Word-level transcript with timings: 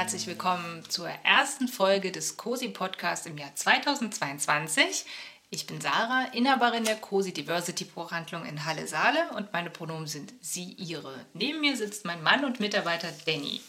herzlich 0.00 0.26
willkommen 0.26 0.82
zur 0.88 1.10
ersten 1.24 1.68
Folge 1.68 2.10
des 2.10 2.38
COSI 2.38 2.68
Podcasts 2.68 3.26
im 3.26 3.36
Jahr 3.36 3.54
2022. 3.54 5.04
Ich 5.50 5.66
bin 5.66 5.78
Sarah, 5.78 6.24
Inhaberin 6.32 6.84
der 6.84 6.96
COSI 6.96 7.34
Diversity 7.34 7.84
Buchhandlung 7.84 8.46
in 8.46 8.64
Halle 8.64 8.86
Saale 8.86 9.28
und 9.36 9.52
meine 9.52 9.68
Pronomen 9.68 10.06
sind 10.06 10.32
sie, 10.40 10.72
ihre. 10.78 11.26
Neben 11.34 11.60
mir 11.60 11.76
sitzt 11.76 12.06
mein 12.06 12.22
Mann 12.22 12.46
und 12.46 12.60
Mitarbeiter 12.60 13.08
Danny. 13.26 13.60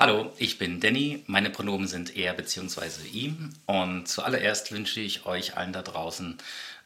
Hallo, 0.00 0.32
ich 0.36 0.58
bin 0.58 0.80
Danny. 0.80 1.22
Meine 1.28 1.48
Pronomen 1.48 1.86
sind 1.86 2.16
er 2.16 2.34
bzw. 2.34 3.06
ihm. 3.12 3.54
Und 3.66 4.08
zuallererst 4.08 4.72
wünsche 4.72 4.98
ich 4.98 5.26
euch 5.26 5.56
allen 5.56 5.72
da 5.72 5.82
draußen 5.82 6.38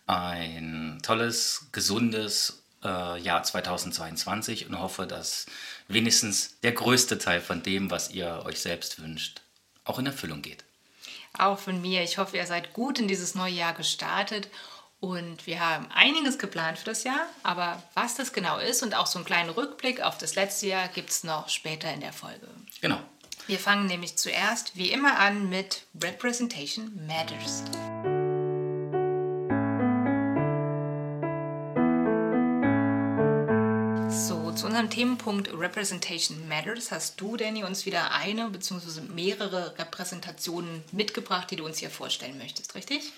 ein 0.06 0.98
tolles, 1.02 1.68
gesundes 1.72 2.62
äh, 2.84 3.18
Jahr 3.20 3.42
2022 3.42 4.68
und 4.68 4.78
hoffe, 4.78 5.06
dass 5.06 5.46
wenigstens 5.92 6.58
der 6.60 6.72
größte 6.72 7.18
Teil 7.18 7.40
von 7.40 7.62
dem, 7.62 7.90
was 7.90 8.10
ihr 8.10 8.42
euch 8.44 8.60
selbst 8.60 9.00
wünscht, 9.02 9.42
auch 9.84 9.98
in 9.98 10.06
Erfüllung 10.06 10.42
geht. 10.42 10.64
Auch 11.38 11.58
von 11.58 11.80
mir. 11.80 12.02
Ich 12.02 12.18
hoffe, 12.18 12.36
ihr 12.36 12.46
seid 12.46 12.72
gut 12.72 12.98
in 12.98 13.08
dieses 13.08 13.34
neue 13.34 13.52
Jahr 13.52 13.74
gestartet 13.74 14.48
und 15.00 15.46
wir 15.46 15.60
haben 15.60 15.90
einiges 15.90 16.38
geplant 16.38 16.78
für 16.78 16.84
das 16.84 17.04
Jahr, 17.04 17.26
aber 17.42 17.82
was 17.94 18.14
das 18.14 18.32
genau 18.32 18.58
ist 18.58 18.82
und 18.82 18.94
auch 18.94 19.06
so 19.06 19.18
einen 19.18 19.26
kleinen 19.26 19.50
Rückblick 19.50 20.00
auf 20.00 20.18
das 20.18 20.34
letzte 20.34 20.68
Jahr 20.68 20.88
gibt 20.88 21.10
es 21.10 21.24
noch 21.24 21.48
später 21.48 21.92
in 21.92 22.00
der 22.00 22.12
Folge. 22.12 22.48
Genau. 22.80 23.00
Wir 23.48 23.58
fangen 23.58 23.86
nämlich 23.86 24.16
zuerst 24.16 24.76
wie 24.76 24.92
immer 24.92 25.18
an 25.18 25.48
mit 25.48 25.86
Representation 26.00 26.92
Matters. 27.06 27.64
Zu 34.54 34.66
unserem 34.66 34.90
Themenpunkt 34.90 35.50
Representation 35.52 36.46
Matters 36.46 36.90
hast 36.90 37.20
du, 37.20 37.36
Danny, 37.36 37.64
uns 37.64 37.86
wieder 37.86 38.12
eine 38.12 38.50
bzw. 38.50 39.00
mehrere 39.14 39.78
Repräsentationen 39.78 40.82
mitgebracht, 40.92 41.50
die 41.50 41.56
du 41.56 41.64
uns 41.64 41.78
hier 41.78 41.88
vorstellen 41.88 42.36
möchtest, 42.36 42.74
richtig? 42.74 43.12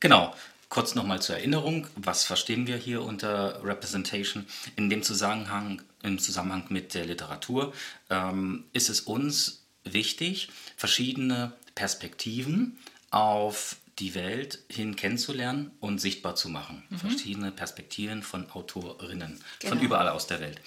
Genau. 0.00 0.34
Kurz 0.68 0.94
nochmal 0.94 1.20
zur 1.20 1.36
Erinnerung, 1.36 1.88
was 1.96 2.24
verstehen 2.24 2.68
wir 2.68 2.76
hier 2.76 3.02
unter 3.02 3.62
Representation? 3.64 4.46
In 4.76 4.88
dem 4.88 5.02
Zusammenhang, 5.02 5.82
im 6.02 6.18
Zusammenhang 6.18 6.66
mit 6.68 6.94
der 6.94 7.06
Literatur 7.06 7.72
ähm, 8.08 8.64
ist 8.72 8.88
es 8.88 9.00
uns 9.00 9.64
wichtig, 9.82 10.48
verschiedene 10.76 11.52
Perspektiven 11.74 12.78
auf 13.10 13.76
die 14.00 14.14
Welt 14.14 14.60
hin 14.68 14.96
kennenzulernen 14.96 15.70
und 15.80 16.00
sichtbar 16.00 16.34
zu 16.34 16.48
machen. 16.48 16.82
Mhm. 16.88 16.98
Verschiedene 16.98 17.52
Perspektiven 17.52 18.22
von 18.22 18.50
Autorinnen, 18.50 19.38
genau. 19.58 19.74
von 19.74 19.84
überall 19.84 20.08
aus 20.08 20.26
der 20.26 20.40
Welt. 20.40 20.60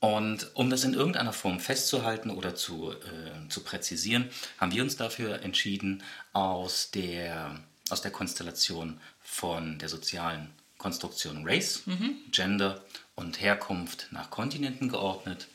Und 0.00 0.50
um 0.54 0.68
das 0.68 0.84
in 0.84 0.92
irgendeiner 0.92 1.32
Form 1.32 1.60
festzuhalten 1.60 2.30
oder 2.30 2.54
zu, 2.54 2.92
äh, 2.92 3.48
zu 3.48 3.62
präzisieren, 3.62 4.28
haben 4.58 4.72
wir 4.72 4.82
uns 4.82 4.96
dafür 4.96 5.40
entschieden, 5.40 6.02
aus 6.34 6.90
der, 6.90 7.58
aus 7.88 8.02
der 8.02 8.10
Konstellation 8.10 9.00
von 9.22 9.78
der 9.78 9.88
sozialen 9.88 10.50
Konstruktion 10.76 11.48
Race, 11.48 11.86
mhm. 11.86 12.16
Gender 12.30 12.84
und 13.14 13.40
Herkunft 13.40 14.08
nach 14.10 14.28
Kontinenten 14.28 14.90
geordnet. 14.90 15.48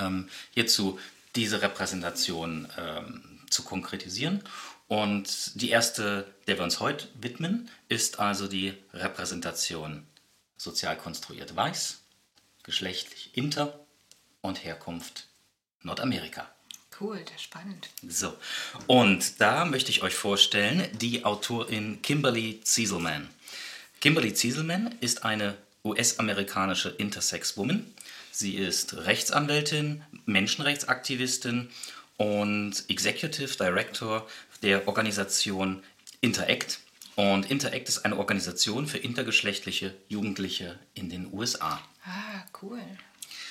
Ähm, 0.00 0.28
hierzu 0.52 1.00
diese 1.34 1.60
Repräsentation 1.60 2.68
ähm, 2.78 3.40
zu 3.50 3.64
konkretisieren. 3.64 4.44
Und 4.88 5.60
die 5.60 5.68
erste, 5.68 6.26
der 6.46 6.56
wir 6.56 6.64
uns 6.64 6.80
heute 6.80 7.08
widmen, 7.20 7.70
ist 7.88 8.18
also 8.18 8.48
die 8.48 8.74
Repräsentation 8.94 10.06
sozial 10.56 10.96
konstruiert 10.96 11.54
weiß, 11.54 12.00
geschlechtlich 12.62 13.30
inter 13.34 13.78
und 14.40 14.64
Herkunft 14.64 15.28
Nordamerika. 15.82 16.50
Cool, 17.00 17.20
das 17.24 17.36
ist 17.36 17.42
spannend. 17.42 17.88
So, 18.08 18.34
und 18.86 19.40
da 19.40 19.64
möchte 19.64 19.90
ich 19.90 20.02
euch 20.02 20.14
vorstellen 20.14 20.88
die 20.98 21.24
Autorin 21.24 22.02
Kimberly 22.02 22.60
Zieselman. 22.62 23.28
Kimberly 24.00 24.34
Zieselman 24.34 24.96
ist 25.00 25.24
eine 25.24 25.56
US-amerikanische 25.84 26.88
Intersex-Woman. 26.88 27.86
Sie 28.32 28.56
ist 28.56 28.96
Rechtsanwältin, 28.96 30.02
Menschenrechtsaktivistin 30.26 31.70
und 32.16 32.84
Executive 32.88 33.56
Director 33.56 34.28
der 34.62 34.88
Organisation 34.88 35.82
Interact. 36.20 36.80
Und 37.16 37.50
Interact 37.50 37.88
ist 37.88 38.04
eine 38.04 38.16
Organisation 38.16 38.86
für 38.86 38.98
intergeschlechtliche 38.98 39.94
Jugendliche 40.08 40.78
in 40.94 41.10
den 41.10 41.32
USA. 41.32 41.80
Ah, 42.04 42.44
cool. 42.62 42.80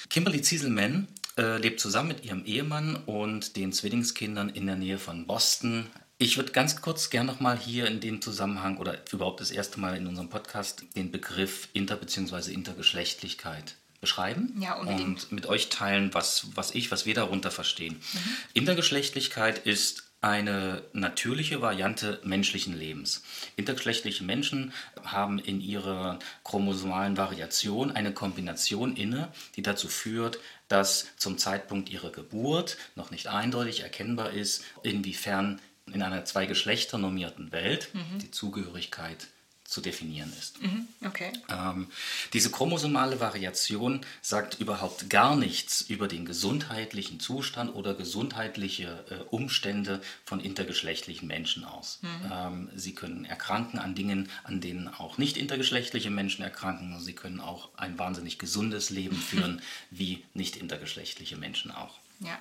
Kimberly 0.10 0.42
Zieselman 0.42 1.08
äh, 1.38 1.58
lebt 1.58 1.80
zusammen 1.80 2.10
mit 2.10 2.24
ihrem 2.24 2.46
Ehemann 2.46 2.96
und 2.96 3.58
den 3.58 3.74
Zwillingskindern 3.74 4.50
in 4.50 4.66
der 4.66 4.76
Nähe 4.76 4.98
von 4.98 5.28
Boston. 5.28 5.88
Ich 6.18 6.38
würde 6.38 6.52
ganz 6.52 6.82
kurz 6.82 7.10
gerne 7.10 7.32
nochmal 7.32 7.60
hier 7.60 7.88
in 7.88 8.00
dem 8.00 8.22
Zusammenhang 8.22 8.78
oder 8.78 8.98
überhaupt 9.12 9.40
das 9.40 9.52
erste 9.52 9.80
Mal 9.80 9.98
in 9.98 10.08
unserem 10.08 10.30
Podcast 10.30 10.84
den 10.96 11.12
Begriff 11.12 11.68
Inter- 11.74 11.98
bzw. 11.98 12.52
Intergeschlechtlichkeit 12.54 13.76
beschreiben 14.00 14.56
ja, 14.60 14.76
und 14.76 15.32
mit 15.32 15.46
euch 15.48 15.70
teilen, 15.70 16.14
was, 16.14 16.48
was 16.56 16.74
ich, 16.74 16.92
was 16.92 17.06
wir 17.06 17.14
darunter 17.14 17.52
verstehen. 17.52 17.96
Mhm. 17.96 18.20
Intergeschlechtlichkeit 18.54 19.60
ist 19.60 20.07
eine 20.22 20.84
natürliche 20.94 21.62
Variante 21.62 22.20
menschlichen 22.24 22.78
Lebens. 22.78 23.24
Intergeschlechtliche 23.56 24.24
Menschen 24.24 24.74
haben 25.04 25.38
in 25.38 25.62
ihrer 25.62 26.18
chromosomalen 26.44 27.18
Variation 27.18 27.92
eine 27.92 28.14
Kombination 28.14 28.96
inne, 28.96 29.32
die 29.56 29.62
dazu 29.62 29.88
führt, 29.88 30.40
dass 30.68 31.08
zum 31.18 31.38
Zeitpunkt 31.38 31.90
ihrer 31.90 32.12
Geburt 32.12 32.78
noch 32.96 33.12
nicht 33.12 33.28
eindeutig 33.28 33.82
erkennbar 33.82 34.32
ist, 34.32 34.64
inwiefern 34.84 35.62
in 35.86 36.02
einer 36.02 36.26
zwei 36.26 36.46
Geschlechter 36.46 36.98
normierten 36.98 37.52
Welt 37.52 37.90
mhm. 37.94 38.20
die 38.20 38.32
Zugehörigkeit 38.32 39.28
zu 39.68 39.82
definieren 39.82 40.32
ist. 40.40 40.62
Mhm, 40.62 40.88
okay. 41.06 41.34
Ähm, 41.50 41.88
diese 42.32 42.50
chromosomale 42.50 43.20
Variation 43.20 44.00
sagt 44.22 44.62
überhaupt 44.62 45.10
gar 45.10 45.36
nichts 45.36 45.82
über 45.82 46.08
den 46.08 46.26
gesundheitlichen 46.26 47.20
Zustand 47.20 47.76
oder 47.76 47.94
gesundheitliche 47.94 49.04
äh, 49.10 49.16
Umstände 49.30 50.02
von 50.24 50.40
intergeschlechtlichen 50.40 51.28
Menschen 51.28 51.66
aus. 51.66 52.00
Mhm. 52.02 52.32
Ähm, 52.32 52.70
sie 52.76 52.96
können 52.96 53.26
erkranken 53.26 53.78
an 53.78 53.94
Dingen, 53.94 54.30
an 54.46 54.62
denen 54.62 54.88
auch 54.88 55.18
nicht 55.18 55.36
intergeschlechtliche 55.36 56.12
Menschen 56.12 56.46
erkranken. 56.46 56.98
Sie 57.02 57.14
können 57.14 57.42
auch 57.42 57.70
ein 57.76 58.00
wahnsinnig 58.00 58.40
gesundes 58.40 58.90
Leben 58.90 59.18
führen, 59.30 59.62
wie 59.92 60.24
nicht 60.34 60.56
intergeschlechtliche 60.56 61.36
Menschen 61.36 61.72
auch. 61.72 61.96
Ja. 62.22 62.40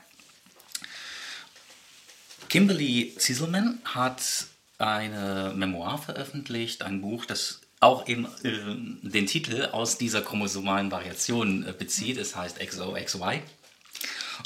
Kimberly 2.48 3.16
Zieselman 3.19 3.81
hat 3.84 4.47
eine 4.78 5.53
Memoir 5.54 5.98
veröffentlicht, 5.98 6.82
ein 6.82 7.00
Buch, 7.00 7.25
das 7.25 7.60
auch 7.81 8.09
eben 8.09 8.26
äh, 8.42 9.09
den 9.09 9.26
Titel 9.26 9.66
aus 9.66 9.98
dieser 9.98 10.22
chromosomalen 10.22 10.91
Variation 10.91 11.66
äh, 11.66 11.72
bezieht. 11.72 12.19
Es 12.19 12.34
heißt 12.34 12.59
XOXY. 12.59 13.42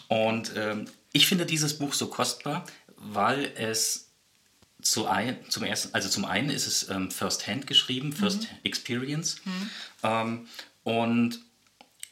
Und 0.09 0.57
äh, 0.57 0.85
ich 1.13 1.27
finde 1.27 1.47
dieses 1.47 1.79
Buch 1.79 1.93
so 1.93 2.09
kostbar, 2.09 2.65
weil 2.97 3.53
es 3.57 4.11
zu 4.83 5.07
ein, 5.07 5.39
zum 5.49 5.65
ersten, 5.65 5.95
also 5.95 6.09
zum 6.09 6.25
einen 6.25 6.51
ist 6.51 6.67
es 6.67 6.89
ähm, 6.89 7.11
First 7.11 7.47
Hand 7.47 7.67
geschrieben, 7.67 8.13
First 8.13 8.43
mhm. 8.43 8.59
Experience. 8.65 9.37
Mhm. 9.45 9.71
Ähm, 10.03 10.49
und 10.85 11.41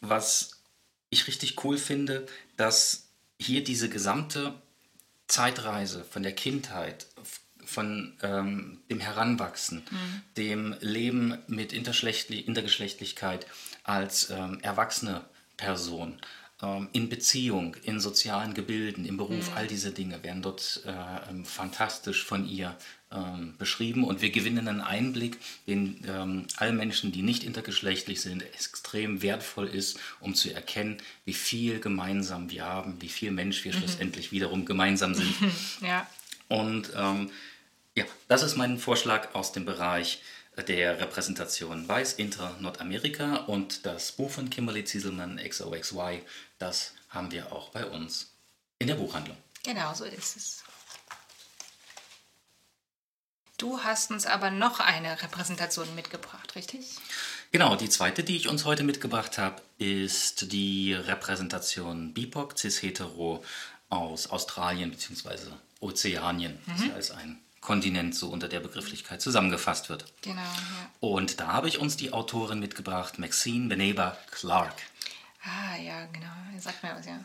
was 0.00 0.62
ich 1.10 1.26
richtig 1.26 1.64
cool 1.64 1.78
finde, 1.78 2.26
dass 2.56 3.08
hier 3.40 3.64
diese 3.64 3.88
gesamte 3.88 4.54
Zeitreise 5.26 6.04
von 6.04 6.22
der 6.22 6.34
Kindheit, 6.34 7.06
von 7.68 8.14
ähm, 8.22 8.78
dem 8.90 9.00
Heranwachsen, 9.00 9.82
mhm. 9.90 10.22
dem 10.36 10.74
Leben 10.80 11.38
mit 11.46 11.72
Intergeschlechtlichkeit 11.72 13.46
als 13.84 14.30
ähm, 14.30 14.58
erwachsene 14.62 15.24
Person, 15.56 16.18
ähm, 16.62 16.88
in 16.92 17.08
Beziehung, 17.08 17.76
in 17.84 18.00
sozialen 18.00 18.54
Gebilden, 18.54 19.04
im 19.04 19.16
Beruf, 19.16 19.50
mhm. 19.50 19.56
all 19.56 19.66
diese 19.66 19.92
Dinge 19.92 20.22
werden 20.24 20.42
dort 20.42 20.82
äh, 20.86 21.30
ähm, 21.30 21.44
fantastisch 21.44 22.24
von 22.24 22.48
ihr 22.48 22.76
ähm, 23.12 23.54
beschrieben 23.58 24.04
und 24.04 24.22
wir 24.22 24.30
gewinnen 24.30 24.66
einen 24.66 24.80
Einblick, 24.80 25.38
den 25.66 26.00
ähm, 26.08 26.46
allen 26.56 26.76
Menschen, 26.76 27.12
die 27.12 27.22
nicht 27.22 27.44
intergeschlechtlich 27.44 28.20
sind, 28.20 28.42
extrem 28.42 29.22
wertvoll 29.22 29.68
ist, 29.68 30.00
um 30.20 30.34
zu 30.34 30.52
erkennen, 30.52 30.98
wie 31.24 31.32
viel 31.32 31.80
gemeinsam 31.80 32.50
wir 32.50 32.64
haben, 32.64 33.00
wie 33.00 33.08
viel 33.08 33.30
Mensch 33.30 33.64
wir 33.64 33.72
mhm. 33.72 33.78
schlussendlich 33.78 34.32
wiederum 34.32 34.64
gemeinsam 34.64 35.14
sind. 35.14 35.34
ja. 35.80 36.06
Und 36.48 36.90
ähm, 36.96 37.30
ja, 37.98 38.04
das 38.28 38.42
ist 38.42 38.56
mein 38.56 38.78
Vorschlag 38.78 39.34
aus 39.34 39.52
dem 39.52 39.64
Bereich 39.64 40.22
der 40.68 41.00
Repräsentation 41.00 41.88
Weiß 41.88 42.14
Inter 42.14 42.56
Nordamerika 42.60 43.36
und 43.46 43.86
das 43.86 44.12
Buch 44.12 44.30
von 44.30 44.50
Kimberly 44.50 44.84
Zieselmann 44.84 45.36
XOXY, 45.36 46.22
das 46.58 46.94
haben 47.08 47.30
wir 47.32 47.52
auch 47.52 47.70
bei 47.70 47.84
uns 47.86 48.32
in 48.78 48.86
der 48.86 48.94
Buchhandlung. 48.94 49.36
Genau, 49.64 49.92
so 49.94 50.04
ist 50.04 50.36
es. 50.36 50.62
Du 53.56 53.80
hast 53.80 54.12
uns 54.12 54.26
aber 54.26 54.52
noch 54.52 54.78
eine 54.78 55.20
Repräsentation 55.20 55.92
mitgebracht, 55.96 56.54
richtig? 56.54 56.96
Genau, 57.50 57.74
die 57.74 57.88
zweite, 57.88 58.22
die 58.22 58.36
ich 58.36 58.48
uns 58.48 58.64
heute 58.64 58.84
mitgebracht 58.84 59.38
habe, 59.38 59.60
ist 59.78 60.52
die 60.52 60.94
Repräsentation 60.94 62.14
BIPOC, 62.14 62.56
cis-hetero 62.56 63.44
aus 63.88 64.28
Australien 64.28 64.92
bzw. 64.92 65.50
Ozeanien, 65.80 66.60
das 66.66 66.86
ja 66.86 66.94
als 66.94 67.10
ein 67.10 67.40
Kontinent 67.68 68.14
so 68.14 68.28
unter 68.28 68.48
der 68.48 68.60
Begrifflichkeit 68.60 69.20
zusammengefasst 69.20 69.90
wird. 69.90 70.06
Genau, 70.22 70.40
ja. 70.40 70.90
Und 71.00 71.38
da 71.38 71.48
habe 71.48 71.68
ich 71.68 71.78
uns 71.78 71.98
die 71.98 72.14
Autorin 72.14 72.60
mitgebracht, 72.60 73.18
Maxine 73.18 73.68
Beneba 73.68 74.16
Clark. 74.30 74.72
Ah, 75.44 75.76
ja, 75.76 76.06
genau. 76.06 76.32
Sagt 76.58 76.82
mir 76.82 76.96
was, 76.96 77.04
ja. 77.04 77.22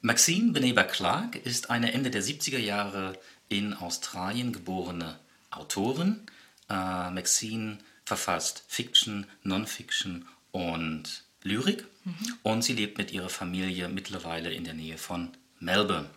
Maxine 0.00 0.52
Beneba 0.52 0.84
Clark 0.84 1.36
ist 1.36 1.68
eine 1.68 1.92
Ende 1.92 2.10
der 2.10 2.22
70er 2.22 2.56
Jahre 2.56 3.12
in 3.50 3.74
Australien 3.74 4.54
geborene 4.54 5.18
Autorin. 5.50 6.22
Äh, 6.70 7.10
Maxine 7.10 7.76
verfasst 8.06 8.64
Fiction, 8.68 9.26
Non-Fiction 9.42 10.26
und 10.50 11.24
Lyrik. 11.42 11.84
Und 12.42 12.62
sie 12.62 12.72
lebt 12.72 12.96
mit 12.96 13.12
ihrer 13.12 13.28
Familie 13.28 13.90
mittlerweile 13.90 14.50
in 14.50 14.64
der 14.64 14.72
Nähe 14.72 14.96
von 14.96 15.28
Melbourne. 15.60 16.08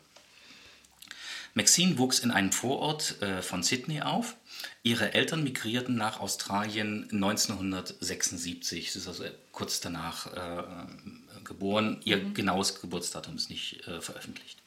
Maxine 1.53 1.97
wuchs 1.97 2.19
in 2.19 2.31
einem 2.31 2.51
Vorort 2.51 3.21
äh, 3.21 3.41
von 3.41 3.63
Sydney 3.63 4.01
auf. 4.01 4.35
Ihre 4.83 5.13
Eltern 5.13 5.43
migrierten 5.43 5.95
nach 5.95 6.19
Australien 6.19 7.07
1976. 7.11 8.91
Sie 8.91 8.99
ist 8.99 9.07
also 9.07 9.25
kurz 9.51 9.79
danach 9.79 10.27
äh, 10.27 10.63
geboren. 11.43 11.99
Ihr 12.03 12.19
genaues 12.19 12.79
Geburtsdatum 12.79 13.35
ist 13.35 13.49
nicht 13.49 13.85
äh, 13.87 14.01
veröffentlicht. 14.01 14.59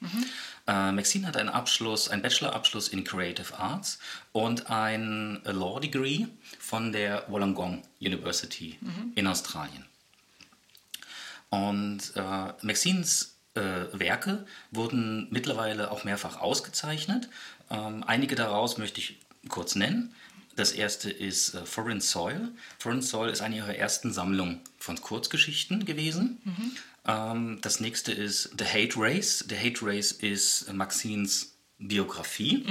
Äh, 0.66 0.92
Maxine 0.92 1.26
hat 1.26 1.36
einen 1.36 1.48
Abschluss, 1.48 2.08
einen 2.08 2.22
Bachelorabschluss 2.22 2.88
in 2.88 3.04
Creative 3.04 3.58
Arts 3.58 3.98
und 4.32 4.70
ein 4.70 5.40
Law 5.44 5.80
Degree 5.80 6.26
von 6.58 6.92
der 6.92 7.24
Wollongong 7.28 7.82
University 8.00 8.78
in 9.14 9.26
Australien. 9.26 9.84
Und 11.50 12.12
äh, 12.16 12.52
Maxines 12.62 13.33
äh, 13.54 13.86
Werke 13.92 14.46
wurden 14.70 15.28
mittlerweile 15.30 15.90
auch 15.90 16.04
mehrfach 16.04 16.40
ausgezeichnet. 16.40 17.28
Ähm, 17.70 18.04
einige 18.04 18.34
daraus 18.34 18.78
möchte 18.78 19.00
ich 19.00 19.18
kurz 19.48 19.74
nennen. 19.74 20.14
Das 20.56 20.72
erste 20.72 21.10
ist 21.10 21.54
äh, 21.54 21.64
Foreign 21.64 22.00
Soil. 22.00 22.48
Foreign 22.78 23.02
Soil 23.02 23.30
ist 23.30 23.42
eine 23.42 23.56
ihrer 23.56 23.76
ersten 23.76 24.12
Sammlungen 24.12 24.60
von 24.78 25.00
Kurzgeschichten 25.00 25.84
gewesen. 25.84 26.40
Ähm, 27.06 27.58
das 27.60 27.80
nächste 27.80 28.12
ist 28.12 28.54
The 28.58 28.64
Hate 28.64 28.94
Race. 28.96 29.44
The 29.48 29.56
Hate 29.56 29.80
Race 29.82 30.12
ist 30.12 30.72
Maxines 30.72 31.54
Biografie. 31.78 32.64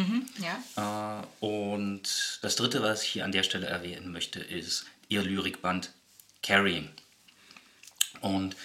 Ja. 0.75 1.23
Äh, 1.41 1.45
und 1.45 2.39
das 2.41 2.55
dritte, 2.55 2.81
was 2.81 3.03
ich 3.03 3.09
hier 3.09 3.25
an 3.25 3.31
der 3.31 3.43
Stelle 3.43 3.67
erwähnen 3.67 4.11
möchte, 4.11 4.39
ist 4.39 4.85
ihr 5.09 5.21
Lyrikband 5.21 5.91
Carrying. 6.41 6.89
Und 8.21 8.55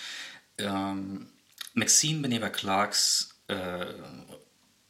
ähm, 0.58 1.28
Maxine 1.78 2.20
Beneva 2.20 2.50
Clarks 2.50 3.30
äh, 3.48 3.86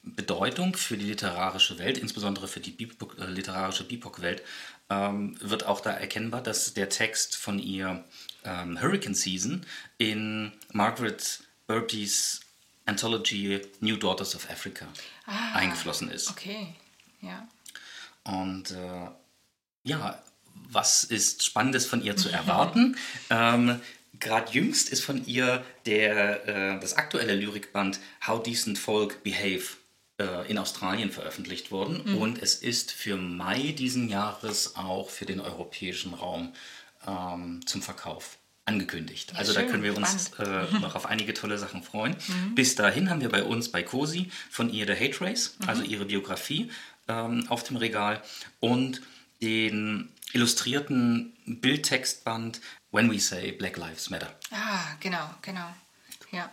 Bedeutung 0.03 0.75
für 0.75 0.97
die 0.97 1.05
literarische 1.05 1.79
Welt, 1.79 1.99
insbesondere 1.99 2.49
für 2.49 2.61
die 2.61 2.71
BIPOC, 2.71 3.19
äh, 3.19 3.27
literarische 3.27 3.85
BIPOC-Welt, 3.85 4.43
ähm, 4.91 5.37
wird 5.41 5.67
auch 5.67 5.81
da 5.81 5.91
erkennbar, 5.91 6.43
dass 6.43 6.73
der 6.75 6.89
Text 6.89 7.37
von 7.37 7.59
ihr 7.59 8.05
ähm, 8.45 8.81
Hurricane 8.81 9.15
Season 9.15 9.67
in 9.99 10.53
Margaret 10.73 11.41
Burtys 11.67 12.41
Anthology 12.87 13.61
New 13.81 13.97
Daughters 13.97 14.35
of 14.35 14.49
Africa 14.51 14.87
eingeflossen 15.53 16.11
ist. 16.11 16.31
Okay, 16.31 16.75
ja. 17.21 17.47
Und 18.25 18.71
äh, 18.71 19.11
ja, 19.83 20.23
was 20.71 21.05
ist 21.05 21.45
Spannendes 21.45 21.87
von 21.87 22.03
ihr 22.03 22.17
zu 22.17 22.31
erwarten? 22.31 22.97
ähm, 23.31 23.81
Gerade 24.21 24.53
jüngst 24.53 24.89
ist 24.91 25.05
von 25.05 25.25
ihr 25.27 25.65
der, 25.87 26.49
äh, 26.49 26.81
das 26.81 26.95
aktuelle 26.95 27.35
Lyrikband 27.35 28.01
How 28.27 28.43
Decent 28.43 28.79
Folk 28.79 29.23
Behave 29.23 29.65
äh, 30.19 30.51
in 30.51 30.59
Australien 30.59 31.11
veröffentlicht 31.11 31.71
worden. 31.71 32.17
Und 32.17 32.43
es 32.43 32.55
ist 32.57 32.93
für 32.93 33.17
Mai 33.17 33.73
diesen 33.73 34.09
Jahres 34.09 34.77
auch 34.77 35.11
für 35.11 35.27
den 35.27 35.41
europäischen 35.41 36.15
Raum 36.15 36.53
ähm, 37.07 37.61
zum 37.67 37.83
Verkauf 37.83 38.39
angekündigt. 38.65 39.33
also 39.35 39.55
da 39.55 39.61
schön, 39.61 39.71
können 39.71 39.83
wir 39.83 39.97
uns 39.97 40.33
äh, 40.39 40.65
noch 40.81 40.95
auf 40.95 41.07
einige 41.07 41.33
tolle 41.33 41.57
Sachen 41.57 41.83
freuen. 41.83 42.17
Bis 42.55 42.75
dahin 42.75 43.09
haben 43.09 43.23
wir 43.23 43.31
bei 43.31 43.43
uns 43.43 43.71
bei 43.71 43.83
COSI 43.83 44.31
von 44.51 44.71
ihr 44.71 44.87
The 44.87 44.93
Hate 44.93 45.21
Race, 45.23 45.57
also 45.67 45.83
ihre 45.83 46.05
Biografie 46.05 46.71
ähm, 47.09 47.47
auf 47.49 47.65
dem 47.65 47.77
Regal 47.77 48.23
und 48.61 49.01
den 49.41 50.11
illustrierten 50.33 51.33
Bildtextband 51.47 52.61
When 52.91 53.11
We 53.11 53.19
Say 53.19 53.53
Black 53.53 53.77
Lives 53.77 54.11
Matter. 54.11 54.35
Ah, 54.51 54.97
genau, 55.01 55.31
genau. 55.43 55.75
Ja. 56.33 56.51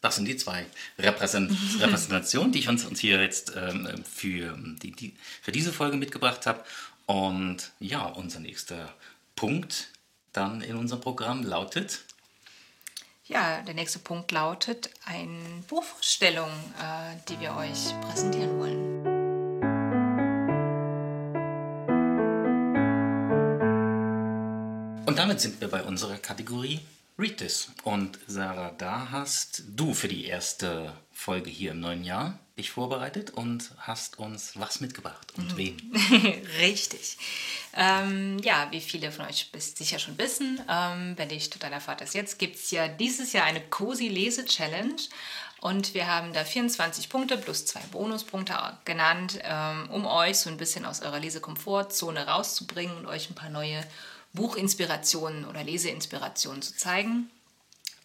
Das 0.00 0.16
sind 0.16 0.26
die 0.26 0.36
zwei 0.36 0.66
Repräsent 0.98 1.50
Repräsentationen, 1.80 2.52
die 2.52 2.60
ich 2.60 2.68
uns, 2.68 2.84
uns 2.84 3.00
hier 3.00 3.20
jetzt 3.20 3.52
ähm, 3.56 4.04
für, 4.04 4.56
die, 4.82 4.92
die, 4.92 5.16
für 5.42 5.52
diese 5.52 5.72
Folge 5.72 5.96
mitgebracht 5.96 6.46
habe. 6.46 6.64
Und 7.06 7.72
ja, 7.78 8.04
unser 8.04 8.40
nächster 8.40 8.94
Punkt 9.34 9.88
dann 10.32 10.60
in 10.60 10.76
unserem 10.76 11.00
Programm 11.00 11.42
lautet 11.42 12.04
Ja, 13.26 13.62
der 13.62 13.74
nächste 13.74 13.98
Punkt 13.98 14.32
lautet 14.32 14.90
eine 15.04 15.62
Buchvorstellung, 15.68 16.50
äh, 16.80 17.16
die 17.28 17.40
wir 17.40 17.54
euch 17.56 17.98
präsentieren 18.02 18.58
wollen. 18.58 19.15
Und 25.16 25.20
damit 25.20 25.40
sind 25.40 25.62
wir 25.62 25.68
bei 25.68 25.82
unserer 25.82 26.18
Kategorie 26.18 26.78
Read 27.18 27.38
This. 27.38 27.70
Und 27.84 28.18
Sarah, 28.26 28.74
da 28.76 29.08
hast 29.10 29.62
du 29.66 29.94
für 29.94 30.08
die 30.08 30.26
erste 30.26 30.92
Folge 31.10 31.48
hier 31.48 31.70
im 31.70 31.80
neuen 31.80 32.04
Jahr 32.04 32.38
dich 32.58 32.70
vorbereitet 32.72 33.30
und 33.30 33.70
hast 33.78 34.18
uns 34.18 34.60
was 34.60 34.80
mitgebracht. 34.82 35.32
Und 35.38 35.56
wen? 35.56 35.80
Richtig. 36.60 37.16
Ähm, 37.74 38.36
ja, 38.42 38.68
wie 38.72 38.82
viele 38.82 39.10
von 39.10 39.24
euch 39.24 39.50
sicher 39.56 39.98
schon 39.98 40.18
wissen, 40.18 40.60
ähm, 40.68 41.14
wenn 41.16 41.28
nicht 41.28 41.50
total 41.50 41.72
erfahrt 41.72 42.02
das 42.02 42.12
jetzt, 42.12 42.38
gibt 42.38 42.56
es 42.56 42.70
ja 42.70 42.86
dieses 42.86 43.32
Jahr 43.32 43.46
eine 43.46 43.62
Cozy 43.62 44.08
Lese-Challenge. 44.08 44.96
Und 45.62 45.94
wir 45.94 46.08
haben 46.08 46.34
da 46.34 46.44
24 46.44 47.08
Punkte 47.08 47.38
plus 47.38 47.64
zwei 47.64 47.80
Bonuspunkte 47.90 48.54
genannt, 48.84 49.38
ähm, 49.42 49.88
um 49.88 50.04
euch 50.04 50.36
so 50.36 50.50
ein 50.50 50.58
bisschen 50.58 50.84
aus 50.84 51.00
eurer 51.00 51.20
Lesekomfortzone 51.20 52.26
rauszubringen 52.26 52.98
und 52.98 53.06
euch 53.06 53.30
ein 53.30 53.34
paar 53.34 53.48
neue 53.48 53.82
Buchinspirationen 54.36 55.44
oder 55.46 55.64
Leseinspirationen 55.64 56.62
zu 56.62 56.76
zeigen. 56.76 57.28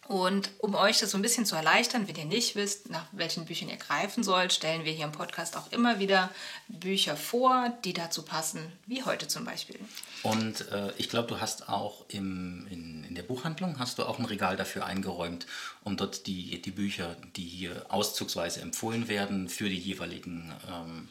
Und 0.08 0.50
um 0.58 0.74
euch 0.74 0.98
das 0.98 1.12
so 1.12 1.18
ein 1.18 1.22
bisschen 1.22 1.46
zu 1.46 1.54
erleichtern, 1.54 2.08
wenn 2.08 2.16
ihr 2.16 2.24
nicht 2.24 2.56
wisst, 2.56 2.90
nach 2.90 3.06
welchen 3.12 3.44
Büchern 3.44 3.68
ihr 3.68 3.76
greifen 3.76 4.24
sollt, 4.24 4.52
stellen 4.52 4.84
wir 4.84 4.92
hier 4.92 5.04
im 5.04 5.12
Podcast 5.12 5.56
auch 5.56 5.70
immer 5.70 6.00
wieder 6.00 6.28
Bücher 6.66 7.16
vor, 7.16 7.72
die 7.84 7.92
dazu 7.92 8.22
passen, 8.22 8.60
wie 8.86 9.04
heute 9.04 9.28
zum 9.28 9.44
Beispiel. 9.44 9.78
Und 10.24 10.68
äh, 10.72 10.92
ich 10.98 11.08
glaube, 11.08 11.28
du 11.28 11.40
hast 11.40 11.68
auch 11.68 12.04
im, 12.08 12.66
in, 12.68 13.04
in 13.04 13.14
der 13.14 13.22
Buchhandlung 13.22 13.78
hast 13.78 13.98
du 13.98 14.02
auch 14.02 14.18
ein 14.18 14.24
Regal 14.24 14.56
dafür 14.56 14.84
eingeräumt, 14.84 15.46
um 15.84 15.96
dort 15.96 16.26
die, 16.26 16.60
die 16.60 16.72
Bücher, 16.72 17.16
die 17.36 17.46
hier 17.46 17.86
auszugsweise 17.88 18.60
empfohlen 18.60 19.06
werden, 19.06 19.48
für 19.48 19.68
die 19.68 19.78
jeweiligen 19.78 20.52
ähm, 20.68 21.08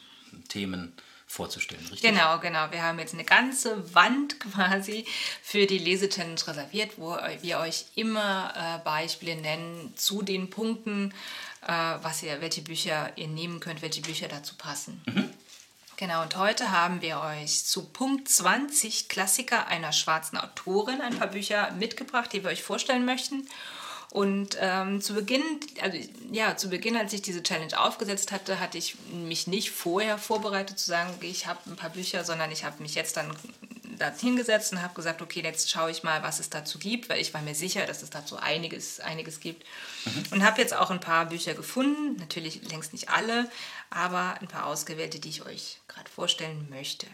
Themen 0.48 0.92
vorzustellen, 1.32 1.80
richtig? 1.90 2.02
Genau, 2.02 2.38
genau. 2.38 2.70
Wir 2.70 2.82
haben 2.82 2.98
jetzt 2.98 3.14
eine 3.14 3.24
ganze 3.24 3.94
Wand 3.94 4.38
quasi 4.52 5.06
für 5.42 5.66
die 5.66 5.78
Lese-Challenge 5.78 6.40
reserviert, 6.46 6.92
wo 6.98 7.16
wir 7.40 7.58
euch 7.58 7.86
immer 7.94 8.52
äh, 8.54 8.84
Beispiele 8.84 9.36
nennen 9.36 9.94
zu 9.96 10.22
den 10.22 10.50
Punkten, 10.50 11.14
äh, 11.66 11.72
was 12.02 12.22
ihr, 12.22 12.40
welche 12.42 12.60
Bücher 12.60 13.12
ihr 13.16 13.28
nehmen 13.28 13.60
könnt, 13.60 13.80
welche 13.80 14.02
Bücher 14.02 14.28
dazu 14.28 14.56
passen. 14.56 15.02
Genau, 15.96 16.22
und 16.22 16.36
heute 16.36 16.70
haben 16.70 17.00
wir 17.00 17.20
euch 17.20 17.64
zu 17.64 17.84
Punkt 17.84 18.28
20 18.28 19.08
Klassiker 19.08 19.68
einer 19.68 19.92
schwarzen 19.92 20.36
Autorin 20.36 21.00
ein 21.00 21.18
paar 21.18 21.28
Bücher 21.28 21.70
mitgebracht, 21.72 22.32
die 22.32 22.42
wir 22.42 22.50
euch 22.50 22.62
vorstellen 22.62 23.04
möchten. 23.04 23.48
Und 24.12 24.58
ähm, 24.60 25.00
zu 25.00 25.14
Beginn, 25.14 25.42
also 25.80 25.96
ja, 26.30 26.54
zu 26.54 26.68
Beginn, 26.68 26.98
als 26.98 27.14
ich 27.14 27.22
diese 27.22 27.42
Challenge 27.42 27.80
aufgesetzt 27.80 28.30
hatte, 28.30 28.60
hatte 28.60 28.76
ich 28.76 28.96
mich 29.10 29.46
nicht 29.46 29.70
vorher 29.70 30.18
vorbereitet 30.18 30.78
zu 30.78 30.90
sagen, 30.90 31.14
ich 31.22 31.46
habe 31.46 31.58
ein 31.64 31.76
paar 31.76 31.88
Bücher, 31.88 32.22
sondern 32.22 32.52
ich 32.52 32.62
habe 32.64 32.82
mich 32.82 32.94
jetzt 32.94 33.16
dann 33.16 33.34
da 33.98 34.12
hingesetzt 34.14 34.72
und 34.72 34.82
habe 34.82 34.92
gesagt, 34.92 35.22
okay, 35.22 35.40
jetzt 35.42 35.70
schaue 35.70 35.90
ich 35.90 36.02
mal, 36.02 36.22
was 36.22 36.40
es 36.40 36.50
dazu 36.50 36.78
gibt, 36.78 37.08
weil 37.08 37.22
ich 37.22 37.32
war 37.32 37.40
mir 37.40 37.54
sicher, 37.54 37.86
dass 37.86 38.02
es 38.02 38.10
dazu 38.10 38.36
einiges, 38.36 39.00
einiges 39.00 39.40
gibt. 39.40 39.64
Und 40.30 40.44
habe 40.44 40.60
jetzt 40.60 40.74
auch 40.74 40.90
ein 40.90 41.00
paar 41.00 41.24
Bücher 41.24 41.54
gefunden, 41.54 42.16
natürlich 42.16 42.68
längst 42.70 42.92
nicht 42.92 43.08
alle, 43.08 43.50
aber 43.88 44.34
ein 44.42 44.48
paar 44.48 44.66
ausgewählte, 44.66 45.20
die 45.20 45.30
ich 45.30 45.46
euch 45.46 45.78
gerade 45.88 46.10
vorstellen 46.10 46.66
möchte. 46.68 47.06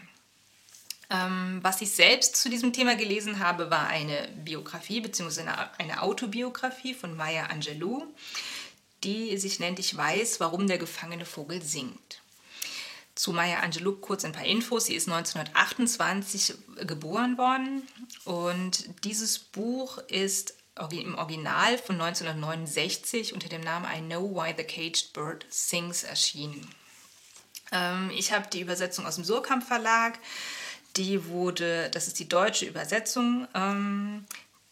Ähm, 1.11 1.61
was 1.63 1.81
ich 1.81 1.91
selbst 1.91 2.37
zu 2.37 2.51
diesem 2.51 2.73
Thema 2.73 2.95
gelesen 2.95 3.39
habe, 3.39 3.71
war 3.71 3.87
eine 3.89 4.29
Biografie 4.45 5.01
bzw. 5.01 5.41
Eine, 5.41 5.79
eine 5.79 6.03
Autobiografie 6.03 6.93
von 6.93 7.17
Maya 7.17 7.47
Angelou, 7.47 8.07
die 9.05 9.37
sich 9.39 9.59
nennt 9.59 9.79
Ich 9.79 9.97
weiß, 9.97 10.41
warum 10.41 10.67
der 10.67 10.79
gefangene 10.79 11.25
Vogel 11.25 11.63
singt. 11.63 12.21
Zu 13.15 13.33
Maya 13.33 13.61
Angelou 13.61 13.97
kurz 13.97 14.25
ein 14.25 14.33
paar 14.33 14.45
Infos. 14.45 14.85
Sie 14.85 14.95
ist 14.95 15.09
1928 15.09 16.55
geboren 16.87 17.39
worden 17.39 17.89
und 18.25 19.05
dieses 19.05 19.39
Buch 19.39 19.99
ist 20.09 20.55
im 20.91 21.17
Original 21.17 21.77
von 21.79 22.01
1969 22.01 23.33
unter 23.33 23.49
dem 23.49 23.63
Namen 23.63 23.87
I 23.93 24.01
Know 24.01 24.35
Why 24.35 24.55
the 24.57 24.63
Caged 24.63 25.13
Bird 25.13 25.45
Sings 25.49 26.05
erschienen. 26.05 26.71
Ähm, 27.73 28.11
ich 28.15 28.33
habe 28.33 28.49
die 28.53 28.61
Übersetzung 28.61 29.07
aus 29.07 29.17
dem 29.17 29.25
Surkamp 29.25 29.67
Verlag. 29.67 30.19
Die 30.99 31.27
wurde, 31.27 31.91
das 31.91 32.09
ist 32.09 32.19
die 32.19 32.29
deutsche 32.29 32.67
Übersetzung, 32.67 33.49
ähm, 33.55 34.27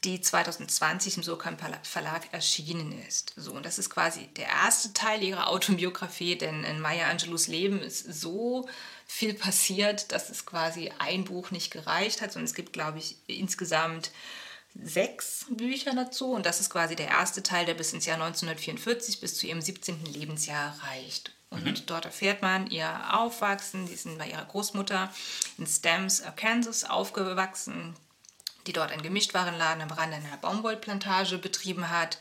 die 0.05 0.21
2020 0.21 1.17
im 1.17 1.23
Surkamp 1.23 1.61
Verlag 1.83 2.33
erschienen 2.33 3.01
ist. 3.07 3.33
So, 3.37 3.53
und 3.53 3.67
das 3.67 3.79
ist 3.79 3.91
quasi 3.91 4.29
der 4.37 4.47
erste 4.47 4.93
Teil 4.93 5.23
ihrer 5.23 5.49
Autobiografie, 5.49 6.37
denn 6.37 6.65
in 6.65 6.81
Maya 6.81 7.09
Angelous 7.09 7.49
Leben 7.49 7.81
ist 7.81 8.05
so 8.13 8.69
viel 9.07 9.35
passiert, 9.35 10.13
dass 10.13 10.31
es 10.31 10.47
quasi 10.47 10.93
ein 10.99 11.25
Buch 11.25 11.51
nicht 11.51 11.73
gereicht 11.73 12.21
hat, 12.21 12.33
sondern 12.33 12.47
es 12.47 12.55
gibt, 12.55 12.73
glaube 12.73 12.99
ich, 12.99 13.17
insgesamt 13.27 14.11
sechs 14.75 15.47
Bücher 15.49 15.95
dazu 15.95 16.33
und 16.33 16.45
das 16.45 16.61
ist 16.61 16.71
quasi 16.71 16.97
der 16.97 17.09
erste 17.09 17.43
Teil, 17.43 17.67
der 17.67 17.75
bis 17.75 17.93
ins 17.93 18.07
Jahr 18.07 18.21
1944 18.21 19.21
bis 19.21 19.37
zu 19.39 19.47
ihrem 19.47 19.61
17. 19.61 20.05
Lebensjahr 20.07 20.79
reicht. 20.83 21.36
Und 21.51 21.65
mhm. 21.65 21.87
dort 21.87 22.05
erfährt 22.05 22.43
man 22.43 22.67
ihr 22.69 23.15
Aufwachsen. 23.15 23.87
Sie 23.87 23.97
sind 23.97 24.19
bei 24.19 24.29
ihrer 24.29 24.45
Großmutter 24.45 25.13
in 25.59 25.67
Stamps, 25.67 26.23
Arkansas 26.23 26.85
aufgewachsen, 26.85 27.95
die 28.67 28.73
dort 28.73 28.91
einen 28.91 29.03
Gemischtwarenladen 29.03 29.83
am 29.83 29.91
Rande 29.91 30.17
einer 30.17 30.37
Baumwollplantage 30.39 31.39
betrieben 31.39 31.89
hat. 31.89 32.19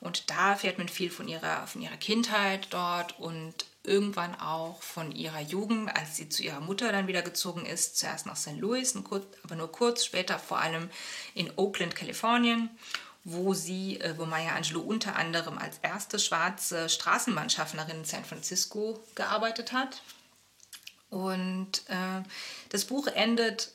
Und 0.00 0.30
da 0.30 0.50
erfährt 0.50 0.78
man 0.78 0.88
viel 0.88 1.10
von 1.10 1.26
ihrer, 1.26 1.66
von 1.66 1.82
ihrer 1.82 1.96
Kindheit 1.96 2.68
dort 2.70 3.18
und 3.18 3.66
irgendwann 3.82 4.38
auch 4.38 4.80
von 4.82 5.12
ihrer 5.12 5.40
Jugend, 5.40 5.94
als 5.96 6.16
sie 6.16 6.28
zu 6.28 6.42
ihrer 6.42 6.60
Mutter 6.60 6.92
dann 6.92 7.08
wieder 7.08 7.22
gezogen 7.22 7.66
ist, 7.66 7.98
zuerst 7.98 8.26
nach 8.26 8.36
St. 8.36 8.58
Louis, 8.58 8.94
aber 8.96 9.56
nur 9.56 9.72
kurz, 9.72 10.04
später 10.04 10.38
vor 10.38 10.58
allem 10.58 10.90
in 11.34 11.50
Oakland, 11.56 11.96
Kalifornien, 11.96 12.70
wo 13.30 13.52
sie, 13.54 14.00
äh, 14.00 14.16
wo 14.16 14.24
Maya 14.24 14.54
Angelou 14.54 14.80
unter 14.80 15.16
anderem 15.16 15.58
als 15.58 15.78
erste 15.82 16.18
schwarze 16.18 16.88
Straßenbahnschaffnerin 16.88 17.98
in 17.98 18.04
San 18.04 18.24
Francisco 18.24 19.02
gearbeitet 19.14 19.72
hat. 19.72 20.02
Und 21.10 21.82
äh, 21.88 22.22
das 22.70 22.84
Buch 22.86 23.06
endet 23.06 23.72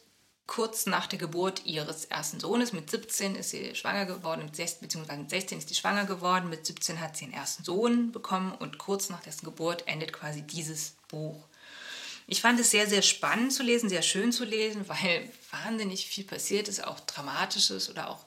kurz 0.48 0.86
nach 0.86 1.08
der 1.08 1.20
Geburt 1.20 1.66
ihres 1.66 2.06
ersten 2.06 2.40
Sohnes. 2.40 2.74
Mit 2.74 2.90
17 2.90 3.36
ist 3.36 3.52
sie 3.52 3.76
schwanger 3.76 4.06
geworden, 4.06 4.46
mit 4.46 4.56
16, 4.56 4.82
beziehungsweise 4.82 5.20
mit 5.20 5.30
16 5.30 5.58
ist 5.60 5.70
sie 5.70 5.76
schwanger 5.76 6.06
geworden, 6.06 6.50
mit 6.50 6.66
17 6.66 7.00
hat 7.00 7.16
sie 7.16 7.26
einen 7.26 7.34
ersten 7.34 7.64
Sohn 7.64 8.12
bekommen 8.12 8.52
und 8.52 8.78
kurz 8.78 9.10
nach 9.10 9.22
dessen 9.22 9.46
Geburt 9.46 9.88
endet 9.88 10.14
quasi 10.14 10.42
dieses 10.42 10.96
Buch. 11.08 11.48
Ich 12.28 12.42
fand 12.42 12.60
es 12.60 12.72
sehr, 12.72 12.88
sehr 12.88 13.02
spannend 13.02 13.54
zu 13.54 13.64
lesen, 13.64 13.90
sehr 13.90 14.02
schön 14.02 14.32
zu 14.32 14.46
lesen, 14.46 14.88
weil 14.88 15.30
wahnsinnig 15.52 16.08
viel 16.08 16.24
passiert 16.24 16.68
ist, 16.68 16.84
auch 16.84 17.00
Dramatisches 17.02 17.90
oder 17.90 18.10
auch 18.10 18.26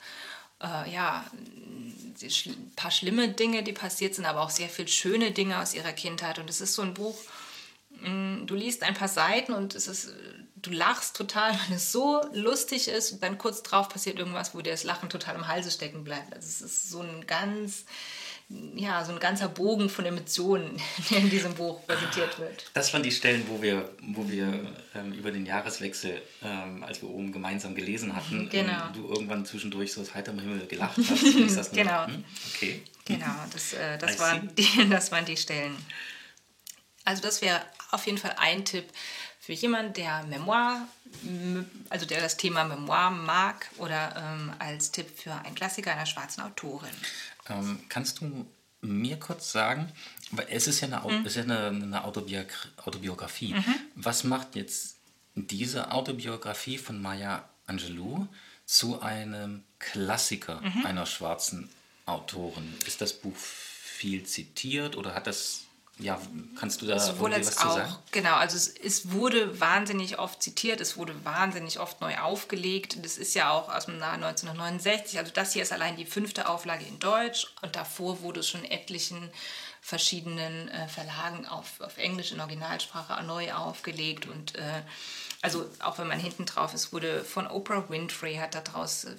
äh, 0.63 0.93
ja, 0.93 1.25
ein 1.33 2.73
paar 2.77 2.91
schlimme 2.91 3.29
Dinge, 3.29 3.63
die 3.63 3.73
passiert 3.73 4.15
sind, 4.15 4.25
aber 4.25 4.43
auch 4.43 4.51
sehr 4.51 4.69
viel 4.69 4.89
schöne 4.89 5.33
Dinge 5.33 5.61
aus 5.61 5.75
ihrer 5.75 5.93
Kindheit. 5.93 6.39
Und 6.39 6.49
es 6.49 6.61
ist 6.61 6.75
so 6.75 6.83
ein 6.83 6.95
Buch, 6.95 7.19
mm, 8.01 8.47
du 8.47 8.55
liest 8.55 8.83
ein 8.83 8.95
paar 8.95 9.09
Seiten 9.09 9.53
und 9.53 9.75
es 9.75 9.87
ist 9.87 10.11
du 10.67 10.71
lachst 10.71 11.17
total, 11.17 11.53
weil 11.69 11.77
es 11.77 11.93
so 11.93 12.23
lustig 12.33 12.89
ist 12.89 13.13
und 13.13 13.23
dann 13.23 13.39
kurz 13.39 13.63
drauf 13.63 13.89
passiert 13.89 14.19
irgendwas, 14.19 14.55
wo 14.55 14.61
dir 14.61 14.73
das 14.73 14.85
Lachen 14.85 15.09
total 15.09 15.37
im 15.37 15.49
Halse 15.49 15.71
stecken 15.71 16.05
bleibt. 16.05 16.35
Also 16.35 16.47
es 16.47 16.61
ist 16.61 16.91
so 16.91 17.01
ein 17.01 17.27
ganz, 17.27 17.85
ja, 18.49 19.05
so 19.05 19.12
ein 19.12 19.19
ganzer 19.19 19.49
Bogen 19.49 19.88
von 19.88 20.05
Emotionen, 20.05 20.81
der 21.11 21.19
in 21.19 21.31
diesem 21.31 21.55
Buch 21.55 21.85
präsentiert 21.87 22.38
wird. 22.38 22.71
Das 22.75 22.93
waren 22.93 23.03
die 23.03 23.11
Stellen, 23.11 23.45
wo 23.49 23.61
wir, 23.61 23.91
wo 24.00 24.29
wir 24.29 24.73
ähm, 24.95 25.12
über 25.12 25.33
den 25.33 25.47
Jahreswechsel, 25.47 26.23
ähm, 26.43 26.85
als 26.85 27.03
wir 27.03 27.11
oben 27.11 27.33
gemeinsam 27.33 27.75
gelesen 27.75 28.15
hatten, 28.15 28.49
genau. 28.49 28.88
du 28.95 29.09
irgendwann 29.09 29.45
zwischendurch 29.45 29.93
so 29.93 30.00
aus 30.00 30.15
heiterem 30.15 30.38
Himmel 30.38 30.67
gelacht 30.67 30.97
hast. 30.97 31.57
das 31.57 31.71
genau. 31.73 32.07
Hm? 32.07 32.25
Okay. 32.55 32.83
Genau, 33.05 33.35
das, 33.53 33.73
äh, 33.73 33.99
das, 33.99 34.19
waren 34.19 34.55
die, 34.55 34.88
das 34.91 35.11
waren 35.11 35.25
die 35.25 35.37
Stellen. 35.37 35.76
Also 37.05 37.23
das 37.23 37.43
wäre 37.43 37.61
auf 37.91 38.07
jeden 38.07 38.19
Fall 38.19 38.35
ein 38.38 38.65
Tipp, 38.65 38.87
für 39.47 39.53
jemanden, 39.53 39.93
der 39.93 40.25
Memoir, 40.25 40.88
also 41.88 42.05
der 42.05 42.21
das 42.21 42.37
Thema 42.37 42.65
Memoir 42.65 43.11
mag 43.11 43.71
oder 43.76 44.17
ähm, 44.17 44.53
als 44.59 44.91
Tipp 44.91 45.07
für 45.17 45.33
einen 45.35 45.55
Klassiker 45.55 45.93
einer 45.93 46.05
schwarzen 46.05 46.43
Autorin. 46.43 46.91
Ähm, 47.49 47.81
kannst 47.88 48.21
du 48.21 48.47
mir 48.81 49.19
kurz 49.19 49.53
sagen, 49.53 49.91
weil 50.31 50.47
es 50.50 50.67
ist 50.67 50.81
ja 50.81 50.88
eine, 50.88 51.19
mhm. 51.19 51.26
ist 51.26 51.37
ja 51.37 51.43
eine, 51.43 51.69
eine 51.69 52.05
Autobiografie. 52.05 53.55
Mhm. 53.55 53.75
Was 53.95 54.25
macht 54.25 54.57
jetzt 54.57 54.97
diese 55.35 55.93
Autobiografie 55.93 56.79
von 56.79 57.00
Maya 57.00 57.49
Angelou 57.67 58.26
zu 58.65 59.00
einem 59.00 59.62
Klassiker 59.79 60.61
mhm. 60.61 60.87
einer 60.87 61.07
schwarzen 61.07 61.69
Autorin? 62.07 62.75
Ist 62.87 63.00
das 63.00 63.12
Buch 63.12 63.37
viel 63.37 64.25
zitiert 64.25 64.97
oder 64.97 65.15
hat 65.15 65.26
das 65.26 65.66
ja, 65.99 66.21
kannst 66.59 66.83
du 66.83 66.87
da 66.87 66.99
Sowohl 66.99 67.33
als 67.33 67.47
was 67.47 67.59
auch, 67.59 67.76
sagen? 67.76 67.95
Genau, 68.12 68.35
also 68.35 68.57
es, 68.57 68.69
es, 68.69 69.12
wurde 69.12 69.61
wahnsinnig 69.61 70.19
oft 70.19 70.43
zitiert, 70.43 70.81
es 70.83 70.99
wurde 70.99 71.25
wahnsinnig 71.25 71.81
oft 71.81 72.03
neu 72.03 72.19
aufgelegt. 72.19 73.03
Das 73.03 73.17
ist 73.17 73.35
ja 73.35 73.50
auch 73.50 73.75
aus 73.75 73.87
dem 73.87 73.99
Jahr 73.99 74.12
1969. 74.12 75.19
Also 75.19 75.33
das 75.33 75.55
hier 75.55 75.62
ist 75.62 75.73
allein 75.73 75.97
die 75.97 76.05
fünfte 76.05 76.49
Auflage 76.49 76.85
in 76.85 76.99
Deutsch 76.99 77.47
und 77.62 77.76
davor 77.76 78.21
wurde 78.21 78.41
es 78.41 78.49
schon 78.49 78.65
etlichen 78.65 79.31
verschiedenen 79.81 80.69
äh, 80.69 80.87
Verlagen 80.88 81.47
auf, 81.47 81.81
auf 81.81 81.97
Englisch 81.97 82.33
in 82.33 82.41
Originalsprache 82.41 83.23
neu 83.23 83.55
aufgelegt 83.55 84.26
und 84.26 84.57
äh, 84.57 84.83
also 85.43 85.71
auch 85.79 85.99
wenn 85.99 86.09
man 86.09 86.19
hinten 86.19 86.45
drauf 86.45 86.75
ist, 86.75 86.93
wurde 86.93 87.25
von 87.25 87.47
Oprah 87.47 87.88
Winfrey 87.88 88.35
hat 88.35 88.55
daraus 88.55 89.05
äh, 89.05 89.15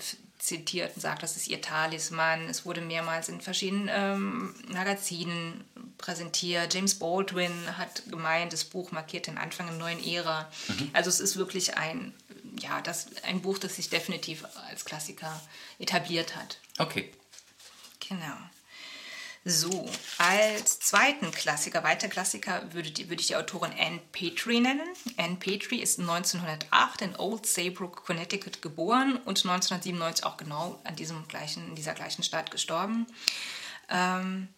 zitiert 0.48 0.96
und 0.96 1.02
sagt, 1.02 1.24
das 1.24 1.36
ist 1.36 1.48
ihr 1.50 1.62
Talisman. 1.62 2.48
Es 2.50 2.66
wurde 2.66 2.80
mehrmals 2.80 3.28
in 3.28 3.42
verschiedenen 3.42 3.90
ähm, 3.92 4.56
Magazinen 4.70 5.66
präsentiert. 5.98 6.74
James 6.74 6.96
Baldwin 6.96 7.52
hat 7.78 8.04
gemeint, 8.10 8.54
das 8.54 8.64
Buch 8.64 8.92
markiert 8.92 9.28
den 9.28 9.38
Anfang 9.38 9.68
einer 9.68 9.78
neuen 9.78 10.02
Ära. 10.04 10.50
Mhm. 10.70 10.90
Also 10.94 11.10
es 11.10 11.20
ist 11.20 11.36
wirklich 11.36 11.78
ein, 11.78 12.14
ja, 12.62 12.82
das, 12.82 13.08
ein 13.24 13.42
Buch, 13.42 13.58
das 13.58 13.76
sich 13.76 13.90
definitiv 13.90 14.46
als 14.70 14.86
Klassiker 14.86 15.40
etabliert 15.80 16.36
hat. 16.38 16.60
Okay. 16.78 17.12
Genau. 18.08 18.38
So, 19.50 19.90
als 20.18 20.82
zweiten 20.82 21.32
Klassiker, 21.32 21.82
weiter 21.82 22.10
Klassiker, 22.10 22.64
würde, 22.74 22.92
die, 22.92 23.08
würde 23.08 23.22
ich 23.22 23.28
die 23.28 23.38
Autorin 23.38 23.72
Anne 23.80 24.02
Petrie 24.12 24.60
nennen. 24.60 24.86
Anne 25.16 25.38
Petrie 25.38 25.82
ist 25.82 26.00
1908 26.02 27.04
in 27.04 27.16
Old 27.16 27.46
Saybrook, 27.46 28.04
Connecticut 28.06 28.62
geboren 28.62 29.14
und 29.24 29.46
1997 29.46 30.26
auch 30.26 30.36
genau 30.36 30.78
an 30.84 30.98
diesem 30.98 31.26
gleichen, 31.30 31.66
in 31.70 31.76
dieser 31.76 31.94
gleichen 31.94 32.24
Stadt 32.24 32.52
gestorben. 32.52 33.08
Ähm, 33.90 34.50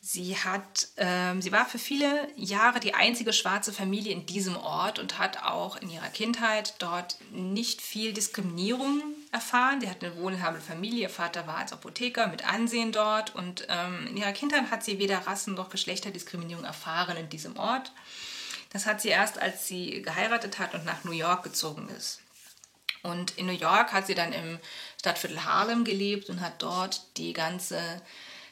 Sie, 0.00 0.36
hat, 0.36 0.88
ähm, 0.96 1.42
sie 1.42 1.52
war 1.52 1.66
für 1.66 1.78
viele 1.78 2.28
Jahre 2.36 2.80
die 2.80 2.94
einzige 2.94 3.32
schwarze 3.32 3.72
Familie 3.72 4.12
in 4.12 4.24
diesem 4.24 4.56
Ort 4.56 5.00
und 5.00 5.18
hat 5.18 5.42
auch 5.42 5.76
in 5.76 5.90
ihrer 5.90 6.08
Kindheit 6.08 6.74
dort 6.78 7.18
nicht 7.32 7.82
viel 7.82 8.14
Diskriminierung 8.14 9.02
erfahren. 9.32 9.80
Sie 9.80 9.88
hat 9.88 10.02
eine 10.02 10.16
wohlhabende 10.16 10.64
Familie, 10.64 11.02
ihr 11.02 11.10
Vater 11.10 11.46
war 11.46 11.56
als 11.56 11.72
Apotheker 11.72 12.28
mit 12.28 12.46
Ansehen 12.46 12.92
dort 12.92 13.34
und 13.34 13.66
ähm, 13.68 14.06
in 14.08 14.16
ihrer 14.16 14.32
Kindheit 14.32 14.70
hat 14.70 14.84
sie 14.84 14.98
weder 14.98 15.26
Rassen- 15.26 15.54
noch 15.54 15.70
Geschlechterdiskriminierung 15.70 16.64
erfahren 16.64 17.16
in 17.16 17.28
diesem 17.28 17.56
Ort. 17.58 17.92
Das 18.70 18.86
hat 18.86 19.00
sie 19.00 19.08
erst, 19.08 19.38
als 19.38 19.66
sie 19.66 20.02
geheiratet 20.02 20.58
hat 20.58 20.74
und 20.74 20.84
nach 20.84 21.04
New 21.04 21.12
York 21.12 21.42
gezogen 21.42 21.88
ist. 21.88 22.20
Und 23.02 23.38
in 23.38 23.46
New 23.46 23.52
York 23.52 23.92
hat 23.92 24.06
sie 24.06 24.14
dann 24.14 24.32
im 24.32 24.58
Stadtviertel 24.98 25.44
Harlem 25.44 25.84
gelebt 25.84 26.28
und 26.28 26.40
hat 26.40 26.60
dort 26.60 27.02
die 27.16 27.32
ganze 27.32 27.80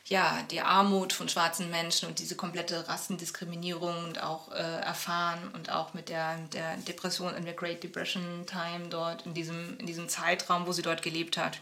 ja, 0.08 0.42
die 0.50 0.60
Armut 0.60 1.12
von 1.12 1.28
schwarzen 1.28 1.68
Menschen 1.70 2.08
und 2.08 2.20
diese 2.20 2.36
komplette 2.36 2.88
Rassendiskriminierung 2.88 4.04
und 4.04 4.22
auch 4.22 4.52
äh, 4.52 4.54
erfahren 4.54 5.50
und 5.52 5.70
auch 5.70 5.94
mit 5.94 6.08
der, 6.08 6.38
der 6.52 6.76
Depression 6.76 7.34
in 7.34 7.44
der 7.44 7.54
Great 7.54 7.82
Depression 7.82 8.46
Time 8.46 8.88
dort 8.88 9.26
in 9.26 9.34
diesem, 9.34 9.76
in 9.78 9.86
diesem 9.86 10.08
Zeitraum, 10.08 10.66
wo 10.66 10.72
sie 10.72 10.82
dort 10.82 11.02
gelebt 11.02 11.36
hat. 11.36 11.60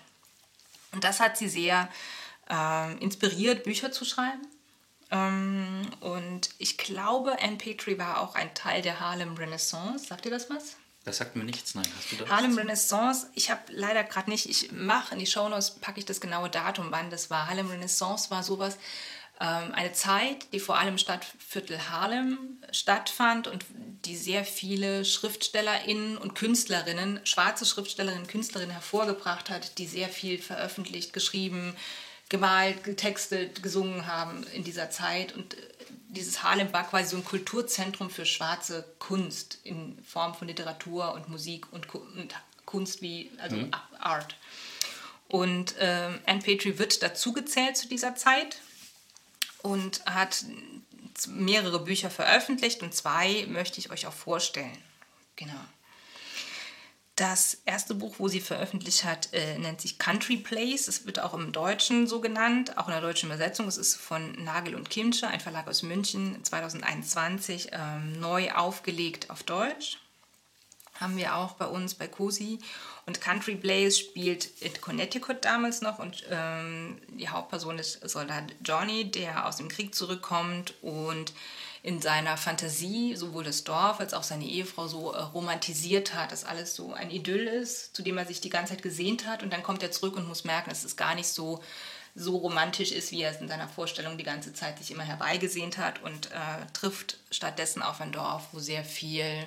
Und 0.93 1.05
das 1.05 1.21
hat 1.21 1.39
sie 1.39 1.49
sehr 1.49 1.89
äh, 2.51 2.93
inspiriert, 2.99 3.65
Bücher 3.65 3.93
zu 3.93 4.05
schreiben. 4.05 4.47
Ähm, 5.11 5.89
und 6.01 6.51
ich 6.59 6.77
glaube, 6.77 7.39
Anne 7.41 7.57
Petrie 7.57 7.99
war 7.99 8.21
auch 8.21 8.35
ein 8.35 8.53
Teil 8.55 8.83
der 8.83 9.01
Harlem 9.01 9.35
Renaissance. 9.37 10.07
Sagt 10.07 10.27
ihr 10.27 10.31
das 10.31 10.51
was? 10.51 10.77
Das 11.05 11.19
sagt 11.19 11.37
mir 11.37 11.45
nichts, 11.45 11.75
nein. 11.75 11.87
Hast 11.97 12.13
du 12.13 12.17
das? 12.17 12.31
Harlem 12.31 12.57
Renaissance, 12.57 13.29
ich 13.35 13.51
habe 13.51 13.61
leider 13.69 14.05
gerade 14.05 14.31
nicht, 14.31 14.49
ich 14.49 14.73
mache 14.73 15.13
in 15.13 15.21
die 15.21 15.27
Shownotes, 15.27 15.73
packe 15.73 15.99
ich 16.01 16.07
das 16.07 16.21
genaue 16.21 16.49
Datum, 16.49 16.87
wann 16.91 17.11
das 17.11 17.31
war. 17.31 17.49
Harlem 17.49 17.69
Renaissance 17.69 18.31
war 18.31 18.43
sowas, 18.43 18.79
ähm, 19.41 19.73
eine 19.73 19.93
Zeit, 19.93 20.53
die 20.53 20.61
vor 20.61 20.79
allem 20.79 20.91
im 20.91 20.99
Stadtviertel 20.99 21.91
Harlem 21.91 22.63
stattfand 22.71 23.49
und 23.49 23.65
die 24.05 24.17
sehr 24.17 24.45
viele 24.45 25.05
SchriftstellerInnen 25.05 26.17
und 26.17 26.35
Künstlerinnen, 26.35 27.21
schwarze 27.25 27.67
Schriftstellerinnen 27.67 28.23
und 28.23 28.31
Künstlerinnen 28.31 28.73
hervorgebracht 28.73 29.51
hat, 29.51 29.79
die 29.79 29.87
sehr 29.87 30.09
viel 30.09 30.41
veröffentlicht, 30.41 31.13
geschrieben, 31.13 31.75
gemalt, 32.29 32.85
getextet, 32.85 33.63
gesungen 33.63 34.07
haben 34.07 34.45
in 34.55 34.65
dieser 34.65 34.91
Zeit 34.91 35.35
und 35.35 35.57
dieses 36.15 36.43
Harlem 36.43 36.73
war 36.73 36.89
quasi 36.89 37.11
so 37.11 37.17
ein 37.17 37.25
Kulturzentrum 37.25 38.11
für 38.11 38.25
schwarze 38.25 38.85
Kunst 38.99 39.59
in 39.65 40.03
Form 40.05 40.35
von 40.35 40.49
Literatur 40.49 41.13
und 41.13 41.29
Musik 41.29 41.73
und, 41.73 41.93
und 41.95 42.35
Kunst 42.65 43.03
wie 43.03 43.31
also 43.39 43.57
mhm. 43.57 43.71
Art. 43.99 44.37
Und 45.29 45.77
äh, 45.79 46.11
Anne 46.27 46.41
Petrie 46.41 46.79
wird 46.79 47.03
dazugezählt 47.03 47.77
zu 47.77 47.89
dieser 47.89 48.15
Zeit 48.15 48.59
und 49.63 50.05
hat 50.07 50.45
mehrere 51.29 51.81
Bücher 51.81 52.11
veröffentlicht 52.11 52.83
und 52.83 52.95
zwei 52.95 53.47
möchte 53.49 53.79
ich 53.79 53.91
euch 53.91 54.07
auch 54.07 54.13
vorstellen. 54.13 54.79
Genau. 55.37 55.55
Das 57.17 57.59
erste 57.65 57.95
Buch, 57.95 58.17
wo 58.19 58.27
sie 58.27 58.41
veröffentlicht 58.41 59.05
hat, 59.05 59.33
äh, 59.33 59.57
nennt 59.59 59.81
sich 59.81 59.99
Country 59.99 60.37
Place. 60.37 60.89
Es 60.89 61.07
wird 61.07 61.21
auch 61.21 61.33
im 61.33 61.53
Deutschen 61.53 62.09
so 62.09 62.21
genannt, 62.21 62.77
auch 62.77 62.89
in 62.89 62.93
der 62.93 63.01
deutschen 63.01 63.29
Übersetzung. 63.29 63.69
Es 63.69 63.77
ist 63.77 63.95
von 63.95 64.33
Nagel 64.43 64.75
und 64.75 64.91
Kimsche, 64.91 65.29
ein 65.29 65.39
Verlag 65.39 65.69
aus 65.69 65.85
München, 65.85 66.43
2021, 66.43 67.69
ähm, 67.73 68.19
neu 68.19 68.51
aufgelegt 68.51 69.31
auf 69.31 69.45
Deutsch. 69.45 69.99
Haben 70.95 71.17
wir 71.17 71.37
auch 71.37 71.53
bei 71.53 71.67
uns 71.67 71.95
bei 71.95 72.09
COSI. 72.09 72.59
Und 73.07 73.21
Country 73.21 73.55
Place 73.55 73.99
spielt 73.99 74.47
in 74.61 74.81
Connecticut 74.81 75.45
damals 75.45 75.83
noch 75.83 75.99
und 75.99 76.25
ähm, 76.31 77.01
die 77.09 77.29
Hauptperson 77.29 77.79
ist 77.79 78.09
Soldat 78.09 78.45
Johnny, 78.65 79.11
der 79.11 79.47
aus 79.47 79.57
dem 79.57 79.69
Krieg 79.69 79.95
zurückkommt 79.95 80.75
und 80.83 81.33
in 81.85 82.01
seiner 82.01 82.39
Fantasie 82.39 83.15
sowohl 83.15 83.45
das 83.45 83.63
Dorf 83.63 84.01
als 84.01 84.15
auch 84.15 84.23
seine 84.23 84.47
Ehefrau 84.47 84.89
so 84.89 85.13
äh, 85.13 85.21
romantisiert 85.21 86.15
hat, 86.15 86.33
dass 86.33 86.43
alles 86.43 86.75
so 86.75 86.95
ein 86.95 87.11
Idyll 87.11 87.47
ist, 87.47 87.95
zu 87.95 88.03
dem 88.03 88.17
er 88.17 88.25
sich 88.25 88.41
die 88.41 88.49
ganze 88.49 88.73
Zeit 88.73 88.83
gesehnt 88.83 89.27
hat. 89.27 89.43
Und 89.43 89.53
dann 89.53 89.63
kommt 89.63 89.83
er 89.83 89.91
zurück 89.91 90.17
und 90.17 90.27
muss 90.27 90.45
merken, 90.45 90.71
dass 90.71 90.85
es 90.85 90.97
gar 90.97 91.15
nicht 91.15 91.29
so, 91.29 91.63
so 92.15 92.39
romantisch 92.39 92.91
ist, 92.91 93.13
wie 93.13 93.21
er 93.21 93.33
es 93.33 93.41
in 93.43 93.49
seiner 93.49 93.69
Vorstellung 93.69 94.17
die 94.17 94.25
ganze 94.25 94.55
Zeit 94.55 94.79
sich 94.79 94.93
immer 94.93 95.03
herbeigesehnt 95.03 95.77
hat 95.77 96.03
und 96.03 96.33
äh, 96.33 96.65
trifft 96.73 97.19
stattdessen 97.31 97.83
auf 97.83 98.01
ein 98.01 98.13
Dorf, 98.13 98.49
wo 98.53 98.61
sehr 98.61 98.83
viel 98.83 99.47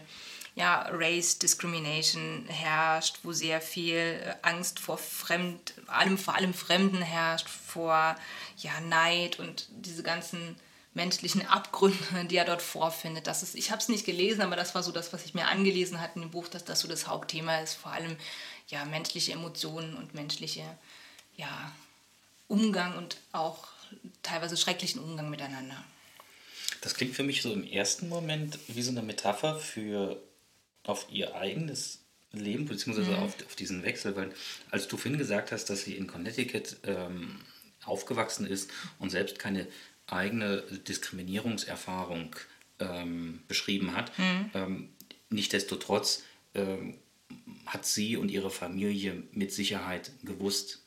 ja, 0.53 0.87
Race 0.91 1.39
Discrimination 1.39 2.45
herrscht, 2.49 3.17
wo 3.23 3.33
sehr 3.33 3.61
viel 3.61 3.95
äh, 3.95 4.35
Angst 4.43 4.79
vor 4.79 4.99
Fremd, 4.99 5.73
allem, 5.87 6.19
vor 6.19 6.35
allem 6.35 6.53
Fremden 6.53 7.01
herrscht, 7.01 7.49
vor 7.49 8.15
ja, 8.57 8.79
Neid 8.81 9.39
und 9.39 9.69
diese 9.71 10.03
ganzen 10.03 10.55
menschlichen 10.97 11.45
Abgründe, 11.47 12.25
die 12.29 12.35
er 12.35 12.43
dort 12.43 12.61
vorfindet. 12.61 13.27
Das 13.27 13.43
ist, 13.43 13.55
ich 13.55 13.71
habe 13.71 13.81
es 13.81 13.87
nicht 13.87 14.05
gelesen, 14.05 14.41
aber 14.41 14.57
das 14.57 14.75
war 14.75 14.83
so 14.83 14.91
das, 14.91 15.13
was 15.13 15.23
ich 15.23 15.33
mir 15.33 15.47
angelesen 15.47 16.01
hatte 16.01 16.15
in 16.15 16.23
dem 16.23 16.31
Buch, 16.31 16.49
dass 16.49 16.65
das 16.65 16.81
so 16.81 16.89
das 16.89 17.07
Hauptthema 17.07 17.59
ist, 17.59 17.75
vor 17.75 17.91
allem 17.91 18.17
ja, 18.67 18.83
menschliche 18.83 19.31
Emotionen 19.31 19.95
und 19.95 20.13
menschliche 20.13 20.63
ja, 21.37 21.71
Umgang 22.47 22.97
und 22.97 23.17
auch 23.31 23.67
teilweise 24.23 24.57
schrecklichen 24.57 25.01
Umgang 25.01 25.29
miteinander. 25.29 25.81
Das 26.81 26.95
klingt 26.95 27.15
für 27.15 27.23
mich 27.23 27.41
so 27.41 27.53
im 27.53 27.65
ersten 27.65 28.09
Moment 28.09 28.59
wie 28.67 28.81
so 28.81 28.91
eine 28.91 29.01
Metapher 29.01 29.55
für 29.55 30.21
auf 30.83 31.05
ihr 31.09 31.35
eigenes 31.35 31.99
Leben, 32.31 32.65
beziehungsweise 32.65 33.11
mhm. 33.11 33.23
auf, 33.23 33.35
auf 33.45 33.55
diesen 33.55 33.83
Wechsel, 33.83 34.15
weil 34.15 34.33
als 34.71 34.87
du 34.87 34.97
vorhin 34.97 35.17
gesagt 35.17 35.51
hast, 35.51 35.65
dass 35.69 35.83
sie 35.83 35.95
in 35.95 36.07
Connecticut 36.07 36.77
ähm, 36.83 37.39
aufgewachsen 37.85 38.47
ist 38.47 38.71
und 38.99 39.11
selbst 39.11 39.39
keine 39.39 39.67
eigene 40.07 40.61
Diskriminierungserfahrung 40.87 42.35
ähm, 42.79 43.41
beschrieben 43.47 43.95
hat. 43.95 44.17
Mhm. 44.17 44.51
Ähm, 44.53 44.89
Nichtsdestotrotz 45.29 46.23
ähm, 46.55 46.95
hat 47.65 47.85
sie 47.85 48.15
und 48.15 48.29
ihre 48.29 48.49
Familie 48.49 49.23
mit 49.31 49.51
Sicherheit 49.51 50.11
gewusst, 50.23 50.83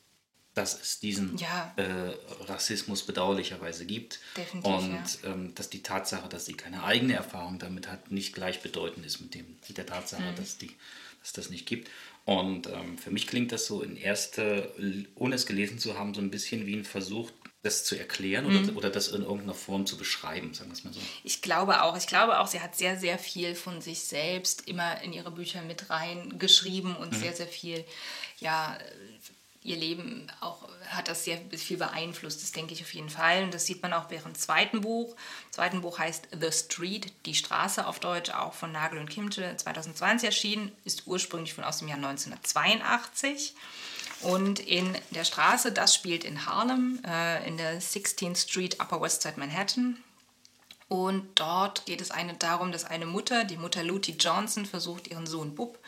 dass 0.53 0.81
es 0.81 0.99
diesen 0.99 1.37
ja. 1.37 1.73
äh, 1.77 2.13
Rassismus 2.45 3.03
bedauerlicherweise 3.05 3.85
gibt. 3.85 4.19
Definitiv, 4.35 4.73
und 4.73 4.91
ja. 4.91 5.31
ähm, 5.31 5.55
dass 5.55 5.69
die 5.69 5.83
Tatsache, 5.83 6.27
dass 6.27 6.45
sie 6.45 6.53
keine 6.53 6.83
eigene 6.83 7.13
Erfahrung 7.13 7.59
damit 7.59 7.87
hat, 7.87 8.11
nicht 8.11 8.33
gleichbedeutend 8.33 9.05
ist 9.05 9.21
mit, 9.21 9.35
dem, 9.35 9.45
mit 9.67 9.77
der 9.77 9.85
Tatsache, 9.85 10.23
mhm. 10.23 10.35
dass, 10.35 10.57
die, 10.57 10.71
dass 11.21 11.31
das 11.33 11.49
nicht 11.51 11.67
gibt. 11.67 11.89
Und 12.25 12.67
ähm, 12.67 12.97
für 12.97 13.11
mich 13.11 13.27
klingt 13.27 13.51
das 13.51 13.65
so 13.65 13.81
in 13.81 13.95
erster, 13.95 14.69
ohne 15.15 15.35
es 15.35 15.45
gelesen 15.45 15.79
zu 15.79 15.97
haben, 15.97 16.13
so 16.13 16.21
ein 16.21 16.31
bisschen 16.31 16.65
wie 16.65 16.75
ein 16.75 16.85
Versuch, 16.85 17.31
das 17.63 17.83
zu 17.83 17.95
erklären 17.95 18.45
oder, 18.45 18.59
mhm. 18.59 18.77
oder 18.77 18.89
das 18.89 19.09
in 19.09 19.21
irgendeiner 19.21 19.53
Form 19.53 19.85
zu 19.85 19.97
beschreiben, 19.97 20.53
sagen 20.53 20.71
wir 20.71 20.73
es 20.73 20.83
mal 20.83 20.93
so. 20.93 20.99
Ich 21.23 21.41
glaube 21.41 21.83
auch. 21.83 21.95
Ich 21.95 22.07
glaube 22.07 22.39
auch, 22.39 22.47
sie 22.47 22.59
hat 22.59 22.75
sehr, 22.75 22.97
sehr 22.97 23.19
viel 23.19 23.53
von 23.53 23.81
sich 23.81 24.01
selbst 24.01 24.67
immer 24.67 25.01
in 25.01 25.13
ihre 25.13 25.31
Bücher 25.31 25.61
mit 25.61 25.89
reingeschrieben 25.89 26.95
und 26.95 27.13
mhm. 27.13 27.17
sehr, 27.17 27.33
sehr 27.33 27.47
viel, 27.47 27.85
ja, 28.39 28.77
ihr 29.63 29.77
Leben 29.77 30.27
auch 30.39 30.67
hat 30.87 31.07
das 31.07 31.23
sehr 31.23 31.39
viel 31.55 31.77
beeinflusst, 31.77 32.41
das 32.41 32.51
denke 32.51 32.73
ich 32.73 32.81
auf 32.81 32.93
jeden 32.93 33.09
Fall. 33.09 33.43
Und 33.43 33.53
das 33.53 33.65
sieht 33.65 33.81
man 33.81 33.93
auch 33.93 34.05
bei 34.05 34.15
ihrem 34.15 34.35
zweiten 34.35 34.81
Buch. 34.81 35.15
Das 35.47 35.57
zweite 35.57 35.77
Buch 35.77 35.99
heißt 35.99 36.29
The 36.39 36.51
Street, 36.51 37.13
die 37.25 37.35
Straße 37.35 37.85
auf 37.85 37.99
Deutsch, 37.99 38.31
auch 38.31 38.53
von 38.53 38.71
Nagel 38.71 38.99
und 38.99 39.09
Kimche, 39.09 39.55
2020 39.55 40.25
erschienen, 40.25 40.71
ist 40.83 41.03
ursprünglich 41.05 41.53
von 41.53 41.63
aus 41.63 41.77
dem 41.77 41.87
Jahr 41.87 41.97
1982. 41.97 43.53
Und 44.21 44.59
in 44.59 44.95
der 45.11 45.23
Straße, 45.23 45.71
das 45.71 45.95
spielt 45.95 46.23
in 46.23 46.45
Harlem, 46.45 46.99
äh, 47.05 47.47
in 47.47 47.57
der 47.57 47.81
16th 47.81 48.37
Street, 48.37 48.79
Upper 48.79 49.01
West 49.01 49.23
Side 49.23 49.35
Manhattan. 49.37 49.97
Und 50.87 51.27
dort 51.35 51.85
geht 51.85 52.01
es 52.01 52.11
eine 52.11 52.33
darum, 52.33 52.71
dass 52.71 52.83
eine 52.83 53.05
Mutter, 53.05 53.45
die 53.45 53.57
Mutter 53.57 53.83
Lutie 53.83 54.17
Johnson, 54.19 54.65
versucht, 54.65 55.07
ihren 55.07 55.25
Sohn 55.25 55.55
Bub, 55.55 55.79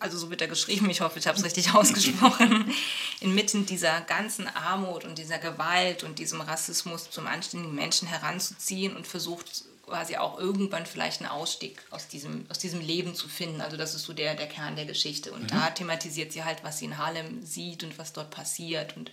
also 0.00 0.18
so 0.18 0.30
wird 0.30 0.40
er 0.40 0.48
geschrieben, 0.48 0.88
ich 0.90 1.00
hoffe, 1.00 1.18
ich 1.18 1.26
habe 1.26 1.38
es 1.38 1.44
richtig 1.44 1.74
ausgesprochen, 1.74 2.72
inmitten 3.20 3.66
dieser 3.66 4.00
ganzen 4.00 4.48
Armut 4.48 5.04
und 5.04 5.18
dieser 5.18 5.38
Gewalt 5.38 6.04
und 6.04 6.18
diesem 6.18 6.40
Rassismus 6.40 7.10
zum 7.10 7.26
anständigen 7.26 7.74
Menschen 7.74 8.08
heranzuziehen 8.08 8.96
und 8.96 9.06
versucht 9.06 9.64
quasi 9.86 10.16
auch 10.16 10.38
irgendwann 10.38 10.86
vielleicht 10.86 11.20
einen 11.20 11.30
Ausstieg 11.30 11.82
aus 11.90 12.08
diesem, 12.08 12.46
aus 12.50 12.58
diesem 12.58 12.80
Leben 12.80 13.14
zu 13.14 13.28
finden. 13.28 13.60
Also 13.60 13.76
das 13.76 13.94
ist 13.94 14.04
so 14.04 14.12
der, 14.12 14.34
der 14.34 14.48
Kern 14.48 14.76
der 14.76 14.86
Geschichte. 14.86 15.32
Und 15.32 15.42
mhm. 15.42 15.48
da 15.48 15.70
thematisiert 15.70 16.32
sie 16.32 16.44
halt, 16.44 16.64
was 16.64 16.78
sie 16.78 16.86
in 16.86 16.98
Harlem 16.98 17.44
sieht 17.44 17.84
und 17.84 17.98
was 17.98 18.12
dort 18.12 18.30
passiert 18.30 18.96
und 18.96 19.10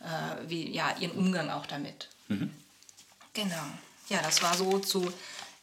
äh, 0.00 0.48
wie, 0.48 0.70
ja, 0.70 0.94
ihren 0.98 1.16
Umgang 1.16 1.50
auch 1.50 1.66
damit. 1.66 2.08
Mhm. 2.28 2.54
Genau. 3.32 3.64
Ja, 4.08 4.20
das 4.22 4.42
war 4.42 4.56
so 4.56 4.78
zu 4.78 5.12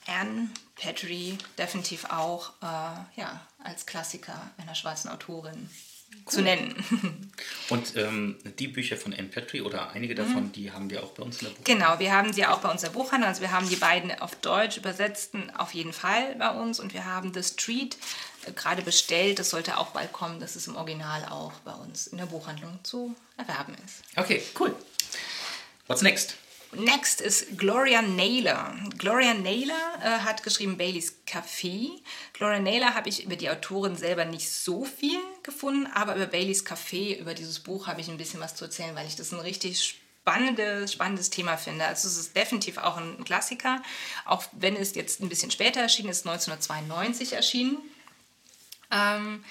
Anne 0.08 0.50
Petrie, 0.76 1.38
definitiv 1.58 2.06
auch 2.06 2.50
äh, 2.62 3.20
ja, 3.20 3.46
als 3.64 3.86
Klassiker 3.86 4.52
einer 4.58 4.76
schwarzen 4.76 5.10
Autorin 5.10 5.70
zu 6.28 6.42
nennen. 6.42 6.76
Und 7.70 7.96
ähm, 7.96 8.38
die 8.60 8.68
Bücher 8.68 8.98
von 8.98 9.14
Anne 9.14 9.28
Petrie 9.28 9.62
oder 9.62 9.92
einige 9.92 10.16
davon, 10.16 10.46
mhm. 10.46 10.52
die 10.52 10.72
haben 10.72 10.90
wir 10.90 11.04
auch 11.04 11.12
bei 11.12 11.24
uns 11.24 11.42
in 11.42 11.48
der 11.48 11.56
Buchhandlung? 11.56 11.80
Genau, 11.80 12.00
wir 12.00 12.12
haben 12.14 12.34
sie 12.34 12.46
auch 12.46 12.60
bei 12.60 12.70
uns 12.70 12.84
in 12.84 12.92
der 12.92 13.00
Buchhandlung. 13.00 13.30
Also 13.30 13.42
wir 13.42 13.52
haben 13.52 13.68
die 13.70 13.76
beiden 13.76 14.12
auf 14.20 14.36
Deutsch 14.36 14.78
übersetzten 14.78 15.50
auf 15.56 15.74
jeden 15.74 15.94
Fall 15.94 16.36
bei 16.36 16.50
uns 16.50 16.80
und 16.80 16.94
wir 16.94 17.06
haben 17.06 17.34
The 17.34 17.44
Street 17.44 17.98
äh, 18.46 18.52
gerade 18.52 18.82
bestellt. 18.82 19.40
Das 19.40 19.50
sollte 19.50 19.78
auch 19.78 19.92
bald 19.92 20.12
kommen, 20.14 20.40
dass 20.40 20.56
es 20.56 20.68
im 20.68 20.76
Original 20.76 21.26
auch 21.26 21.54
bei 21.66 21.74
uns 21.74 22.08
in 22.08 22.18
der 22.18 22.26
Buchhandlung 22.26 22.80
zu 22.84 23.16
erwerben 23.38 23.76
ist. 23.86 24.04
Okay, 24.16 24.42
cool. 24.60 24.76
What's 25.88 26.02
next? 26.02 26.36
Next 26.74 27.20
ist 27.20 27.58
Gloria 27.58 28.02
Naylor. 28.02 28.74
Gloria 28.98 29.34
Naylor 29.34 30.00
äh, 30.02 30.20
hat 30.20 30.42
geschrieben 30.42 30.78
Baileys 30.78 31.18
Café. 31.28 31.90
Gloria 32.34 32.60
Naylor 32.60 32.94
habe 32.94 33.10
ich 33.10 33.26
über 33.26 33.36
die 33.36 33.50
Autorin 33.50 33.98
selber 33.98 34.24
nicht 34.24 34.50
so 34.50 34.86
viel 34.86 35.20
gefunden, 35.44 35.88
aber 35.94 36.16
über 36.16 36.28
Baileys 36.28 36.66
Café, 36.66 37.18
über 37.18 37.34
dieses 37.34 37.60
Buch 37.60 37.88
habe 37.88 38.00
ich 38.00 38.08
ein 38.08 38.18
bisschen 38.18 38.40
was 38.40 38.56
zu 38.56 38.66
erzählen, 38.66 38.96
weil 38.96 39.06
ich 39.06 39.18
das 39.18 39.34
ein 39.34 39.40
richtig 39.40 39.84
spannendes, 39.84 40.94
spannendes 40.94 41.30
Thema 41.30 41.58
finde. 41.58 41.86
Also 41.86 42.08
es 42.08 42.18
ist 42.18 42.38
definitiv 42.38 42.78
auch 42.78 42.96
ein 42.96 43.24
Klassiker, 43.26 43.82
auch 44.26 44.44
wenn 44.54 44.78
es 44.78 44.96
jetzt 44.96 45.20
ein 45.22 45.30
bisschen 45.30 45.52
später 45.52 45.82
erschienen 45.82 46.10
ist, 46.10 46.26
1992 46.26 47.34
erschienen. 47.34 47.78
Ähm, 48.92 49.44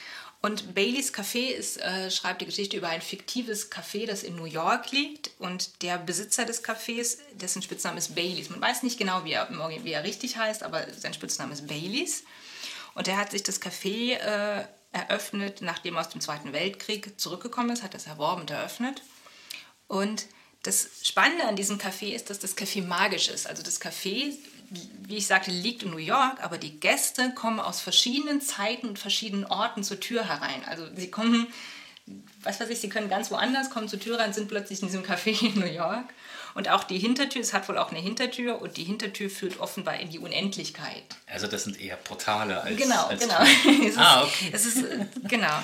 und 0.43 0.75
Baileys 0.75 1.13
Café 1.13 1.51
ist, 1.51 1.79
äh, 1.83 2.11
schreibt 2.11 2.41
die 2.41 2.47
Geschichte 2.47 2.77
über 2.77 2.89
ein 2.89 3.03
fiktives 3.03 3.71
Café, 3.71 4.07
das 4.07 4.23
in 4.23 4.37
New 4.37 4.47
York 4.47 4.91
liegt. 4.91 5.31
Und 5.39 5.83
der 5.83 5.99
Besitzer 5.99 6.47
des 6.47 6.65
Cafés, 6.65 7.19
dessen 7.35 7.61
Spitzname 7.61 7.99
ist 7.99 8.15
Baileys. 8.15 8.49
Man 8.49 8.61
weiß 8.61 8.83
nicht 8.83 8.99
genau, 8.99 9.25
wie 9.25 9.33
er, 9.33 9.49
wie 9.51 9.93
er 9.93 10.03
richtig 10.03 10.39
heißt, 10.39 10.63
aber 10.63 10.87
sein 10.95 11.13
Spitzname 11.13 11.53
ist 11.53 11.67
Baileys. 11.67 12.25
Und 12.95 13.07
er 13.07 13.19
hat 13.19 13.33
sich 13.33 13.43
das 13.43 13.61
Café 13.61 14.15
äh, 14.15 14.65
eröffnet, 14.93 15.61
nachdem 15.61 15.97
er 15.97 16.01
aus 16.01 16.09
dem 16.09 16.23
Zweiten 16.23 16.55
Weltkrieg 16.55 17.21
zurückgekommen 17.21 17.71
ist, 17.71 17.83
hat 17.83 17.93
das 17.93 18.07
erworben 18.07 18.41
und 18.41 18.51
eröffnet. 18.51 19.03
Und 19.89 20.25
das 20.63 20.89
Spannende 21.03 21.45
an 21.45 21.57
diesem 21.57 21.79
Café 21.79 22.15
ist, 22.15 22.31
dass 22.31 22.39
das 22.39 22.57
Café 22.57 22.83
magisch 22.83 23.29
ist. 23.29 23.47
Also 23.47 23.63
das 23.63 23.81
Café 23.81 24.35
wie 24.71 25.17
ich 25.17 25.27
sagte, 25.27 25.51
liegt 25.51 25.83
in 25.83 25.91
New 25.91 25.99
York, 25.99 26.43
aber 26.43 26.57
die 26.57 26.79
Gäste 26.79 27.33
kommen 27.35 27.61
aus 27.61 27.81
verschiedenen 27.81 28.41
Zeiten 28.41 28.89
und 28.89 28.99
verschiedenen 28.99 29.45
Orten 29.45 29.83
zur 29.83 29.99
Tür 29.99 30.29
herein. 30.29 30.65
Also 30.67 30.85
sie 30.95 31.11
kommen, 31.11 31.49
was 32.43 32.61
weiß 32.61 32.69
ich, 32.71 32.81
sie 32.81 32.89
können 32.89 33.09
ganz 33.09 33.31
woanders, 33.31 33.71
kommen 33.71 33.89
zur 33.89 33.99
Tür 33.99 34.19
rein, 34.19 34.33
sind 34.33 34.49
plötzlich 34.49 34.81
in 34.81 34.87
diesem 34.87 35.03
Café 35.03 35.45
in 35.45 35.59
New 35.59 35.67
York. 35.67 36.05
Und 36.55 36.69
auch 36.69 36.85
die 36.85 36.99
Hintertür, 36.99 37.43
es 37.43 37.53
hat 37.53 37.69
wohl 37.69 37.79
auch 37.79 37.91
eine 37.91 38.01
Hintertür 38.01 38.61
und 38.61 38.77
die 38.77 38.85
Hintertür 38.85 39.31
führt 39.31 39.61
offenbar 39.61 39.99
in 40.01 40.11
die 40.11 40.19
Unendlichkeit. 40.19 41.05
Also 41.27 41.47
das 41.47 41.65
sind 41.65 41.81
eher 41.81 41.97
Portale 41.97 42.61
als 42.61 42.77
Genau, 42.77 43.07
als 43.07 43.21
genau. 43.21 43.35
ah, 43.97 44.25
okay. 44.25 44.51
es 44.53 44.67
ist, 44.67 44.85
genau. 45.29 45.63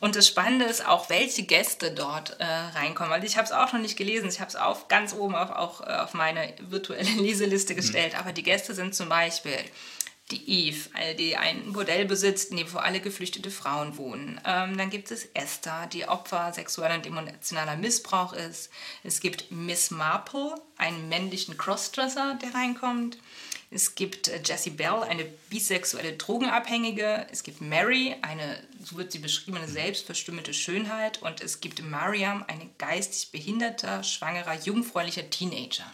Und 0.00 0.16
das 0.16 0.26
Spannende 0.26 0.64
ist 0.64 0.86
auch, 0.86 1.10
welche 1.10 1.42
Gäste 1.42 1.90
dort 1.90 2.38
äh, 2.38 2.44
reinkommen. 2.44 3.10
Weil 3.10 3.24
ich 3.24 3.36
habe 3.36 3.46
es 3.46 3.52
auch 3.52 3.72
noch 3.72 3.80
nicht 3.80 3.96
gelesen. 3.96 4.28
Ich 4.28 4.40
habe 4.40 4.48
es 4.48 4.56
auf, 4.56 4.88
ganz 4.88 5.12
oben 5.12 5.34
auf, 5.34 5.50
auch 5.50 5.80
äh, 5.80 5.92
auf 5.92 6.14
meine 6.14 6.54
virtuelle 6.60 7.10
Leseliste 7.20 7.72
mhm. 7.72 7.76
gestellt. 7.76 8.12
Mhm. 8.12 8.18
Aber 8.20 8.32
die 8.32 8.42
Gäste 8.42 8.74
sind 8.74 8.94
zum 8.94 9.08
Beispiel 9.08 9.58
die 10.30 10.68
Eve, 10.68 10.90
die 11.18 11.36
ein 11.36 11.72
Bordell 11.72 12.04
besitzt, 12.04 12.50
in 12.50 12.58
dem 12.58 12.66
vor 12.66 12.84
alle 12.84 13.00
geflüchtete 13.00 13.50
Frauen 13.50 13.96
wohnen. 13.96 14.40
Ähm, 14.44 14.76
dann 14.76 14.90
gibt 14.90 15.10
es 15.10 15.24
Esther, 15.34 15.86
die 15.86 16.06
Opfer 16.06 16.52
sexueller 16.52 16.96
und 16.96 17.06
emotionaler 17.06 17.76
Missbrauch 17.76 18.34
ist. 18.34 18.70
Es 19.02 19.20
gibt 19.20 19.50
Miss 19.50 19.90
Marple, 19.90 20.54
einen 20.76 21.08
männlichen 21.08 21.56
Crossdresser, 21.56 22.38
der 22.42 22.54
reinkommt. 22.54 23.16
Es 23.70 23.94
gibt 23.94 24.28
äh, 24.28 24.40
Jessie 24.44 24.70
Bell, 24.70 25.02
eine 25.02 25.24
bisexuelle 25.24 26.14
Drogenabhängige. 26.14 27.26
Es 27.30 27.42
gibt 27.42 27.60
Mary, 27.60 28.16
eine, 28.22 28.62
so 28.82 28.96
wird 28.96 29.12
sie 29.12 29.18
beschrieben, 29.18 29.58
eine 29.58 29.68
selbstverstümmelte 29.68 30.54
Schönheit. 30.54 31.20
Und 31.22 31.40
es 31.42 31.60
gibt 31.60 31.82
Mariam, 31.82 32.44
eine 32.48 32.68
geistig 32.78 33.30
behinderter, 33.30 34.02
schwangerer, 34.02 34.54
jungfräulicher 34.54 35.28
Teenager. 35.28 35.90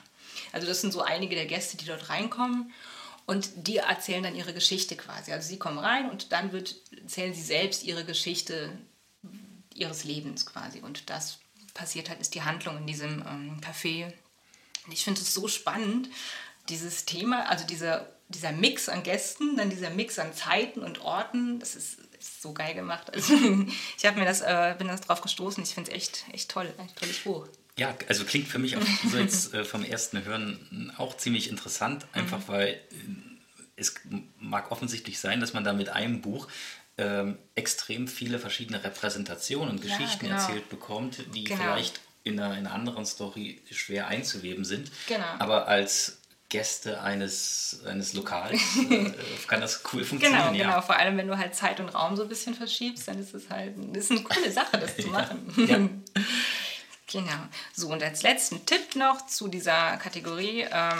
Also 0.52 0.66
das 0.66 0.80
sind 0.80 0.92
so 0.92 1.02
einige 1.02 1.34
der 1.34 1.46
Gäste, 1.46 1.76
die 1.76 1.86
dort 1.86 2.08
reinkommen. 2.08 2.72
Und 3.26 3.50
die 3.56 3.78
erzählen 3.78 4.22
dann 4.22 4.36
ihre 4.36 4.52
Geschichte 4.52 4.96
quasi. 4.96 5.32
Also 5.32 5.48
sie 5.48 5.58
kommen 5.58 5.78
rein 5.78 6.10
und 6.10 6.30
dann 6.32 6.52
wird, 6.52 6.76
erzählen 7.00 7.32
sie 7.32 7.42
selbst 7.42 7.82
ihre 7.82 8.04
Geschichte 8.04 8.70
ihres 9.74 10.04
Lebens 10.04 10.46
quasi. 10.46 10.80
Und 10.80 11.10
das 11.10 11.38
passiert 11.72 12.08
halt, 12.08 12.20
ist 12.20 12.34
die 12.34 12.42
Handlung 12.42 12.78
in 12.78 12.86
diesem 12.86 13.24
ähm, 13.26 13.60
Café. 13.60 14.12
Und 14.86 14.92
ich 14.92 15.04
finde 15.04 15.20
es 15.20 15.34
so 15.34 15.48
spannend, 15.48 16.08
dieses 16.68 17.04
Thema, 17.04 17.48
also 17.48 17.66
dieser, 17.66 18.08
dieser 18.28 18.52
Mix 18.52 18.88
an 18.88 19.02
Gästen, 19.02 19.56
dann 19.56 19.70
dieser 19.70 19.90
Mix 19.90 20.18
an 20.18 20.32
Zeiten 20.34 20.80
und 20.80 21.00
Orten, 21.00 21.60
das 21.60 21.76
ist, 21.76 21.98
ist 22.18 22.42
so 22.42 22.52
geil 22.52 22.74
gemacht. 22.74 23.12
Also 23.12 23.34
ich 23.98 24.06
habe 24.06 24.18
mir 24.18 24.24
das, 24.24 24.40
äh, 24.40 24.74
bin 24.78 24.88
das 24.88 25.02
drauf 25.02 25.20
gestoßen. 25.20 25.62
Ich 25.62 25.74
finde 25.74 25.90
es 25.90 25.96
echt, 25.96 26.24
echt 26.32 26.50
toll, 26.50 26.72
ein 26.78 26.88
tolles 26.94 27.18
Buch. 27.18 27.46
Ja, 27.76 27.94
also 28.08 28.24
klingt 28.24 28.48
für 28.48 28.58
mich 28.58 28.76
auch 28.76 28.82
so 29.10 29.18
jetzt 29.18 29.52
äh, 29.52 29.64
vom 29.64 29.84
ersten 29.84 30.24
Hören 30.24 30.92
auch 30.96 31.16
ziemlich 31.16 31.50
interessant, 31.50 32.06
einfach 32.12 32.38
mhm. 32.38 32.48
weil 32.48 32.68
äh, 32.68 32.78
es 33.76 33.94
mag 34.38 34.70
offensichtlich 34.70 35.18
sein, 35.18 35.40
dass 35.40 35.52
man 35.52 35.64
da 35.64 35.72
mit 35.72 35.88
einem 35.88 36.20
Buch 36.20 36.46
ähm, 36.96 37.38
extrem 37.56 38.06
viele 38.06 38.38
verschiedene 38.38 38.84
Repräsentationen 38.84 39.70
und 39.70 39.82
Geschichten 39.82 40.26
ja, 40.26 40.36
genau. 40.36 40.42
erzählt 40.42 40.68
bekommt, 40.68 41.18
die 41.34 41.44
genau. 41.44 41.60
vielleicht 41.60 42.00
in 42.22 42.38
einer, 42.38 42.56
in 42.56 42.66
einer 42.66 42.74
anderen 42.74 43.04
Story 43.04 43.60
schwer 43.70 44.06
einzuweben 44.06 44.64
sind. 44.64 44.90
Genau. 45.08 45.24
Aber 45.40 45.66
als 45.66 46.20
Gäste 46.54 47.02
eines, 47.02 47.80
eines 47.84 48.12
Lokals 48.12 48.60
äh, 48.90 49.12
kann 49.48 49.60
das 49.60 49.82
cool 49.92 50.04
funktionieren. 50.04 50.52
Genau, 50.52 50.70
genau. 50.70 50.80
Vor 50.82 50.94
allem, 50.94 51.16
wenn 51.16 51.26
du 51.26 51.36
halt 51.36 51.56
Zeit 51.56 51.80
und 51.80 51.88
Raum 51.88 52.14
so 52.14 52.22
ein 52.22 52.28
bisschen 52.28 52.54
verschiebst, 52.54 53.08
dann 53.08 53.18
ist 53.18 53.34
es 53.34 53.50
halt 53.50 53.76
ist 53.92 54.12
eine 54.12 54.22
coole 54.22 54.52
Sache, 54.52 54.78
das 54.78 54.96
zu 54.96 55.08
machen. 55.10 55.52
Ja. 55.56 55.78
ja. 55.78 55.88
Genau. 57.12 57.32
So, 57.74 57.92
und 57.92 58.02
als 58.02 58.22
letzten 58.22 58.64
Tipp 58.66 58.96
noch 58.96 59.26
zu 59.26 59.46
dieser 59.46 59.98
Kategorie, 59.98 60.62
ähm, 60.62 60.98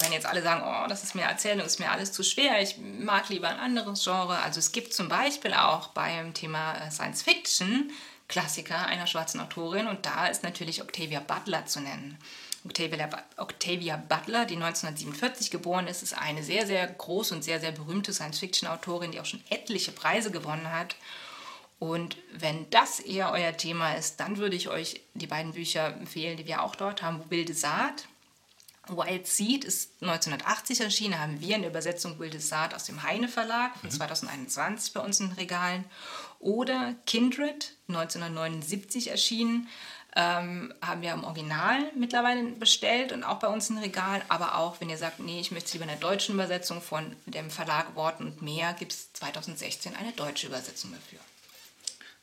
wenn 0.00 0.12
jetzt 0.12 0.26
alle 0.26 0.42
sagen, 0.42 0.62
oh, 0.62 0.88
das 0.88 1.04
ist 1.04 1.14
mir 1.14 1.22
Erzählung, 1.22 1.64
ist 1.64 1.78
mir 1.78 1.90
alles 1.90 2.12
zu 2.12 2.22
schwer, 2.22 2.60
ich 2.60 2.76
mag 2.76 3.28
lieber 3.30 3.48
ein 3.48 3.60
anderes 3.60 4.02
Genre. 4.02 4.40
Also 4.40 4.58
es 4.58 4.72
gibt 4.72 4.92
zum 4.92 5.08
Beispiel 5.08 5.54
auch 5.54 5.88
beim 5.88 6.34
Thema 6.34 6.74
äh, 6.74 6.90
Science 6.90 7.22
Fiction 7.22 7.90
Klassiker 8.28 8.86
einer 8.86 9.06
schwarzen 9.06 9.40
Autorin 9.40 9.86
und 9.86 10.06
da 10.06 10.26
ist 10.26 10.42
natürlich 10.42 10.82
Octavia 10.82 11.20
Butler 11.20 11.66
zu 11.66 11.80
nennen. 11.80 12.18
Octavia, 12.64 13.08
Octavia 13.36 13.96
Butler, 13.96 14.46
die 14.46 14.56
1947 14.56 15.50
geboren 15.50 15.86
ist, 15.86 16.02
ist 16.02 16.16
eine 16.16 16.42
sehr, 16.42 16.66
sehr 16.66 16.86
große 16.86 17.34
und 17.34 17.44
sehr, 17.44 17.60
sehr 17.60 17.72
berühmte 17.72 18.12
Science-Fiction-Autorin, 18.12 19.12
die 19.12 19.20
auch 19.20 19.26
schon 19.26 19.42
etliche 19.50 19.92
Preise 19.92 20.30
gewonnen 20.30 20.72
hat. 20.72 20.96
Und 21.78 22.16
wenn 22.32 22.70
das 22.70 23.00
eher 23.00 23.32
euer 23.32 23.56
Thema 23.56 23.94
ist, 23.94 24.18
dann 24.18 24.38
würde 24.38 24.56
ich 24.56 24.70
euch 24.70 25.02
die 25.12 25.26
beiden 25.26 25.52
Bücher 25.52 25.88
empfehlen, 25.88 26.38
die 26.38 26.46
wir 26.46 26.62
auch 26.62 26.76
dort 26.76 27.02
haben. 27.02 27.22
Wilde 27.30 27.52
Saat. 27.52 28.06
Wild 28.88 29.26
Seed 29.26 29.64
ist 29.64 29.90
1980 30.02 30.80
erschienen, 30.80 31.18
haben 31.18 31.40
wir 31.40 31.56
in 31.56 31.62
der 31.62 31.70
Übersetzung 31.70 32.18
Wilde 32.18 32.40
Saat 32.40 32.74
aus 32.74 32.84
dem 32.84 33.02
Heine 33.02 33.28
Verlag 33.28 33.76
von 33.76 33.88
mhm. 33.88 33.94
2021 33.94 34.92
bei 34.92 35.00
uns 35.00 35.20
in 35.20 35.28
den 35.28 35.36
Regalen. 35.36 35.84
Oder 36.38 36.94
Kindred, 37.06 37.74
1979 37.88 39.08
erschienen, 39.10 39.68
ähm, 40.16 40.72
haben 40.80 41.02
wir 41.02 41.12
im 41.12 41.24
Original 41.24 41.90
mittlerweile 41.96 42.42
bestellt 42.44 43.12
und 43.12 43.24
auch 43.24 43.38
bei 43.38 43.48
uns 43.48 43.70
im 43.70 43.78
Regal. 43.78 44.22
Aber 44.28 44.58
auch, 44.58 44.80
wenn 44.80 44.90
ihr 44.90 44.98
sagt, 44.98 45.18
nee, 45.18 45.40
ich 45.40 45.50
möchte 45.50 45.66
es 45.66 45.72
lieber 45.72 45.84
in 45.84 45.90
der 45.90 45.98
deutschen 45.98 46.34
Übersetzung 46.34 46.80
von 46.80 47.16
dem 47.26 47.50
Verlag 47.50 47.96
Worten 47.96 48.26
und 48.26 48.42
mehr, 48.42 48.74
gibt 48.74 48.92
es 48.92 49.12
2016 49.14 49.96
eine 49.96 50.12
deutsche 50.12 50.46
Übersetzung 50.46 50.92
dafür. 50.92 51.18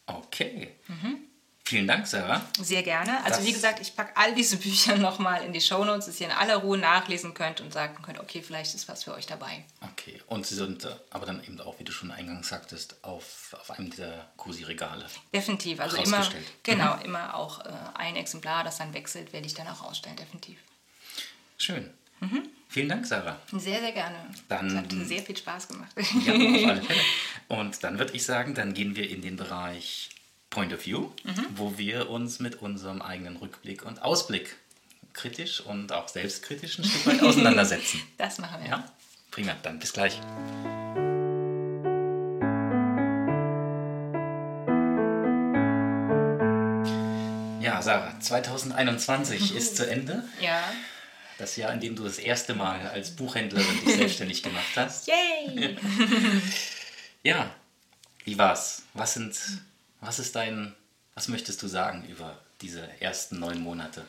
Okay. 0.06 0.75
Mhm. 0.88 1.31
Vielen 1.72 1.88
Dank, 1.88 2.06
Sarah. 2.06 2.42
Sehr 2.62 2.84
gerne. 2.84 3.24
Also 3.24 3.38
das 3.38 3.46
wie 3.46 3.54
gesagt, 3.54 3.80
ich 3.80 3.96
packe 3.96 4.18
all 4.18 4.36
diese 4.36 4.58
Bücher 4.66 4.98
nochmal 4.98 5.46
in 5.46 5.54
die 5.54 5.62
Shownotes, 5.62 6.08
dass 6.08 6.20
ihr 6.20 6.28
in 6.28 6.34
aller 6.34 6.58
Ruhe 6.58 6.78
nachlesen 6.78 7.34
könnt 7.34 7.62
und 7.62 7.72
sagen 7.72 7.96
könnt, 8.04 8.20
okay, 8.20 8.42
vielleicht 8.42 8.76
ist 8.76 8.90
was 8.90 9.06
für 9.06 9.14
euch 9.14 9.26
dabei. 9.26 9.64
Okay, 9.80 10.22
und 10.28 10.46
sie 10.46 10.56
sind 10.56 10.84
äh, 10.84 10.90
aber 11.12 11.26
dann 11.26 11.42
eben 11.42 11.58
auch, 11.62 11.80
wie 11.80 11.86
du 11.86 11.94
schon 11.94 12.12
eingangs 12.12 12.50
sagtest, 12.50 13.02
auf, 13.06 13.56
auf 13.58 13.72
einem 13.72 13.90
dieser 13.90 14.28
Cosi-Regale. 14.36 15.06
Definitiv, 15.34 15.80
also 15.80 15.96
immer, 15.96 16.28
genau, 16.62 16.98
mhm. 16.98 17.04
immer 17.04 17.36
auch 17.36 17.66
äh, 17.66 17.70
ein 17.94 18.18
Exemplar, 18.18 18.66
das 18.66 18.78
dann 18.78 18.94
wechselt, 18.94 19.32
werde 19.32 19.48
ich 19.48 19.54
dann 19.54 19.70
auch 19.70 19.82
ausstellen, 19.82 20.18
definitiv. 20.18 20.60
Schön. 21.58 21.90
Mhm. 22.20 22.50
Vielen 22.68 22.90
Dank, 22.90 23.08
Sarah. 23.08 23.40
Sehr, 23.54 23.80
sehr 23.80 23.94
gerne. 23.94 24.18
Dann, 24.50 24.68
das 24.68 24.78
hat 24.78 25.08
sehr 25.08 25.22
viel 25.22 25.38
Spaß 25.38 25.70
gemacht. 25.70 25.92
Ja, 25.96 26.34
auf 26.34 26.70
alle 26.70 26.82
Fälle. 26.86 27.02
Und 27.48 27.82
dann 27.86 27.98
würde 27.98 28.12
ich 28.12 28.26
sagen, 28.26 28.56
dann 28.56 28.74
gehen 28.74 28.98
wir 28.98 29.10
in 29.10 29.22
den 29.22 29.38
Bereich 29.38 30.10
Point 30.52 30.74
of 30.74 30.86
View, 30.86 31.10
mhm. 31.24 31.46
wo 31.56 31.78
wir 31.78 32.10
uns 32.10 32.40
mit 32.40 32.62
unserem 32.62 33.02
eigenen 33.02 33.38
Rückblick 33.38 33.84
und 33.84 34.02
Ausblick 34.04 34.58
kritisch 35.14 35.62
und 35.62 35.92
auch 35.94 36.08
selbstkritisch 36.08 36.78
ein 36.78 36.84
Stück 36.84 37.08
weit 37.08 37.22
auseinandersetzen. 37.24 38.02
Das 38.18 38.38
machen 38.38 38.62
wir. 38.62 38.70
Ja, 38.70 38.92
prima. 39.32 39.56
Dann 39.64 39.80
bis 39.80 39.94
gleich. 39.94 40.20
Ja, 47.62 47.82
Sarah, 47.82 48.20
2021 48.20 49.56
ist 49.56 49.78
zu 49.78 49.90
Ende. 49.90 50.24
Ja. 50.42 50.62
Das 51.38 51.56
Jahr, 51.56 51.72
in 51.74 51.80
dem 51.80 51.96
du 51.96 52.04
das 52.04 52.20
erste 52.20 52.56
Mal 52.56 52.88
als 52.90 53.16
Buchhändlerin 53.16 53.86
dich 53.86 53.96
selbstständig 53.96 54.44
gemacht 54.44 54.76
hast. 54.76 55.08
Yay! 55.08 55.78
ja, 57.24 57.50
wie 58.26 58.38
war's? 58.38 58.84
Was 58.94 59.14
sind, 59.14 59.40
was 60.02 60.20
ist 60.20 60.36
dein, 60.36 60.76
was 61.14 61.28
möchtest 61.28 61.62
du 61.62 61.68
sagen 61.68 62.06
über 62.10 62.38
diese 62.62 62.88
ersten 63.02 63.40
neun 63.40 63.62
Monate? 63.62 64.06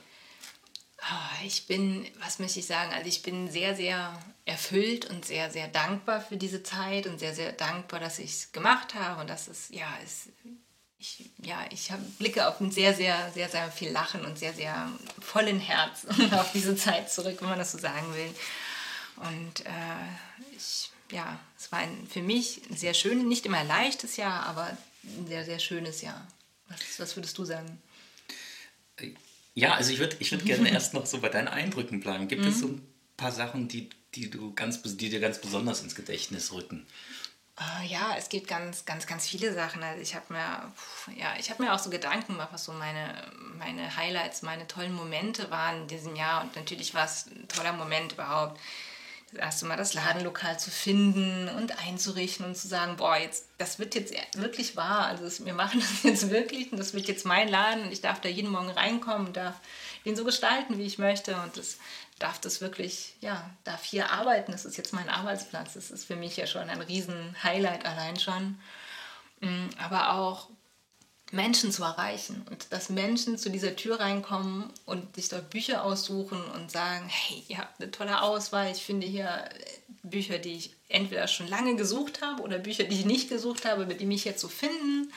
Oh, 1.00 1.44
ich 1.44 1.66
bin, 1.66 2.07
was 2.20 2.38
möchte 2.38 2.61
ich 2.61 2.66
sagen? 2.66 2.92
Also 2.92 3.09
ich 3.09 3.22
bin 3.22 3.50
sehr, 3.50 3.74
sehr 3.74 4.18
erfüllt 4.44 5.07
und 5.11 5.24
sehr, 5.24 5.50
sehr 5.50 5.68
dankbar 5.68 6.20
für 6.20 6.37
diese 6.37 6.62
Zeit 6.62 7.07
und 7.07 7.18
sehr, 7.18 7.35
sehr 7.35 7.52
dankbar, 7.52 8.00
dass 8.00 8.18
ich 8.18 8.31
es 8.31 8.52
gemacht 8.52 8.94
habe 8.94 9.20
und 9.20 9.28
dass 9.28 9.48
es, 9.48 9.68
ja, 9.70 9.88
es 10.05 10.28
ich, 11.02 11.31
ja, 11.38 11.64
ich 11.70 11.90
hab, 11.90 11.98
blicke 12.18 12.46
auf 12.46 12.61
ein 12.61 12.70
sehr, 12.70 12.94
sehr, 12.94 13.33
sehr, 13.33 13.48
sehr 13.48 13.72
viel 13.72 13.90
Lachen 13.90 14.24
und 14.24 14.38
sehr, 14.38 14.52
sehr 14.52 14.88
vollen 15.20 15.59
Herz 15.59 16.07
auf 16.33 16.52
diese 16.52 16.76
Zeit 16.76 17.11
zurück, 17.11 17.38
wenn 17.40 17.48
man 17.48 17.59
das 17.59 17.72
so 17.72 17.78
sagen 17.78 18.14
will. 18.14 18.33
Und 19.16 19.66
äh, 19.66 20.57
ich, 20.57 20.92
ja, 21.11 21.40
es 21.59 21.72
war 21.72 21.81
ein, 21.81 22.07
für 22.09 22.22
mich 22.22 22.62
ein 22.70 22.76
sehr 22.76 22.94
schönes, 22.94 23.24
nicht 23.24 23.46
immer 23.46 23.64
leichtes 23.64 24.16
Jahr, 24.16 24.46
aber 24.46 24.76
ein 25.04 25.26
sehr, 25.26 25.44
sehr 25.44 25.58
schönes 25.58 26.02
Jahr. 26.02 26.26
Was, 26.68 26.98
was 26.98 27.16
würdest 27.16 27.36
du 27.38 27.44
sagen? 27.44 27.80
Ja, 29.54 29.74
also 29.74 29.92
ich 29.92 29.98
würde 29.98 30.16
ich 30.20 30.30
würd 30.30 30.44
gerne 30.44 30.70
erst 30.72 30.94
noch 30.94 31.06
so 31.06 31.20
bei 31.20 31.28
deinen 31.28 31.48
Eindrücken 31.48 32.00
bleiben. 32.00 32.28
Gibt 32.28 32.42
mhm. 32.42 32.48
es 32.48 32.60
so 32.60 32.68
ein 32.68 32.86
paar 33.16 33.32
Sachen, 33.32 33.68
die, 33.68 33.90
die, 34.14 34.30
du 34.30 34.54
ganz, 34.54 34.82
die 34.82 35.10
dir 35.10 35.20
ganz 35.20 35.40
besonders 35.40 35.82
ins 35.82 35.94
Gedächtnis 35.94 36.52
rücken? 36.52 36.86
Uh, 37.60 37.84
ja, 37.86 38.14
es 38.16 38.30
gibt 38.30 38.48
ganz, 38.48 38.86
ganz, 38.86 39.06
ganz 39.06 39.28
viele 39.28 39.52
Sachen. 39.52 39.82
Also 39.82 40.00
ich 40.00 40.14
habe 40.14 40.32
mir, 40.32 40.72
ja, 41.16 41.34
ich 41.38 41.56
mir 41.58 41.74
auch 41.74 41.78
so 41.78 41.90
Gedanken 41.90 42.32
gemacht, 42.32 42.48
was 42.52 42.64
so 42.64 42.72
meine, 42.72 43.30
meine 43.58 43.94
Highlights, 43.94 44.40
meine 44.40 44.66
tollen 44.66 44.94
Momente 44.94 45.50
waren 45.50 45.82
in 45.82 45.88
diesem 45.88 46.16
Jahr. 46.16 46.42
Und 46.42 46.56
natürlich 46.56 46.94
war 46.94 47.04
es 47.04 47.26
ein 47.26 47.46
toller 47.48 47.74
Moment 47.74 48.12
überhaupt, 48.12 48.58
das 49.32 49.40
erste 49.40 49.66
Mal 49.66 49.76
das 49.76 49.94
Ladenlokal 49.94 50.58
zu 50.58 50.70
finden 50.70 51.48
und 51.48 51.78
einzurichten 51.86 52.44
und 52.44 52.56
zu 52.56 52.68
sagen, 52.68 52.96
boah, 52.96 53.16
jetzt, 53.16 53.46
das 53.58 53.78
wird 53.78 53.94
jetzt 53.94 54.14
wirklich 54.36 54.76
wahr. 54.76 55.06
Also 55.06 55.24
es, 55.24 55.44
wir 55.44 55.54
machen 55.54 55.80
das 56.02 56.02
jetzt 56.02 56.30
wirklich 56.30 56.70
und 56.70 56.78
das 56.78 56.94
wird 56.94 57.08
jetzt 57.08 57.24
mein 57.24 57.48
Laden 57.48 57.84
und 57.84 57.92
ich 57.92 58.00
darf 58.00 58.20
da 58.20 58.28
jeden 58.28 58.50
Morgen 58.50 58.70
reinkommen 58.70 59.28
und 59.28 59.36
darf 59.36 59.54
ihn 60.04 60.16
so 60.16 60.24
gestalten, 60.24 60.78
wie 60.78 60.86
ich 60.86 60.98
möchte. 60.98 61.36
Und 61.36 61.56
das 61.56 61.78
darf 62.18 62.40
das 62.40 62.60
wirklich, 62.60 63.14
ja, 63.20 63.48
darf 63.64 63.84
hier 63.84 64.10
arbeiten. 64.10 64.52
Das 64.52 64.64
ist 64.64 64.76
jetzt 64.76 64.92
mein 64.92 65.08
Arbeitsplatz. 65.08 65.74
Das 65.74 65.90
ist 65.90 66.04
für 66.04 66.16
mich 66.16 66.36
ja 66.36 66.46
schon 66.46 66.68
ein 66.68 66.82
Riesen-Highlight 66.82 67.86
allein 67.86 68.18
schon. 68.18 68.60
Mm, 69.40 69.68
aber 69.78 70.12
auch 70.12 70.48
Menschen 71.32 71.72
zu 71.72 71.82
erreichen 71.82 72.46
und 72.50 72.72
dass 72.72 72.90
Menschen 72.90 73.38
zu 73.38 73.50
dieser 73.50 73.74
Tür 73.74 73.98
reinkommen 74.00 74.70
und 74.84 75.16
sich 75.16 75.28
dort 75.28 75.50
Bücher 75.50 75.82
aussuchen 75.82 76.40
und 76.54 76.70
sagen, 76.70 77.08
hey, 77.08 77.42
ihr 77.48 77.58
habt 77.58 77.80
eine 77.80 77.90
tolle 77.90 78.20
Auswahl, 78.22 78.70
ich 78.70 78.82
finde 78.82 79.06
hier 79.06 79.26
äh, 79.26 79.48
Bücher, 80.02 80.38
die 80.38 80.54
ich 80.54 80.74
entweder 80.88 81.26
schon 81.28 81.48
lange 81.48 81.74
gesucht 81.74 82.20
habe 82.22 82.42
oder 82.42 82.58
Bücher, 82.58 82.84
die 82.84 82.98
ich 82.98 83.06
nicht 83.06 83.28
gesucht 83.30 83.64
habe, 83.64 83.86
die 83.86 84.06
mich 84.06 84.24
jetzt 84.24 84.40
so 84.40 84.48
finden 84.48 85.10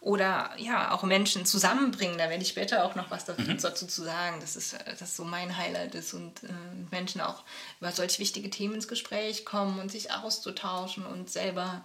oder 0.00 0.50
ja, 0.56 0.90
auch 0.92 1.04
Menschen 1.04 1.46
zusammenbringen. 1.46 2.18
Da 2.18 2.28
werde 2.28 2.42
ich 2.42 2.48
später 2.48 2.84
auch 2.84 2.94
noch 2.96 3.10
was 3.10 3.24
dazu, 3.24 3.42
Mhm. 3.42 3.58
dazu 3.60 3.86
zu 3.86 4.02
sagen, 4.02 4.40
dass 4.40 4.56
es 4.56 4.72
äh, 4.72 4.78
das 4.98 5.16
so 5.16 5.24
mein 5.24 5.56
Highlight 5.56 5.94
ist 5.94 6.14
und 6.14 6.42
äh, 6.44 6.48
Menschen 6.90 7.20
auch 7.20 7.42
über 7.78 7.92
solch 7.92 8.18
wichtige 8.18 8.50
Themen 8.50 8.74
ins 8.74 8.88
Gespräch 8.88 9.44
kommen 9.44 9.78
und 9.78 9.92
sich 9.92 10.10
auszutauschen 10.12 11.04
und 11.06 11.30
selber 11.30 11.84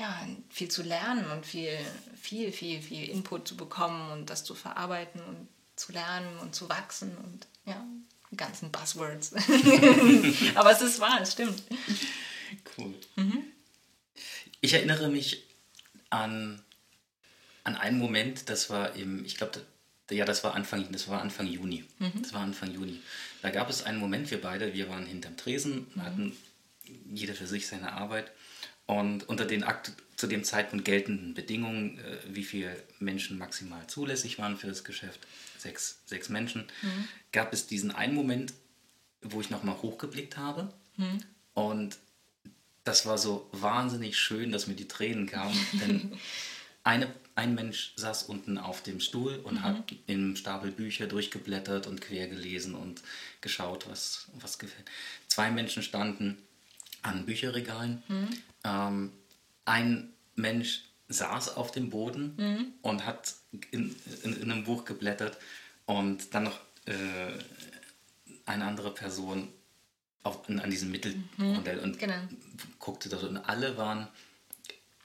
ja, 0.00 0.26
viel 0.48 0.70
zu 0.70 0.82
lernen 0.82 1.30
und 1.30 1.44
viel, 1.44 1.78
viel, 2.18 2.52
viel, 2.52 2.80
viel 2.80 3.10
Input 3.10 3.46
zu 3.46 3.56
bekommen 3.56 4.10
und 4.10 4.30
das 4.30 4.44
zu 4.44 4.54
verarbeiten 4.54 5.20
und 5.20 5.46
zu 5.76 5.92
lernen 5.92 6.38
und 6.38 6.54
zu 6.54 6.70
wachsen 6.70 7.14
und 7.18 7.46
ja, 7.66 7.84
die 8.30 8.36
ganzen 8.36 8.72
Buzzwords. 8.72 9.34
Aber 10.54 10.72
es 10.72 10.80
ist 10.80 11.00
wahr, 11.00 11.20
es 11.20 11.32
stimmt. 11.32 11.62
Cool. 12.78 12.94
Ich 14.62 14.72
erinnere 14.72 15.10
mich 15.10 15.44
an, 16.08 16.62
an 17.64 17.76
einen 17.76 17.98
Moment, 17.98 18.48
das 18.48 18.70
war 18.70 18.94
im, 18.96 19.26
ich 19.26 19.36
glaube, 19.36 19.60
ja, 20.10 20.24
das 20.24 20.42
war 20.42 20.54
Anfang, 20.54 20.90
das 20.90 21.08
war 21.08 21.20
Anfang 21.20 21.46
Juni. 21.46 21.84
Das 22.22 22.32
war 22.32 22.40
Anfang 22.40 22.72
Juni. 22.72 23.00
Da 23.42 23.50
gab 23.50 23.68
es 23.68 23.82
einen 23.82 23.98
Moment, 23.98 24.30
wir 24.30 24.40
beide, 24.40 24.72
wir 24.72 24.88
waren 24.88 25.04
hinterm 25.06 25.36
Tresen, 25.36 25.86
hatten 25.98 26.34
jeder 27.12 27.34
für 27.34 27.46
sich 27.46 27.66
seine 27.66 27.92
Arbeit. 27.92 28.32
Und 28.90 29.28
unter 29.28 29.44
den 29.44 29.62
akt 29.62 29.92
zu 30.16 30.26
dem 30.26 30.42
Zeitpunkt 30.42 30.84
geltenden 30.84 31.32
Bedingungen, 31.32 32.00
äh, 32.00 32.18
wie 32.28 32.42
viele 32.42 32.74
Menschen 32.98 33.38
maximal 33.38 33.86
zulässig 33.86 34.40
waren 34.40 34.56
für 34.56 34.66
das 34.66 34.82
Geschäft, 34.82 35.20
sechs, 35.58 36.00
sechs 36.06 36.28
Menschen, 36.28 36.64
gab 37.30 37.52
es 37.52 37.68
diesen 37.68 37.92
einen 37.92 38.16
Moment, 38.16 38.52
wo 39.22 39.40
ich 39.40 39.48
nochmal 39.48 39.80
hochgeblickt 39.80 40.36
habe. 40.36 40.74
Und 41.54 41.98
das 42.82 43.06
war 43.06 43.16
so 43.16 43.48
wahnsinnig 43.52 44.18
schön, 44.18 44.50
dass 44.50 44.66
mir 44.66 44.74
die 44.74 44.88
Tränen 44.88 45.26
kamen. 45.26 45.56
Denn 45.74 46.12
eine, 46.82 47.14
ein 47.36 47.54
Mensch 47.54 47.92
saß 47.94 48.24
unten 48.24 48.58
auf 48.58 48.82
dem 48.82 48.98
Stuhl 48.98 49.36
und 49.36 49.62
hat 49.62 49.94
im 50.08 50.34
Stapel 50.34 50.72
Bücher 50.72 51.06
durchgeblättert 51.06 51.86
und 51.86 52.00
quer 52.00 52.26
gelesen 52.26 52.74
und 52.74 53.02
geschaut, 53.40 53.88
was, 53.88 54.26
was 54.40 54.58
gefällt. 54.58 54.90
Zwei 55.28 55.52
Menschen 55.52 55.84
standen 55.84 56.38
an 57.02 57.24
Bücherregalen. 57.24 58.02
Ähm, 58.64 59.12
ein 59.64 60.12
Mensch 60.34 60.84
saß 61.08 61.56
auf 61.56 61.72
dem 61.72 61.90
Boden 61.90 62.74
und 62.82 63.04
hat 63.04 63.34
in, 63.70 63.94
in, 64.22 64.40
in 64.40 64.50
einem 64.50 64.64
Buch 64.64 64.84
geblättert 64.84 65.38
und 65.86 66.34
dann 66.34 66.44
noch 66.44 66.60
äh, 66.86 66.92
eine 68.46 68.64
andere 68.64 68.92
Person 68.94 69.48
auf, 70.22 70.48
an, 70.48 70.60
an 70.60 70.70
diesem 70.70 70.90
Mittelmodell 70.90 71.80
und 71.80 71.98
genau. 71.98 72.14
guckte 72.78 73.08
das 73.08 73.22
und 73.22 73.38
alle 73.38 73.76
waren, 73.76 74.08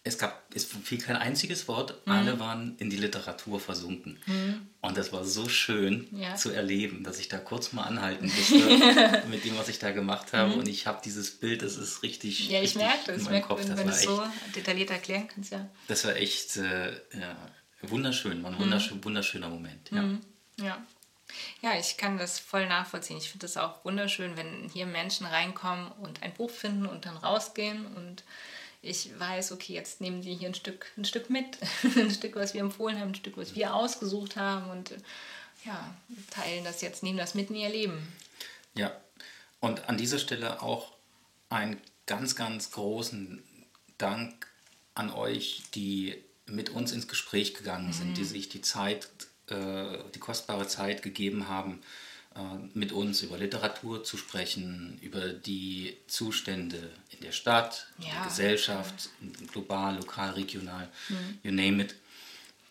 es 0.08 0.20
gab, 0.20 0.44
es 0.54 0.66
fiel 0.66 1.00
kein 1.00 1.16
einziges 1.16 1.68
Wort, 1.68 2.00
alle 2.06 2.40
waren 2.40 2.76
in 2.78 2.92
die 2.92 2.96
Literatur 2.96 3.60
versunken. 3.60 4.20
Und 4.80 4.98
das 4.98 5.12
war 5.12 5.26
so 5.26 5.50
schön 5.50 6.08
Ja. 6.12 6.36
zu 6.36 6.52
erleben, 6.52 7.04
dass 7.04 7.20
ich 7.20 7.28
da 7.28 7.40
kurz 7.40 7.74
mal 7.74 7.84
anhalten 7.84 8.26
musste 8.36 9.24
mit 9.30 9.44
dem, 9.44 9.58
was 9.58 9.68
ich 9.68 9.80
da 9.80 9.90
gemacht 9.92 10.32
habe. 10.32 10.54
Und 10.54 10.68
ich 10.68 10.86
habe 10.86 11.02
dieses 11.04 11.32
Bild, 11.32 11.64
das 11.64 11.76
ist 11.76 12.04
richtig, 12.04 12.50
Ja, 12.50 12.62
ich 12.62 12.76
merke 12.76 13.00
das. 13.08 13.24
Ich 13.24 13.30
merke, 13.30 13.48
Kopf. 13.48 13.62
wenn, 13.68 13.76
du 13.76 13.90
es 13.90 14.04
so 14.04 14.24
detailliert 14.56 14.92
erklären 14.92 15.28
kannst, 15.28 15.52
ja. 15.52 15.68
das 15.88 16.06
war 16.06 16.16
echt 16.16 16.56
äh, 16.58 16.92
ja, 17.20 17.36
wunderschön, 17.82 18.44
war 18.44 18.52
ein 18.52 18.60
wunderschön, 18.60 19.04
wunderschöner 19.04 19.50
Moment. 19.50 19.90
Ja. 19.92 20.04
Ja. 20.64 20.86
Ja, 21.64 21.80
ich 21.80 21.98
kann 21.98 22.20
das 22.20 22.38
voll 22.38 22.68
nachvollziehen. 22.68 23.18
Ich 23.18 23.30
finde 23.32 23.48
das 23.48 23.58
auch 23.58 23.84
wunderschön, 23.84 24.38
wenn 24.38 24.70
hier 24.72 24.86
Menschen 24.86 25.26
reinkommen 25.26 25.92
und 25.94 26.22
ein 26.22 26.32
Buch 26.36 26.52
finden 26.52 26.86
und 26.86 27.08
dann 27.08 27.18
rausgehen 27.18 27.88
und 27.88 28.24
ich 28.86 29.20
weiß, 29.20 29.52
okay, 29.52 29.74
jetzt 29.74 30.00
nehmen 30.00 30.22
die 30.22 30.36
hier 30.36 30.50
ein 30.50 30.56
Stück, 30.56 30.86
ein 30.98 31.06
Stück 31.06 31.30
mit, 31.30 31.58
ein 31.98 32.12
Stück, 32.12 32.36
was 32.36 32.54
wir 32.54 32.62
empfohlen 32.62 33.00
haben, 33.00 33.10
ein 33.10 33.16
Stück, 33.16 33.38
was 33.38 33.56
wir 33.56 33.74
ausgesucht 33.74 34.36
haben 34.36 34.70
und 34.70 34.92
äh, 34.92 34.98
ja, 35.66 35.96
teilen 36.30 36.64
das 36.64 36.82
jetzt, 36.82 37.02
nehmen 37.02 37.18
das 37.18 37.34
mit 37.34 37.50
in 37.50 37.56
ihr 37.56 37.70
Leben. 37.70 38.08
Ja, 38.76 38.96
und 39.60 39.90
an 39.90 39.98
dieser 39.98 40.20
Stelle 40.20 40.62
auch 40.62 40.94
einen 41.50 41.82
ganz, 42.06 42.36
ganz 42.36 42.72
großen 42.72 43.42
Dank 43.98 44.48
an 44.94 45.12
euch, 45.12 45.64
die 45.74 46.22
mit 46.46 46.70
uns 46.70 46.92
ins 46.92 47.08
Gespräch 47.08 47.56
gegangen 47.56 47.92
sind, 47.92 48.18
die 48.18 48.26
sich 48.26 48.50
die 48.50 48.62
Zeit, 48.62 49.10
äh, 49.48 49.98
die 50.14 50.20
kostbare 50.20 50.68
Zeit 50.68 51.02
gegeben 51.02 51.48
haben, 51.48 51.82
mit 52.74 52.92
uns 52.92 53.22
über 53.22 53.38
Literatur 53.38 54.04
zu 54.04 54.18
sprechen, 54.18 54.98
über 55.02 55.30
die 55.30 55.96
Zustände 56.08 56.92
in 57.12 57.22
der 57.22 57.32
Stadt, 57.32 57.88
in 57.98 58.06
der 58.06 58.14
Ja. 58.14 58.24
Gesellschaft, 58.26 59.10
global, 59.52 59.96
lokal, 59.96 60.32
regional, 60.32 60.90
you 61.44 61.52
name 61.52 61.82
it 61.84 61.96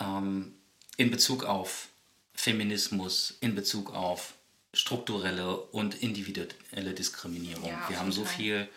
ähm, 0.01 0.55
in 0.97 1.11
Bezug 1.11 1.45
auf 1.45 1.89
Feminismus, 2.35 3.37
in 3.41 3.55
Bezug 3.55 3.95
auf 3.95 4.35
strukturelle 4.75 5.57
und 5.57 5.95
individuelle 6.03 6.93
Diskriminierung. 6.95 7.69
Ja, 7.69 7.89
Wir 7.89 7.99
haben 8.01 8.13
so 8.13 8.25
viel, 8.25 8.69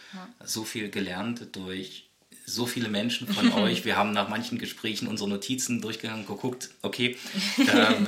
so 0.45 0.63
viel 0.63 0.89
gelernt 0.89 1.47
durch 1.55 2.06
so 2.47 2.65
viele 2.65 2.87
Menschen 2.87 3.27
von 3.27 3.51
euch. 3.63 3.85
Wir 3.85 3.97
haben 3.97 4.11
nach 4.11 4.29
manchen 4.29 4.57
Gesprächen 4.57 5.07
unsere 5.07 5.29
Notizen 5.29 5.81
durchgegangen, 5.81 6.25
geguckt, 6.25 6.69
okay, 6.81 7.17
ähm, 7.59 8.07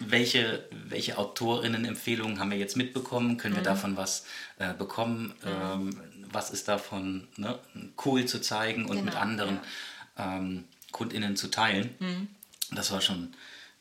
welche, 0.00 0.64
welche 0.88 1.18
Autorinnen-Empfehlungen 1.18 2.40
haben 2.40 2.50
wir 2.50 2.58
jetzt 2.58 2.76
mitbekommen? 2.76 3.36
Können 3.36 3.54
wir 3.54 3.62
davon 3.62 3.96
was 3.96 4.26
äh, 4.58 4.74
bekommen? 4.74 5.34
Ähm, 5.46 5.96
was 6.32 6.50
ist 6.50 6.66
davon 6.66 7.28
ne, 7.36 7.58
cool 8.04 8.24
zu 8.24 8.40
zeigen 8.40 8.86
und 8.86 9.04
mit 9.04 9.14
Genau, 9.14 9.22
anderen 9.22 9.60
ähm, 10.18 10.64
KundInnen 10.90 11.36
zu 11.36 11.48
teilen? 11.48 12.28
Das 12.72 12.90
war 12.90 13.00
schon, 13.00 13.34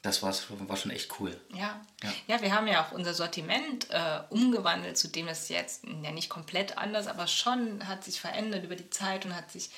das 0.03 0.21
war, 0.21 0.35
war 0.67 0.75
schon 0.75 0.91
echt 0.91 1.19
cool. 1.19 1.39
Ja. 1.53 1.81
Ja. 2.03 2.13
ja, 2.27 2.41
wir 2.41 2.53
haben 2.53 2.67
ja 2.67 2.85
auch 2.85 2.91
unser 2.91 3.13
Sortiment 3.13 3.89
äh, 3.89 4.19
umgewandelt, 4.29 4.97
zu 4.97 5.07
dem 5.07 5.29
es 5.29 5.47
jetzt 5.47 5.85
ja 6.03 6.11
nicht 6.11 6.29
komplett 6.29 6.77
anders, 6.77 7.07
aber 7.07 7.25
schon 7.25 7.87
hat 7.87 8.03
sich 8.03 8.19
verändert 8.19 8.65
über 8.65 8.75
die 8.75 8.89
Zeit 8.89 9.25
und 9.25 9.33
hat 9.33 9.49
sich 9.49 9.69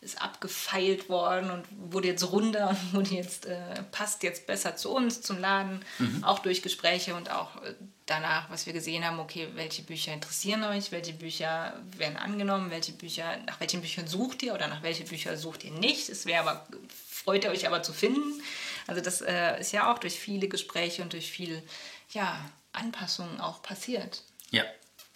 ist 0.00 0.20
abgefeilt 0.20 1.08
worden 1.08 1.50
und 1.50 1.64
wurde 1.90 2.08
jetzt 2.08 2.30
runder 2.30 2.70
und 2.70 2.92
wurde 2.94 3.14
jetzt 3.14 3.46
äh, 3.46 3.82
passt 3.90 4.22
jetzt 4.22 4.46
besser 4.46 4.76
zu 4.76 4.90
uns, 4.90 5.22
zum 5.22 5.38
Laden, 5.38 5.84
auch 6.22 6.40
durch 6.40 6.62
Gespräche 6.62 7.14
und 7.14 7.30
auch 7.30 7.62
äh, 7.62 7.74
danach, 8.06 8.50
was 8.50 8.66
wir 8.66 8.72
gesehen 8.74 9.04
haben, 9.04 9.18
okay, 9.18 9.48
welche 9.54 9.82
Bücher 9.82 10.12
interessieren 10.12 10.62
euch, 10.64 10.92
welche 10.92 11.14
Bücher 11.14 11.82
werden 11.96 12.18
angenommen, 12.18 12.70
welche 12.70 12.92
Bücher, 12.92 13.38
nach 13.46 13.60
welchen 13.60 13.80
Büchern 13.80 14.06
sucht 14.06 14.42
ihr 14.42 14.54
oder 14.54 14.68
nach 14.68 14.82
welchen 14.82 15.06
Büchern 15.06 15.36
sucht 15.38 15.64
ihr 15.64 15.72
nicht. 15.72 16.10
Es 16.10 16.26
wäre 16.26 16.40
aber, 16.40 16.66
freut 17.10 17.44
ihr 17.44 17.50
euch 17.50 17.66
aber 17.66 17.82
zu 17.82 17.92
finden. 17.94 18.42
Also 18.86 19.00
das 19.00 19.20
äh, 19.20 19.60
ist 19.60 19.72
ja 19.72 19.92
auch 19.92 19.98
durch 19.98 20.18
viele 20.18 20.48
Gespräche 20.48 21.02
und 21.02 21.12
durch 21.12 21.30
viele 21.30 21.62
ja, 22.10 22.38
Anpassungen 22.72 23.40
auch 23.40 23.62
passiert. 23.62 24.22
Ja, 24.50 24.64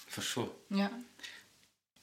for 0.07 0.23
sure. 0.23 0.51
Ja. 0.71 0.91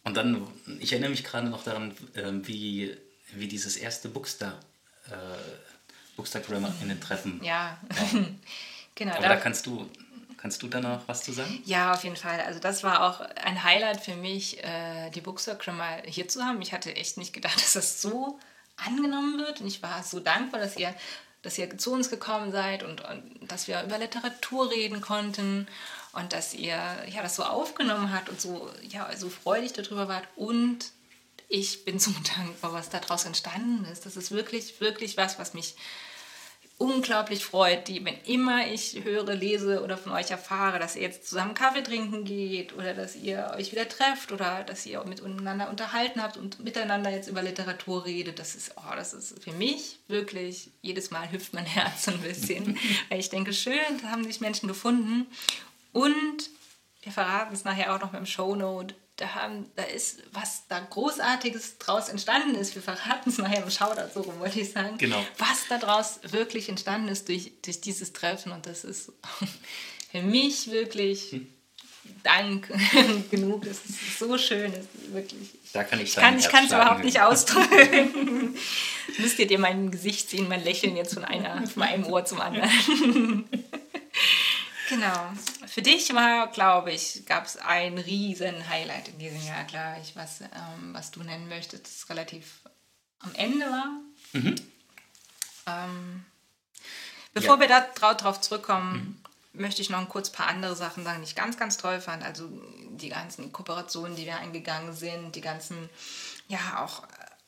Und 0.04 0.16
dann, 0.16 0.48
ich 0.80 0.92
erinnere 0.92 1.10
mich 1.10 1.24
gerade 1.24 1.48
noch 1.50 1.64
daran, 1.64 1.96
ähm, 2.16 2.48
wie, 2.48 2.96
wie 3.34 3.48
dieses 3.48 3.76
erste 3.78 4.08
Bookster, 4.10 4.60
äh, 5.08 6.16
Bookster 6.16 6.40
Grammar 6.42 6.72
in 6.82 6.90
den 6.90 7.02
Treffen. 7.02 7.44
Ja, 7.44 7.80
genau. 8.96 9.14
Aber 9.14 9.24
da- 9.24 9.30
da 9.30 9.36
kannst 9.38 9.66
du, 9.66 9.90
kannst 10.38 10.62
du 10.62 10.68
da 10.68 10.80
noch 10.80 11.08
was 11.08 11.24
zu 11.24 11.34
sagen? 11.34 11.60
Ja, 11.66 11.94
auf 11.94 12.04
jeden 12.04 12.16
Fall. 12.16 12.40
Also 12.42 12.60
das 12.60 12.84
war 12.84 13.02
auch 13.10 13.20
ein 13.22 13.64
Highlight 13.64 14.00
für 14.02 14.16
mich, 14.16 14.64
äh, 14.64 15.10
die 15.10 15.22
Bookstore 15.22 15.72
mal 15.74 16.04
hier 16.06 16.28
zu 16.28 16.44
haben. 16.44 16.62
Ich 16.62 16.72
hatte 16.72 16.96
echt 16.96 17.18
nicht 17.18 17.34
gedacht, 17.34 17.56
dass 17.62 17.74
das 17.74 18.02
so 18.02 18.40
angenommen 18.78 19.40
wird. 19.40 19.62
Und 19.62 19.68
ich 19.68 19.82
war 19.82 20.04
so 20.04 20.20
dankbar, 20.20 20.60
dass 20.60 20.78
ihr, 20.78 20.94
dass 21.46 21.58
ihr 21.60 21.78
zu 21.78 21.94
uns 21.94 22.10
gekommen 22.10 22.52
seid 22.52 22.82
und, 22.82 23.02
und 23.02 23.52
dass 23.52 23.68
wir 23.68 23.84
über 23.84 24.00
Literatur 24.00 24.72
reden 24.72 25.00
konnten 25.00 25.68
und 26.14 26.34
dass 26.34 26.56
ihr 26.56 26.78
ja, 27.08 27.22
das 27.22 27.36
so 27.36 27.44
aufgenommen 27.44 28.12
habt 28.12 28.30
und 28.30 28.42
so, 28.42 28.70
ja, 28.82 29.08
so 29.16 29.30
freudig 29.30 29.74
darüber 29.74 30.08
wart. 30.08 30.28
Und 30.36 30.92
ich 31.48 31.86
bin 31.86 32.00
so 32.00 32.12
dankbar, 32.38 32.74
was 32.74 32.90
daraus 32.90 33.26
entstanden 33.26 33.86
ist. 33.86 34.08
Das 34.08 34.18
ist 34.18 34.32
wirklich, 34.32 34.82
wirklich 34.82 35.18
was, 35.18 35.38
was 35.38 35.54
mich 35.54 35.76
unglaublich 36.78 37.46
freut, 37.46 37.88
die, 37.88 38.04
wenn 38.04 38.18
immer 38.26 38.68
ich 38.68 39.02
höre, 39.04 39.34
lese 39.34 39.82
oder 39.82 39.98
von 39.98 40.12
euch 40.12 40.32
erfahre, 40.32 40.78
dass 40.78 40.96
ihr 40.96 41.04
jetzt 41.04 41.28
zusammen 41.28 41.54
Kaffee 41.54 41.84
trinken 41.84 42.26
geht 42.26 42.76
oder 42.76 42.94
dass 42.94 43.16
ihr 43.16 43.54
euch 43.56 43.72
wieder 43.72 43.88
trefft 43.88 44.34
oder 44.34 44.64
dass 44.64 44.86
ihr 44.86 45.02
miteinander 45.06 45.70
unterhalten 45.70 46.22
habt 46.22 46.36
und 46.36 46.60
miteinander 46.64 47.12
jetzt 47.12 47.30
über 47.30 47.42
Literatur 47.42 48.06
redet, 48.06 48.40
das 48.40 48.56
ist, 48.56 48.74
oh, 48.76 48.96
das 48.96 49.14
ist 49.14 49.42
für 49.42 49.54
mich 49.54 50.00
wirklich, 50.08 50.70
jedes 50.82 51.12
Mal 51.12 51.32
hüpft 51.32 51.54
mein 51.54 51.66
Herz 51.66 52.10
ein 52.10 52.20
bisschen, 52.20 52.78
weil 53.10 53.20
ich 53.20 53.30
denke, 53.30 53.54
schön, 53.54 54.02
da 54.02 54.10
haben 54.10 54.26
sich 54.26 54.42
Menschen 54.42 54.68
gefunden 54.68 55.28
und 55.94 56.50
wir 57.04 57.12
verraten 57.14 57.54
es 57.54 57.64
nachher 57.64 57.96
auch 57.96 58.02
noch 58.02 58.12
beim 58.12 58.26
Shownote. 58.26 58.96
Da, 59.18 59.34
haben, 59.34 59.72
da 59.76 59.84
ist 59.84 60.24
was 60.34 60.68
da 60.68 60.80
Großartiges 60.80 61.78
draus 61.78 62.10
entstanden 62.10 62.56
ist. 62.56 62.76
Wir 62.76 62.82
verraten 62.82 63.30
es 63.30 63.38
nachher 63.38 63.64
im 63.64 63.70
Shoutout, 63.70 64.14
so 64.14 64.22
rum 64.22 64.40
wollte 64.40 64.60
ich 64.60 64.72
sagen. 64.72 64.98
Genau. 64.98 65.24
Was 65.38 65.68
daraus 65.70 66.20
wirklich 66.24 66.68
entstanden 66.68 67.08
ist 67.08 67.30
durch, 67.30 67.54
durch 67.62 67.80
dieses 67.80 68.12
Treffen. 68.12 68.52
Und 68.52 68.66
das 68.66 68.84
ist 68.84 69.14
für 70.12 70.22
mich 70.22 70.70
wirklich 70.70 71.36
Dank 72.24 72.68
genug. 73.32 73.66
Das 73.66 73.86
ist 73.86 74.20
so 74.20 74.38
schön, 74.38 74.72
das 74.72 74.82
ist 74.82 75.14
wirklich. 75.14 75.50
Da 75.74 75.84
kann 75.84 76.00
ich 76.00 76.10
ich 76.10 76.16
kann 76.16 76.36
es 76.38 76.72
überhaupt 76.72 77.04
nicht 77.04 77.22
ausdrücken. 77.22 78.56
Müsst 79.20 79.40
ihr 79.40 79.48
dir 79.48 79.60
mein 79.60 79.92
Gesicht 79.92 80.30
sehen, 80.30 80.48
mein 80.48 80.64
Lächeln 80.64 80.96
jetzt 80.98 81.14
von, 81.14 81.24
einer, 81.24 81.66
von 81.68 81.84
einem 81.84 82.06
Ohr 82.06 82.26
zum 82.26 82.42
anderen. 82.42 83.46
Genau. 84.90 85.34
Für 85.68 85.82
dich 85.82 86.14
war, 86.14 86.48
glaube 86.48 86.92
ich, 86.92 87.26
gab 87.26 87.46
es 87.46 87.58
ein 87.58 87.98
riesen 87.98 88.70
Highlight 88.70 89.10
in 89.10 89.20
diesem 89.20 89.44
Jahr, 89.46 89.64
glaube 89.66 89.98
ich, 90.02 90.16
was, 90.16 90.42
ähm, 90.42 90.94
was 90.94 91.12
du 91.12 91.22
nennen 91.22 91.48
möchtest, 91.48 91.86
das 91.86 92.10
relativ 92.10 92.62
am 93.20 93.34
Ende 93.36 93.66
war. 93.66 94.00
Mhm. 94.34 94.56
Ähm, 95.68 96.26
bevor 97.34 97.56
ja. 97.56 97.62
wir 97.62 97.86
darauf 97.96 98.42
zurückkommen, 98.42 99.22
mhm. 99.54 99.62
möchte 99.62 99.82
ich 99.82 99.90
noch 99.90 100.00
ein 100.00 100.10
kurz 100.10 100.30
paar 100.30 100.48
andere 100.48 100.76
Sachen 100.76 101.04
sagen, 101.04 101.22
die 101.22 101.28
ich 101.28 101.36
ganz, 101.36 101.58
ganz 101.58 101.78
toll 101.78 102.00
fand. 102.00 102.24
Also 102.24 102.48
die 102.92 103.10
ganzen 103.10 103.52
Kooperationen, 103.52 104.16
die 104.16 104.26
wir 104.26 104.38
eingegangen 104.38 104.94
sind, 104.94 105.36
die 105.36 105.42
ganzen, 105.42 105.90
ja, 106.48 106.84
auch 106.84 107.04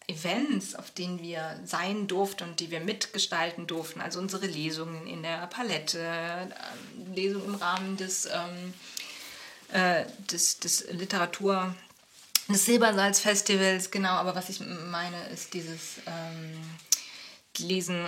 Events, 0.08 0.74
auf 0.76 0.92
denen 0.92 1.22
wir 1.22 1.60
sein 1.66 2.08
durften 2.08 2.46
und 2.46 2.60
die 2.60 2.72
wir 2.72 2.80
mitgestalten 2.80 3.68
durften. 3.68 4.00
Also 4.00 4.20
unsere 4.20 4.46
Lesungen 4.46 5.06
in 5.06 5.22
der 5.22 5.48
Palette, 5.48 6.00
ähm, 6.00 7.14
Lesungen 7.14 7.46
im 7.48 7.56
Rahmen 7.56 7.98
des, 7.98 8.26
ähm, 8.26 8.74
äh, 9.74 10.06
des, 10.32 10.60
des 10.60 10.90
Literatur- 10.92 11.76
des 12.48 12.66
Silbersalz-Festivals, 12.66 13.92
genau. 13.92 14.12
Aber 14.12 14.36
was 14.36 14.50
ich 14.50 14.62
meine, 14.62 15.28
ist 15.28 15.54
dieses 15.54 15.98
ähm, 16.06 16.58
Lesen, 17.60 18.06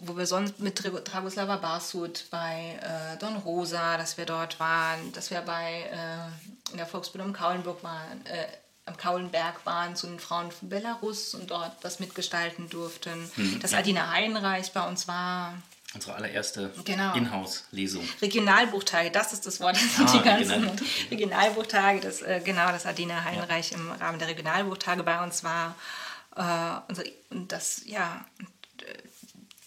wo 0.00 0.16
wir 0.16 0.26
sonst 0.26 0.60
mit 0.60 0.82
Dragoslava 0.82 1.56
Barsud 1.56 2.26
bei 2.30 2.78
äh, 2.80 3.18
Don 3.18 3.36
Rosa, 3.36 3.98
dass 3.98 4.16
wir 4.16 4.24
dort 4.24 4.60
waren, 4.60 5.12
dass 5.12 5.30
wir 5.30 5.40
bei 5.40 5.90
äh, 5.90 6.70
in 6.72 6.78
der 6.78 6.86
Volksbildung 6.86 7.32
Kaulenburg 7.32 7.82
waren, 7.82 8.24
äh, 8.26 8.46
am 8.86 8.96
Kaulenberg 8.96 9.64
waren 9.64 9.96
zu 9.96 10.06
den 10.06 10.18
Frauen 10.18 10.50
von 10.50 10.68
Belarus 10.68 11.34
und 11.34 11.50
dort 11.50 11.72
was 11.82 12.00
mitgestalten 12.00 12.68
durften. 12.68 13.30
Mhm, 13.36 13.60
dass 13.60 13.72
ja. 13.72 13.78
Adina 13.78 14.10
Heinreich 14.10 14.72
bei 14.72 14.86
uns 14.86 15.08
war. 15.08 15.54
Unsere 15.94 16.16
allererste 16.16 16.72
genau. 16.84 17.14
Inhouse-Lesung. 17.14 18.06
Regionalbuchtage, 18.20 19.10
das 19.10 19.32
ist 19.32 19.46
das 19.46 19.60
Wort. 19.60 19.76
Das 19.76 19.96
sind 19.96 20.08
ah, 20.08 20.12
die 20.12 20.22
ganzen 20.22 20.70
Regionalbuchtage. 21.10 22.00
Das, 22.00 22.20
äh, 22.20 22.40
genau, 22.44 22.66
dass 22.68 22.84
Adina 22.84 23.24
Heinreich 23.24 23.70
ja. 23.70 23.78
im 23.78 23.92
Rahmen 23.92 24.18
der 24.18 24.28
Regionalbuchtage 24.28 25.04
bei 25.04 25.22
uns 25.22 25.44
war. 25.44 25.76
Äh, 26.36 26.92
und 27.30 27.52
das, 27.52 27.82
ja, 27.86 28.24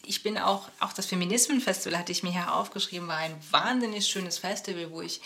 ich 0.08 0.24
bin 0.24 0.38
auch, 0.38 0.70
auch 0.80 0.94
das 0.94 1.06
Feminismenfestival 1.06 2.00
hatte 2.00 2.12
ich 2.12 2.24
mir 2.24 2.32
hier 2.32 2.54
aufgeschrieben, 2.54 3.08
war 3.08 3.18
ein 3.18 3.36
wahnsinnig 3.52 4.08
schönes 4.08 4.38
Festival, 4.38 4.92
wo 4.92 5.02
ich 5.02 5.22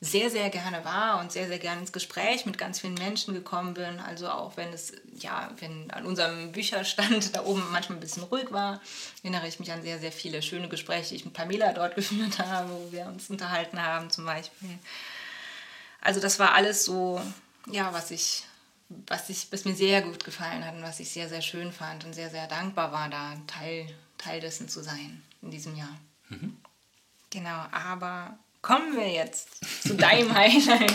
sehr, 0.00 0.28
sehr 0.28 0.50
gerne 0.50 0.84
war 0.84 1.20
und 1.20 1.32
sehr, 1.32 1.46
sehr 1.46 1.58
gerne 1.58 1.80
ins 1.80 1.92
Gespräch 1.92 2.44
mit 2.44 2.58
ganz 2.58 2.80
vielen 2.80 2.94
Menschen 2.94 3.32
gekommen 3.32 3.74
bin. 3.74 4.00
Also 4.00 4.28
auch 4.28 4.56
wenn 4.56 4.72
es, 4.72 4.92
ja, 5.16 5.50
wenn 5.60 5.90
an 5.90 6.04
unserem 6.04 6.52
Bücherstand 6.52 7.34
da 7.36 7.44
oben 7.44 7.64
manchmal 7.70 7.98
ein 7.98 8.00
bisschen 8.00 8.24
ruhig 8.24 8.52
war, 8.52 8.80
erinnere 9.22 9.48
ich 9.48 9.60
mich 9.60 9.72
an 9.72 9.82
sehr, 9.82 9.98
sehr 9.98 10.12
viele 10.12 10.42
schöne 10.42 10.68
Gespräche, 10.68 11.10
die 11.10 11.16
ich 11.16 11.24
mit 11.24 11.34
Pamela 11.34 11.72
dort 11.72 11.94
geführt 11.96 12.38
habe, 12.38 12.70
wo 12.70 12.92
wir 12.92 13.06
uns 13.06 13.30
unterhalten 13.30 13.82
haben 13.82 14.10
zum 14.10 14.26
Beispiel. 14.26 14.78
Also 16.00 16.20
das 16.20 16.38
war 16.38 16.52
alles 16.52 16.84
so, 16.84 17.20
ja, 17.70 17.92
was 17.94 18.10
ich, 18.10 18.44
was 19.06 19.30
ich, 19.30 19.50
was 19.50 19.64
mir 19.64 19.74
sehr 19.74 20.02
gut 20.02 20.22
gefallen 20.24 20.66
hat 20.66 20.74
und 20.74 20.82
was 20.82 21.00
ich 21.00 21.10
sehr, 21.10 21.30
sehr 21.30 21.40
schön 21.40 21.72
fand 21.72 22.04
und 22.04 22.12
sehr, 22.12 22.28
sehr 22.28 22.46
dankbar 22.46 22.92
war, 22.92 23.08
da 23.08 23.36
Teil 23.46 23.88
Teil 24.24 24.40
dessen 24.40 24.68
zu 24.68 24.82
sein 24.82 25.22
in 25.42 25.50
diesem 25.50 25.76
Jahr. 25.76 25.96
Mhm. 26.28 26.56
Genau, 27.30 27.66
aber 27.72 28.38
kommen 28.64 28.96
wir 28.96 29.12
jetzt 29.12 29.48
zu 29.82 29.94
deinem 29.94 30.34
Highlight 30.34 30.92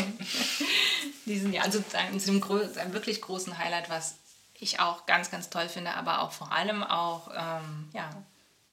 diesen 1.25 1.53
Jahr, 1.53 1.65
also 1.65 1.79
zu 1.79 1.97
einem, 1.97 2.19
einem, 2.19 2.93
wirklich 2.93 3.21
großen 3.21 3.59
Highlight, 3.59 3.91
was 3.91 4.15
ich 4.59 4.79
auch 4.79 5.05
ganz, 5.05 5.29
ganz 5.29 5.51
toll 5.51 5.69
finde, 5.69 5.93
aber 5.93 6.21
auch 6.21 6.31
vor 6.31 6.51
allem 6.51 6.83
auch, 6.83 7.29
ähm, 7.31 7.89
ja, 7.93 8.09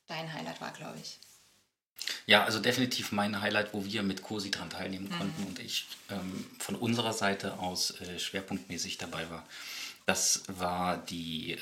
dein 0.09 0.33
Highlight 0.33 0.63
war, 0.63 0.73
glaube 0.73 0.99
ich. 1.01 1.19
Ja, 2.25 2.45
also 2.45 2.59
definitiv 2.59 3.13
mein 3.13 3.41
Highlight, 3.41 3.75
wo 3.75 3.85
wir 3.85 4.03
mit 4.03 4.23
COSI 4.23 4.51
dran 4.51 4.71
teilnehmen 4.71 5.09
mhm. 5.09 5.19
konnten 5.19 5.47
und 5.47 5.59
ich 5.59 5.87
ähm, 6.11 6.47
von 6.59 6.75
unserer 6.75 7.13
Seite 7.13 7.59
aus 7.59 8.01
äh, 8.01 8.19
schwerpunktmäßig 8.19 8.97
dabei 8.97 9.29
war. 9.29 9.45
Das 10.07 10.43
war 10.47 10.97
die 10.97 11.53
äh, 11.53 11.59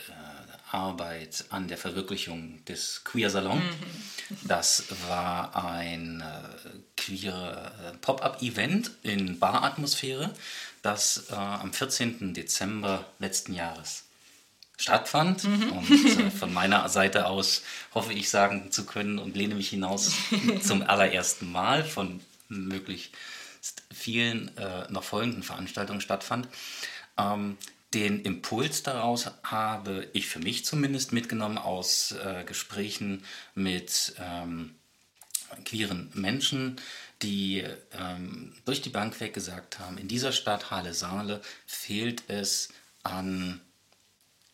Arbeit 0.74 1.44
an 1.50 1.68
der 1.68 1.78
Verwirklichung 1.78 2.64
des 2.64 3.02
Queer 3.04 3.30
Salon. 3.30 3.58
Mhm. 3.58 4.36
Das 4.42 4.84
war 5.08 5.64
ein 5.64 6.20
äh, 6.20 6.68
queer 6.96 7.72
äh, 7.80 7.96
Pop-up-Event 7.98 8.90
in 9.02 9.38
Baratmosphäre, 9.38 10.34
das 10.82 11.30
äh, 11.30 11.34
am 11.34 11.72
14. 11.72 12.34
Dezember 12.34 13.04
letzten 13.20 13.54
Jahres 13.54 14.04
stattfand. 14.76 15.44
Mhm. 15.44 15.72
Und 15.72 15.90
äh, 15.90 16.30
von 16.30 16.52
meiner 16.52 16.88
Seite 16.88 17.26
aus 17.26 17.62
hoffe 17.94 18.12
ich 18.12 18.28
sagen 18.28 18.72
zu 18.72 18.84
können 18.84 19.18
und 19.18 19.36
lehne 19.36 19.54
mich 19.54 19.70
hinaus 19.70 20.12
zum 20.60 20.82
allerersten 20.82 21.50
Mal 21.52 21.84
von 21.84 22.20
möglichst 22.48 23.12
vielen 23.92 24.54
äh, 24.58 24.90
noch 24.90 25.04
folgenden 25.04 25.42
Veranstaltungen 25.42 26.00
stattfand. 26.00 26.48
Ähm, 27.16 27.56
den 27.94 28.20
Impuls 28.22 28.82
daraus 28.82 29.30
habe 29.44 30.08
ich 30.12 30.26
für 30.26 30.40
mich 30.40 30.64
zumindest 30.64 31.12
mitgenommen 31.12 31.58
aus 31.58 32.12
äh, 32.12 32.44
Gesprächen 32.44 33.24
mit 33.54 34.14
ähm, 34.18 34.74
queeren 35.64 36.10
Menschen, 36.14 36.80
die 37.22 37.64
ähm, 37.92 38.54
durch 38.64 38.82
die 38.82 38.90
Bank 38.90 39.20
weg 39.20 39.32
gesagt 39.32 39.78
haben, 39.78 39.98
in 39.98 40.08
dieser 40.08 40.32
Stadt 40.32 40.70
Halle-Saale 40.70 41.40
fehlt 41.66 42.24
es 42.28 42.70
an 43.04 43.60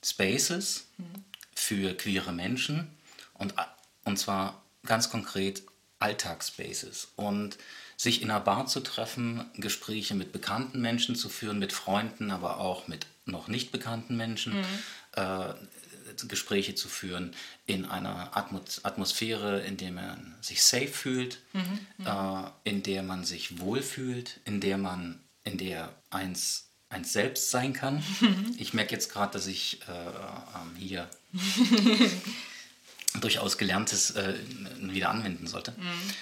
Spaces 0.04 0.86
mhm. 0.98 1.24
für 1.54 1.96
queere 1.96 2.32
Menschen 2.32 2.90
und, 3.34 3.54
und 4.04 4.18
zwar 4.18 4.62
ganz 4.84 5.10
konkret 5.10 5.62
Alltagsspaces. 5.98 7.08
Und 7.16 7.58
sich 7.96 8.22
in 8.22 8.30
einer 8.30 8.40
Bar 8.40 8.66
zu 8.66 8.80
treffen, 8.80 9.50
Gespräche 9.56 10.14
mit 10.14 10.32
bekannten 10.32 10.80
Menschen 10.80 11.16
zu 11.16 11.28
führen, 11.28 11.58
mit 11.58 11.74
Freunden, 11.74 12.30
aber 12.30 12.58
auch 12.58 12.88
mit 12.88 13.06
noch 13.30 13.48
nicht 13.48 13.72
bekannten 13.72 14.16
Menschen, 14.16 14.58
mhm. 14.58 14.64
äh, 15.16 15.54
Gespräche 16.26 16.74
zu 16.74 16.88
führen 16.88 17.34
in 17.66 17.84
einer 17.84 18.36
Atmosphäre, 18.36 19.60
in 19.60 19.76
der 19.76 19.92
man 19.92 20.34
sich 20.40 20.62
safe 20.62 20.88
fühlt, 20.88 21.38
mhm. 21.52 21.86
Mhm. 21.98 22.06
Äh, 22.06 22.50
in 22.64 22.82
der 22.82 23.02
man 23.02 23.24
sich 23.24 23.60
wohlfühlt, 23.60 24.40
in 24.44 24.60
der 24.60 24.76
man, 24.76 25.20
in 25.44 25.56
der 25.56 25.94
eins 26.10 26.66
eins 26.88 27.12
selbst 27.12 27.50
sein 27.52 27.72
kann. 27.72 28.02
Mhm. 28.20 28.56
Ich 28.58 28.74
merke 28.74 28.92
jetzt 28.92 29.12
gerade, 29.12 29.32
dass 29.32 29.46
ich 29.46 29.80
äh, 29.82 29.92
ähm, 29.92 30.74
hier 30.76 31.08
durchaus 33.20 33.58
Gelerntes 33.58 34.10
äh, 34.10 34.34
wieder 34.80 35.10
anwenden 35.10 35.46
sollte. 35.46 35.70
Mhm 35.70 36.14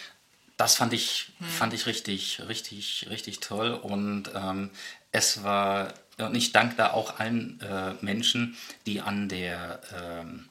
das 0.59 0.75
fand 0.75 0.93
ich, 0.93 1.31
hm. 1.39 1.47
fand 1.47 1.73
ich 1.73 1.87
richtig, 1.87 2.43
richtig, 2.49 3.07
richtig 3.09 3.41
toll. 3.41 3.71
Und 3.71 4.25
ähm, 4.35 4.71
es 5.13 5.43
war, 5.43 5.95
und 6.27 6.35
ich 6.35 6.53
danke 6.53 6.77
da 6.77 6.93
auch 6.93 7.19
allen 7.19 7.61
äh, 7.61 7.95
Menschen, 8.01 8.57
die 8.87 9.01
an 9.01 9.29
der, 9.29 9.81
ähm, 9.95 10.49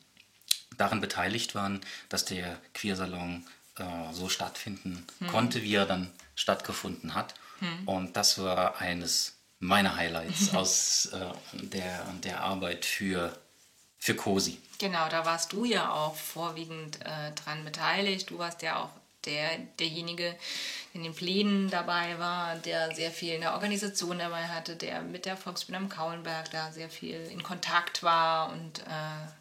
daran 0.78 1.02
beteiligt 1.02 1.56
waren, 1.56 1.82
dass 2.10 2.26
der 2.26 2.58
Queersalon 2.74 3.46
äh, 3.78 3.84
so 4.14 4.30
stattfinden 4.30 5.06
hm. 5.20 5.28
konnte, 5.28 5.64
wie 5.64 5.76
er 5.76 5.86
dann 5.86 6.12
stattgefunden 6.36 7.16
hat. 7.16 7.34
Hm. 7.60 7.88
Und 7.88 8.16
das 8.16 8.42
war 8.42 8.80
eines 8.80 9.38
meiner 9.60 9.96
Highlights 9.96 10.54
aus 10.56 11.08
äh, 11.08 11.32
der, 11.54 12.06
der 12.24 12.42
Arbeit 12.42 12.86
für, 12.86 13.38
für 13.98 14.16
COSI. 14.16 14.60
Genau, 14.80 15.10
da 15.10 15.26
warst 15.26 15.54
du 15.54 15.66
ja 15.66 15.92
auch 15.92 16.16
vorwiegend 16.16 17.02
äh, 17.02 17.32
dran 17.32 17.66
beteiligt. 17.66 18.30
Du 18.30 18.38
warst 18.38 18.62
ja 18.62 18.78
auch 18.78 18.90
der, 19.28 19.58
derjenige 19.80 20.36
in 20.94 21.04
den 21.04 21.14
Plänen 21.14 21.70
dabei 21.70 22.18
war, 22.18 22.56
der 22.56 22.96
sehr 22.96 23.12
viel 23.12 23.34
in 23.34 23.42
der 23.42 23.54
Organisation 23.54 24.18
dabei 24.18 24.48
hatte, 24.48 24.76
der 24.76 25.02
mit 25.02 25.26
der 25.26 25.38
Volksbühne 25.38 25.78
am 25.78 25.90
Kaulenberg 25.90 26.50
da 26.52 26.72
sehr 26.72 26.90
viel 26.90 27.20
in 27.32 27.44
Kontakt 27.44 28.02
war 28.02 28.52
und 28.52 28.80
äh, 28.80 28.84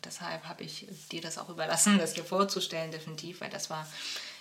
deshalb 0.05 0.45
habe 0.45 0.65
ich 0.65 0.87
dir 1.11 1.23
das 1.23 1.39
auch 1.39 1.49
überlassen, 1.49 1.99
das 1.99 2.13
dir 2.13 2.25
vorzustellen, 2.25 2.91
definitiv, 2.91 3.41
weil 3.41 3.51
das 3.51 3.71
war 3.71 3.87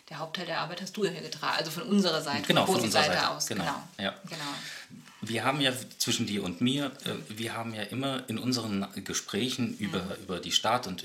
der 0.09 0.19
Hauptteil 0.19 0.45
der 0.45 0.59
Arbeit 0.59 0.81
hast 0.81 0.95
du 0.97 1.03
ja 1.03 1.11
hier 1.11 1.21
getragen, 1.21 1.55
also 1.57 1.71
von 1.71 1.83
unserer 1.83 2.21
Seite, 2.21 2.45
genau, 2.45 2.65
von, 2.65 2.75
unserer 2.75 3.03
Seite, 3.03 3.13
Seite 3.15 3.29
aus. 3.29 3.47
Genau. 3.47 3.63
genau. 3.63 3.83
Ja. 3.97 4.13
genau. 4.29 4.43
Wir 5.21 5.43
haben 5.43 5.61
ja 5.61 5.71
zwischen 5.97 6.27
dir 6.27 6.43
und 6.43 6.61
mir, 6.61 6.91
äh, 7.05 7.13
wir 7.29 7.55
haben 7.55 7.73
ja 7.73 7.81
immer 7.83 8.27
in 8.29 8.37
unseren 8.37 8.87
Gesprächen 9.03 9.75
über, 9.77 10.03
mhm. 10.03 10.23
über 10.23 10.39
die 10.39 10.51
Stadt 10.51 10.85
und 10.85 11.03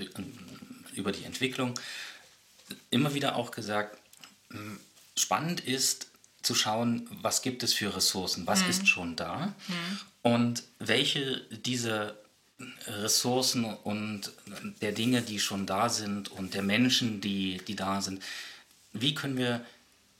über 0.92 1.12
die 1.12 1.24
Entwicklung 1.24 1.74
immer 2.90 3.14
wieder 3.14 3.36
auch 3.36 3.50
gesagt, 3.50 3.96
spannend 5.16 5.60
ist 5.60 6.08
zu 6.42 6.54
schauen, 6.54 7.06
was 7.22 7.42
gibt 7.42 7.62
es 7.62 7.72
für 7.72 7.94
Ressourcen, 7.94 8.46
was 8.46 8.62
mhm. 8.62 8.70
ist 8.70 8.88
schon 8.88 9.16
da 9.16 9.54
mhm. 9.68 10.00
und 10.22 10.62
welche 10.78 11.40
dieser 11.50 12.16
Ressourcen 12.86 13.64
und 13.64 14.32
der 14.82 14.92
Dinge, 14.92 15.22
die 15.22 15.40
schon 15.40 15.66
da 15.66 15.88
sind 15.88 16.30
und 16.30 16.54
der 16.54 16.62
Menschen, 16.62 17.20
die, 17.20 17.58
die 17.66 17.76
da 17.76 18.00
sind, 18.00 18.22
wie 18.92 19.14
können 19.14 19.36
wir 19.36 19.64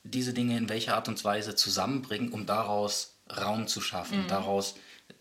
diese 0.05 0.33
Dinge 0.33 0.57
in 0.57 0.69
welcher 0.69 0.95
Art 0.95 1.09
und 1.09 1.23
Weise 1.25 1.55
zusammenbringen, 1.55 2.33
um 2.33 2.47
daraus 2.47 3.15
Raum 3.31 3.69
zu 3.69 3.81
schaffen, 3.81 4.27
daraus 4.29 4.75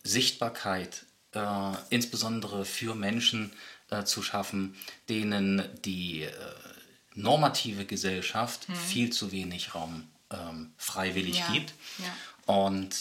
Sichtbarkeit, 0.03 1.05
äh, 1.33 1.71
insbesondere 1.89 2.65
für 2.65 2.95
Menschen 2.95 3.51
äh, 3.89 4.03
zu 4.03 4.21
schaffen, 4.21 4.75
denen 5.09 5.63
die 5.83 6.23
äh, 6.23 6.31
normative 7.15 7.85
Gesellschaft 7.85 8.67
viel 8.87 9.11
zu 9.11 9.31
wenig 9.31 9.73
Raum 9.75 10.07
ähm, 10.31 10.73
freiwillig 10.77 11.39
Ja, 11.39 11.51
gibt. 11.51 11.73
ja. 11.97 12.53
Und 12.53 12.95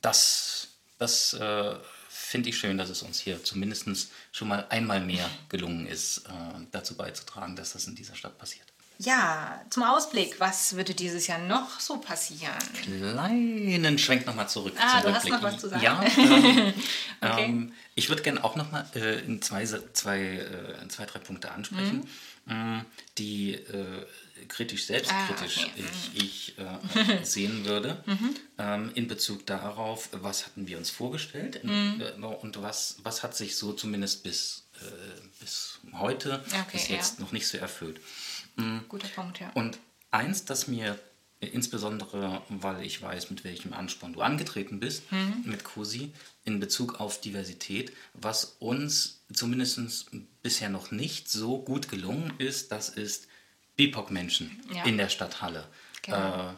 das, 0.00 0.68
das 0.98 1.32
äh, 1.34 1.74
finde 2.08 2.48
ich 2.50 2.58
schön, 2.58 2.78
dass 2.78 2.88
es 2.88 3.02
uns 3.02 3.18
hier 3.20 3.42
zumindest 3.44 3.86
schon 4.32 4.48
mal 4.48 4.66
einmal 4.70 5.00
mehr 5.00 5.28
gelungen 5.48 5.86
ist, 5.86 6.18
äh, 6.18 6.30
dazu 6.72 6.96
beizutragen, 6.96 7.56
dass 7.56 7.72
das 7.72 7.86
in 7.86 7.94
dieser 7.94 8.14
Stadt 8.14 8.38
passiert. 8.38 8.66
Ja, 9.00 9.64
zum 9.70 9.84
Ausblick, 9.84 10.40
was 10.40 10.74
würde 10.74 10.92
dieses 10.92 11.28
Jahr 11.28 11.38
noch 11.38 11.78
so 11.78 11.98
passieren? 11.98 12.58
Kleinen 12.82 13.96
Schwenk 13.96 14.26
nochmal 14.26 14.48
zurück. 14.48 14.74
Ah, 14.76 15.00
du 15.00 15.14
hast 15.14 15.24
Rückblick. 15.24 15.32
noch 15.34 15.42
was 15.42 15.58
zu 15.60 15.68
sagen. 15.68 15.82
Ja, 15.84 16.02
ähm, 16.18 16.74
Okay. 17.20 17.44
ähm, 17.44 17.72
ich 17.94 18.08
würde 18.08 18.22
gerne 18.22 18.42
auch 18.42 18.56
nochmal 18.56 18.86
äh, 18.96 19.20
in 19.20 19.40
zwei, 19.40 19.64
zwei, 19.66 20.20
äh, 20.20 20.88
zwei, 20.88 21.04
drei 21.06 21.20
Punkte 21.20 21.52
ansprechen, 21.52 22.00
ähm, 22.02 22.08
die 23.18 23.54
äh, 23.54 24.06
kritisch, 24.48 24.86
selbstkritisch 24.86 25.58
Ah, 25.58 25.70
okay. 25.72 25.84
ich, 26.14 26.54
ich 26.56 26.58
äh, 26.58 27.22
sehen 27.24 27.64
würde, 27.64 28.02
ähm, 28.58 28.90
in 28.94 29.08
Bezug 29.08 29.44
darauf, 29.46 30.08
was 30.12 30.46
hatten 30.46 30.66
wir 30.66 30.78
uns 30.78 30.90
vorgestellt 30.90 31.60
äh, 31.64 32.12
und 32.22 32.62
was, 32.62 32.96
was 33.02 33.22
hat 33.22 33.36
sich 33.36 33.56
so 33.56 33.72
zumindest 33.72 34.22
bis, 34.22 34.68
äh, 34.80 35.20
bis 35.40 35.80
heute, 35.92 36.42
Okay, 36.48 36.64
bis 36.72 36.88
ja. 36.88 36.96
jetzt 36.96 37.20
noch 37.20 37.32
nicht 37.32 37.46
so 37.46 37.58
erfüllt. 37.58 38.00
Guter 38.88 39.08
Punkt, 39.08 39.38
ja. 39.40 39.50
Und 39.54 39.78
eins, 40.10 40.44
das 40.44 40.66
mir 40.68 40.98
insbesondere, 41.40 42.42
weil 42.48 42.84
ich 42.84 43.00
weiß, 43.00 43.30
mit 43.30 43.44
welchem 43.44 43.72
Ansporn 43.72 44.12
du 44.12 44.20
angetreten 44.22 44.80
bist, 44.80 45.04
mit 45.44 45.64
COSI, 45.64 46.12
in 46.44 46.58
Bezug 46.60 46.98
auf 47.00 47.20
Diversität, 47.20 47.92
was 48.14 48.56
uns 48.58 49.22
zumindest 49.32 49.80
bisher 50.42 50.68
noch 50.68 50.90
nicht 50.90 51.28
so 51.30 51.58
gut 51.62 51.88
gelungen 51.88 52.32
ist, 52.38 52.72
das 52.72 52.88
ist 52.88 53.28
BIPOC-Menschen 53.76 54.60
Ja. 54.74 54.84
in 54.84 54.96
der 54.98 55.08
Stadt 55.08 55.40
Halle 55.40 55.66
Genau. 56.02 56.50
äh, 56.50 56.54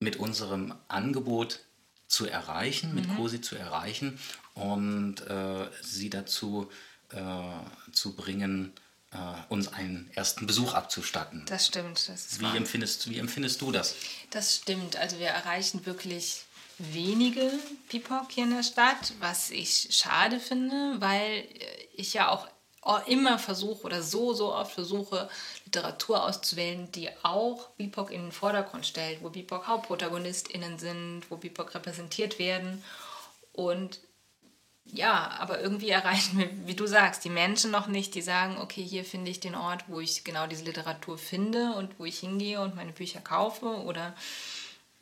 mit 0.00 0.16
unserem 0.16 0.74
Angebot 0.88 1.60
zu 2.06 2.26
erreichen, 2.26 2.94
mit 2.94 3.08
COSI 3.16 3.40
zu 3.40 3.56
erreichen 3.56 4.18
und 4.54 5.20
äh, 5.22 5.68
sie 5.82 6.10
dazu 6.10 6.68
äh, 7.10 7.22
zu 7.92 8.14
bringen, 8.14 8.72
äh, 9.12 9.16
uns 9.48 9.68
einen 9.68 10.10
ersten 10.14 10.46
Besuch 10.46 10.74
abzustatten. 10.74 11.44
Das 11.46 11.66
stimmt. 11.66 12.08
Das, 12.08 12.26
ist 12.26 12.40
Wie 12.40 12.44
wahr. 12.44 12.56
empfindest, 12.56 13.08
wie 13.10 13.18
empfindest 13.18 13.60
du 13.60 13.72
das? 13.72 13.94
das 14.30 14.56
stimmt. 14.56 14.96
Also 14.96 15.18
wir 15.18 15.28
erreichen 15.28 15.84
wirklich 15.86 16.44
wenige 16.78 17.52
BIPOC 17.90 18.32
hier 18.32 18.44
in 18.44 18.56
der 18.56 18.62
Stadt, 18.62 19.12
was 19.20 19.50
ich 19.50 19.88
schade 19.90 20.40
finde, 20.40 20.96
weil 21.00 21.46
ich 21.94 22.14
ja 22.14 22.28
auch 22.30 22.48
immer 23.06 23.38
versuche 23.38 23.84
oder 23.84 24.02
so, 24.02 24.34
so 24.34 24.52
oft 24.54 24.72
versuche, 24.72 25.28
Literatur 25.66 26.24
auszuwählen, 26.24 26.90
die 26.90 27.10
auch 27.22 27.68
BIPOC 27.76 28.10
in 28.10 28.22
den 28.22 28.32
Vordergrund 28.32 28.86
stellt, 28.86 29.22
wo 29.22 29.30
BIPOC 29.30 29.68
HauptprotagonistInnen 29.68 30.78
sind, 30.78 31.22
wo 31.28 31.36
BIPOC 31.36 31.74
repräsentiert 31.76 32.38
werden. 32.40 32.82
Und 33.52 34.00
ja, 34.84 35.30
aber 35.38 35.60
irgendwie 35.60 35.90
erreichen 35.90 36.38
wir, 36.38 36.50
wie 36.66 36.74
du 36.74 36.86
sagst, 36.86 37.24
die 37.24 37.30
Menschen 37.30 37.70
noch 37.70 37.86
nicht, 37.86 38.14
die 38.14 38.22
sagen, 38.22 38.58
okay, 38.58 38.82
hier 38.82 39.04
finde 39.04 39.30
ich 39.30 39.40
den 39.40 39.54
Ort, 39.54 39.84
wo 39.88 40.00
ich 40.00 40.24
genau 40.24 40.46
diese 40.46 40.64
Literatur 40.64 41.18
finde 41.18 41.74
und 41.74 41.98
wo 41.98 42.04
ich 42.04 42.18
hingehe 42.18 42.60
und 42.60 42.74
meine 42.74 42.92
Bücher 42.92 43.20
kaufe 43.20 43.66
oder 43.66 44.14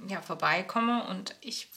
ja, 0.07 0.21
vorbeikomme. 0.21 1.07
Und 1.09 1.35
ich 1.41 1.69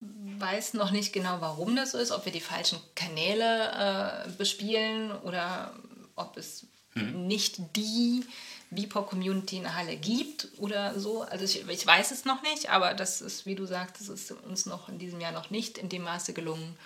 weiß 0.00 0.74
noch 0.74 0.90
nicht 0.90 1.12
genau, 1.12 1.40
warum 1.40 1.74
das 1.76 1.92
so 1.92 1.98
ist, 1.98 2.10
ob 2.10 2.24
wir 2.24 2.32
die 2.32 2.40
falschen 2.40 2.78
Kanäle 2.94 4.26
äh, 4.26 4.30
bespielen 4.32 5.12
oder 5.12 5.74
ob 6.16 6.36
es 6.36 6.66
nicht 6.94 7.76
die 7.76 8.24
BIPOC-Community 8.70 9.56
in 9.56 9.74
Halle 9.74 9.96
gibt 9.96 10.48
oder 10.58 10.98
so. 10.98 11.22
Also 11.22 11.44
ich, 11.44 11.66
ich 11.68 11.86
weiß 11.86 12.10
es 12.10 12.24
noch 12.24 12.42
nicht, 12.42 12.70
aber 12.70 12.94
das 12.94 13.20
ist, 13.20 13.46
wie 13.46 13.54
du 13.54 13.64
sagst, 13.64 14.00
das 14.00 14.08
ist 14.08 14.32
uns 14.32 14.66
noch 14.66 14.88
in 14.88 14.98
diesem 14.98 15.20
Jahr 15.20 15.32
noch 15.32 15.50
nicht 15.50 15.78
in 15.78 15.88
dem 15.88 16.02
Maße 16.02 16.32
gelungen, 16.32 16.76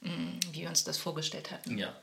wie 0.00 0.60
wir 0.62 0.68
uns 0.68 0.84
das 0.84 0.98
vorgestellt 0.98 1.50
hatten. 1.50 1.76
Ja. 1.78 1.94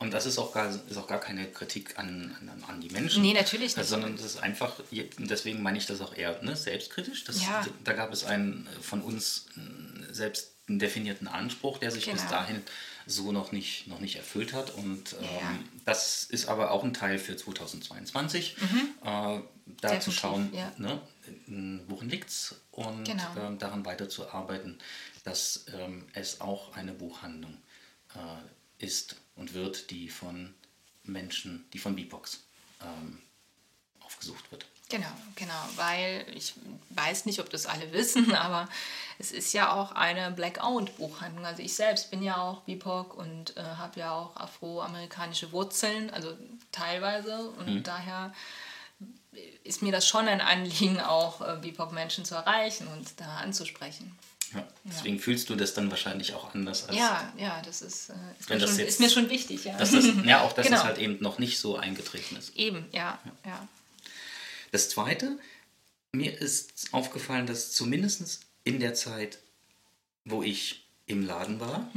Und 0.00 0.12
das 0.12 0.26
ist 0.26 0.38
auch 0.38 0.52
gar, 0.52 0.68
ist 0.88 0.96
auch 0.96 1.08
gar 1.08 1.18
keine 1.18 1.46
Kritik 1.50 1.98
an, 1.98 2.36
an, 2.40 2.64
an 2.68 2.80
die 2.80 2.88
Menschen. 2.90 3.20
Nee, 3.22 3.32
natürlich 3.32 3.76
nicht. 3.76 3.84
Äh, 3.84 3.88
Sondern 3.88 4.14
das 4.16 4.24
ist 4.24 4.36
einfach, 4.42 4.74
deswegen 5.18 5.60
meine 5.60 5.76
ich 5.78 5.86
das 5.86 6.00
auch 6.00 6.14
eher 6.14 6.40
ne, 6.42 6.54
selbstkritisch. 6.54 7.24
Das, 7.24 7.42
Ja. 7.42 7.66
Da 7.82 7.92
gab 7.94 8.12
es 8.12 8.22
einen 8.24 8.66
äh, 8.68 8.80
von 8.82 9.02
uns 9.02 9.46
äh, 9.56 10.12
selbst 10.12 10.52
definierten 10.68 11.26
Anspruch, 11.26 11.78
der 11.78 11.90
sich 11.90 12.04
bis 12.10 12.20
Genau. 12.20 12.30
dahin 12.30 12.62
so 13.06 13.32
noch 13.32 13.52
nicht, 13.52 13.88
noch 13.88 13.98
nicht 14.00 14.16
erfüllt 14.16 14.52
hat. 14.52 14.70
Und 14.70 15.14
ähm, 15.14 15.24
Ja. 15.40 15.58
das 15.86 16.22
ist 16.24 16.46
aber 16.46 16.70
auch 16.70 16.84
ein 16.84 16.94
Teil 16.94 17.18
für 17.18 17.36
2022, 17.36 18.56
äh, 18.56 18.64
da 19.02 19.40
zu 19.40 19.40
Mhm. 19.40 19.40
Definitiv, 19.80 20.14
schauen, 20.14 20.50
ja. 20.54 20.72
ne, 20.78 21.00
äh, 21.26 21.80
worin 21.88 22.08
liegt 22.08 22.28
es 22.30 22.54
und 22.70 23.04
Genau. 23.04 23.24
ähm, 23.40 23.58
daran 23.58 23.84
weiterzuarbeiten, 23.84 24.78
dass 25.28 25.66
ähm, 25.74 26.06
es 26.14 26.40
auch 26.40 26.74
eine 26.74 26.92
Buchhandlung 26.92 27.54
äh, 28.14 28.84
ist 28.84 29.16
und 29.36 29.52
wird, 29.52 29.90
die 29.90 30.08
von 30.08 30.54
Menschen, 31.04 31.66
die 31.72 31.78
von 31.78 31.94
BIPOX 31.94 32.44
ähm, 32.82 33.20
aufgesucht 34.00 34.50
wird. 34.50 34.64
Genau, 34.88 35.12
genau, 35.36 35.68
weil 35.76 36.24
ich 36.34 36.54
weiß 36.90 37.26
nicht, 37.26 37.40
ob 37.40 37.50
das 37.50 37.66
alle 37.66 37.92
wissen, 37.92 38.34
aber 38.34 38.70
es 39.18 39.30
ist 39.30 39.52
ja 39.52 39.74
auch 39.74 39.92
eine 39.92 40.30
Black-Owned-Buchhandlung. 40.30 41.44
Also 41.44 41.62
ich 41.62 41.74
selbst 41.74 42.10
bin 42.10 42.22
ja 42.22 42.38
auch 42.38 42.62
BIPOC 42.62 43.14
und 43.14 43.54
äh, 43.58 43.62
habe 43.62 44.00
ja 44.00 44.14
auch 44.14 44.34
afroamerikanische 44.36 45.52
Wurzeln, 45.52 46.08
also 46.08 46.38
teilweise. 46.72 47.50
Und 47.50 47.82
daher 47.82 48.32
ist 49.62 49.82
mir 49.82 49.92
das 49.92 50.08
schon 50.08 50.26
ein 50.26 50.40
Anliegen, 50.40 51.00
auch 51.00 51.42
äh, 51.42 51.58
BIPOC-Menschen 51.60 52.24
zu 52.24 52.34
erreichen 52.34 52.88
und 52.88 53.20
da 53.20 53.36
anzusprechen. 53.36 54.18
Ja, 54.54 54.66
deswegen 54.84 55.18
fühlst 55.18 55.50
du 55.50 55.54
das 55.56 55.74
dann 55.74 55.90
wahrscheinlich 55.90 56.32
auch 56.34 56.54
anders 56.54 56.88
als 56.88 56.96
Ja, 56.96 57.32
ja, 57.36 57.60
das 57.62 57.82
ist, 57.82 58.08
äh, 58.10 58.14
ist, 58.40 58.48
mir, 58.48 58.58
das 58.58 58.70
schon, 58.70 58.78
jetzt- 58.78 58.88
ist 58.88 59.00
mir 59.00 59.10
schon 59.10 59.28
wichtig. 59.30 59.64
Ja, 59.64 59.76
dass 59.76 59.90
das, 59.92 60.04
ja, 60.24 60.40
auch 60.42 60.52
dass 60.52 60.66
Genau. 60.66 60.78
es 60.78 60.84
halt 60.84 60.98
eben 60.98 61.18
noch 61.20 61.38
nicht 61.38 61.58
so 61.58 61.76
eingetreten 61.76 62.36
ist. 62.36 62.56
Eben, 62.56 62.86
ja, 62.92 63.18
ja. 63.44 63.68
Das 64.72 64.88
Zweite, 64.88 65.38
mir 66.12 66.38
ist 66.40 66.88
aufgefallen, 66.92 67.46
dass 67.46 67.72
zumindest 67.72 68.40
in 68.64 68.80
der 68.80 68.94
Zeit, 68.94 69.38
wo 70.24 70.42
ich 70.42 70.86
im 71.06 71.24
Laden 71.26 71.60
war, 71.60 71.90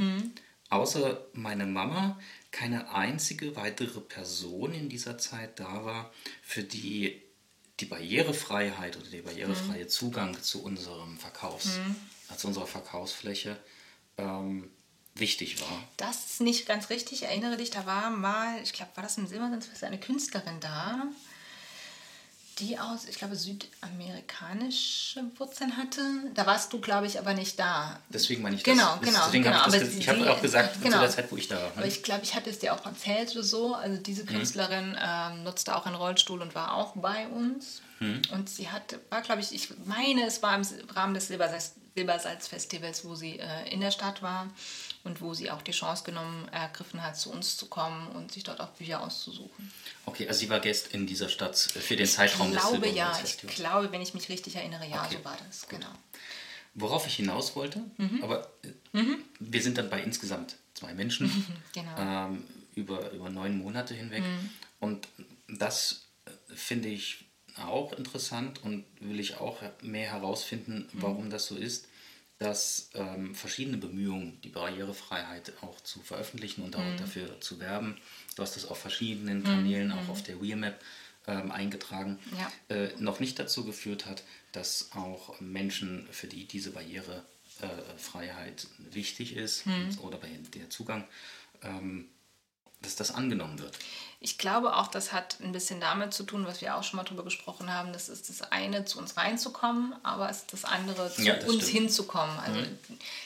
außer 0.70 1.24
meine 1.34 1.66
Mama, 1.66 2.18
keine 2.50 2.92
einzige 2.94 3.56
weitere 3.56 4.00
Person 4.00 4.74
in 4.74 4.88
dieser 4.90 5.16
Zeit 5.16 5.58
da 5.58 5.84
war, 5.86 6.12
für 6.42 6.62
die 6.62 7.21
die 7.82 7.86
Barrierefreiheit 7.86 8.96
oder 8.96 9.08
der 9.08 9.22
barrierefreie 9.22 9.88
Zugang 9.88 10.40
zu 10.40 10.62
unserem 10.62 11.18
Verkaufs, 11.18 11.78
äh, 12.30 12.36
zu 12.36 12.46
unserer 12.46 12.66
Verkaufsfläche 12.66 13.58
ähm, 14.18 14.70
wichtig 15.14 15.60
war. 15.60 15.82
Das 15.96 16.26
ist 16.26 16.40
nicht 16.40 16.66
ganz 16.66 16.90
richtig. 16.90 17.22
Ich 17.22 17.28
erinnere 17.28 17.56
dich, 17.56 17.70
da 17.70 17.84
war 17.84 18.10
mal, 18.10 18.62
ich 18.62 18.72
glaube, 18.72 18.92
war 18.94 19.02
das 19.02 19.18
im 19.18 19.26
Silbersandsfest, 19.26 19.82
eine 19.84 19.98
Künstlerin 19.98 20.60
da, 20.60 21.08
die 22.58 22.78
aus, 22.78 23.06
ich 23.08 23.16
glaube, 23.16 23.34
südamerikanische 23.36 25.22
Wurzeln 25.38 25.76
hatte. 25.76 26.00
Da 26.34 26.46
warst 26.46 26.72
du, 26.72 26.80
glaube 26.80 27.06
ich, 27.06 27.18
aber 27.18 27.34
nicht 27.34 27.58
da. 27.58 27.98
Deswegen 28.08 28.42
meine 28.42 28.56
ich 28.56 28.62
Genau, 28.64 28.96
das. 28.96 29.08
genau, 29.08 29.24
Deswegen 29.26 29.44
genau, 29.44 29.56
habe 29.56 29.76
ich, 29.76 29.82
das 29.82 29.94
ich 29.94 30.08
habe 30.08 30.30
auch 30.32 30.40
gesagt, 30.42 30.82
genau. 30.82 30.96
zu 30.96 31.00
der 31.00 31.10
Zeit, 31.10 31.32
wo 31.32 31.36
ich 31.36 31.48
da 31.48 31.56
war. 31.56 31.72
Aber 31.76 31.86
ich 31.86 32.02
glaube, 32.02 32.22
ich 32.24 32.34
hatte 32.34 32.50
es 32.50 32.58
dir 32.58 32.74
auch 32.74 32.84
erzählt 32.84 33.32
oder 33.32 33.42
so. 33.42 33.74
Also 33.74 34.00
diese 34.00 34.24
Künstlerin 34.24 34.96
ähm, 35.00 35.44
nutzte 35.44 35.74
auch 35.76 35.86
einen 35.86 35.94
Rollstuhl 35.96 36.40
und 36.42 36.54
war 36.54 36.74
auch 36.74 36.94
bei 36.96 37.26
uns. 37.28 37.80
Und 38.32 38.50
sie 38.50 38.68
hat, 38.68 38.96
war, 39.10 39.22
glaube 39.22 39.42
ich, 39.42 39.52
ich 39.54 39.68
meine, 39.84 40.26
es 40.26 40.42
war 40.42 40.56
im 40.56 40.62
Rahmen 40.92 41.14
des 41.14 41.30
Silbersalz- 41.30 41.70
Silbersalz-Festivals, 41.94 43.04
wo 43.04 43.14
sie 43.14 43.38
äh, 43.38 43.68
in 43.72 43.80
der 43.80 43.92
Stadt 43.92 44.22
war 44.22 44.48
und 45.04 45.20
wo 45.20 45.34
sie 45.34 45.50
auch 45.50 45.62
die 45.62 45.72
Chance 45.72 46.04
genommen, 46.04 46.48
ergriffen 46.52 47.02
hat, 47.02 47.16
zu 47.18 47.30
uns 47.30 47.56
zu 47.56 47.66
kommen 47.66 48.08
und 48.08 48.32
sich 48.32 48.44
dort 48.44 48.60
auch 48.60 48.68
Bücher 48.70 49.02
auszusuchen. 49.02 49.72
Okay, 50.06 50.28
also 50.28 50.40
sie 50.40 50.48
war 50.50 50.60
Gast 50.60 50.88
in 50.94 51.06
dieser 51.06 51.28
Stadt 51.28 51.56
für 51.58 51.96
den 51.96 52.06
Zeitraum 52.06 52.48
Ich 52.48 52.54
des 52.54 52.68
glaube 52.68 52.88
ja, 52.88 53.18
ich 53.24 53.36
glaube, 53.38 53.90
wenn 53.92 54.00
ich 54.02 54.14
mich 54.14 54.28
richtig 54.28 54.56
erinnere, 54.56 54.86
ja, 54.88 55.04
Okay, 55.04 55.16
so 55.18 55.24
war 55.24 55.36
das, 55.46 55.66
genau. 55.68 55.88
Worauf 56.74 57.06
ich 57.06 57.16
hinaus 57.16 57.54
wollte, 57.56 57.80
Mhm. 57.98 58.22
aber 58.22 58.48
äh, 58.92 59.02
wir 59.40 59.62
sind 59.62 59.76
dann 59.78 59.90
bei 59.90 60.00
insgesamt 60.02 60.56
zwei 60.74 60.94
Menschen 60.94 61.30
Genau. 61.74 61.94
ähm, 61.98 62.44
über, 62.74 63.10
über 63.10 63.28
neun 63.28 63.58
Monate 63.58 63.94
hinweg. 63.94 64.22
Mhm. 64.22 64.50
Und 64.80 65.08
das 65.48 66.06
äh, 66.24 66.30
finde 66.54 66.88
ich 66.88 67.24
auch 67.62 67.92
interessant 67.92 68.62
und 68.64 68.84
will 69.00 69.20
ich 69.20 69.36
auch 69.36 69.58
mehr 69.82 70.10
herausfinden, 70.12 70.88
Mhm. 70.92 71.02
warum 71.02 71.28
das 71.30 71.46
so 71.46 71.56
ist, 71.56 71.86
dass 72.42 72.90
ähm, 72.94 73.34
verschiedene 73.34 73.76
Bemühungen, 73.76 74.40
die 74.42 74.48
Barrierefreiheit 74.48 75.52
auch 75.62 75.80
zu 75.82 76.00
veröffentlichen 76.00 76.62
und 76.62 76.74
auch 76.76 76.84
Mhm. 76.84 76.96
dafür 76.96 77.40
zu 77.40 77.60
werben, 77.60 77.96
du 78.36 78.42
hast 78.42 78.56
das 78.56 78.64
auf 78.66 78.78
verschiedenen 78.78 79.44
Kanälen, 79.44 79.92
auch 79.92 80.08
auf 80.08 80.22
der 80.22 80.40
WeMap 80.42 80.80
ähm, 81.28 81.52
eingetragen, 81.52 82.18
Ja. 82.36 82.50
äh, 82.76 82.90
noch 82.98 83.20
nicht 83.20 83.38
dazu 83.38 83.64
geführt 83.64 84.06
hat, 84.06 84.24
dass 84.50 84.90
auch 84.92 85.40
Menschen, 85.40 86.08
für 86.10 86.26
die 86.26 86.46
diese 86.46 86.72
Barrierefreiheit 86.72 88.66
wichtig 88.90 89.36
ist 89.36 89.64
Hm. 89.66 89.96
oder 90.00 90.18
bei 90.18 90.28
der 90.54 90.68
Zugang, 90.70 91.06
ähm, 91.62 92.08
dass 92.82 92.96
das 92.96 93.14
angenommen 93.14 93.58
wird. 93.58 93.78
Ich 94.24 94.38
glaube 94.38 94.76
auch, 94.76 94.86
das 94.86 95.12
hat 95.12 95.38
ein 95.40 95.50
bisschen 95.50 95.80
damit 95.80 96.14
zu 96.14 96.22
tun, 96.22 96.46
was 96.46 96.60
wir 96.60 96.76
auch 96.76 96.84
schon 96.84 96.98
mal 96.98 97.02
drüber 97.02 97.24
gesprochen 97.24 97.74
haben. 97.74 97.92
Das 97.92 98.08
ist 98.08 98.28
das 98.28 98.42
eine, 98.52 98.84
zu 98.84 98.98
uns 98.98 99.16
reinzukommen, 99.16 99.94
aber 100.04 100.30
es 100.30 100.38
ist 100.38 100.52
das 100.52 100.64
andere, 100.64 101.12
zu 101.12 101.22
Ja, 101.22 101.34
das 101.34 101.44
uns 101.48 101.62
stimmt. 101.64 101.72
hinzukommen. 101.72 102.38
Also 102.38 102.60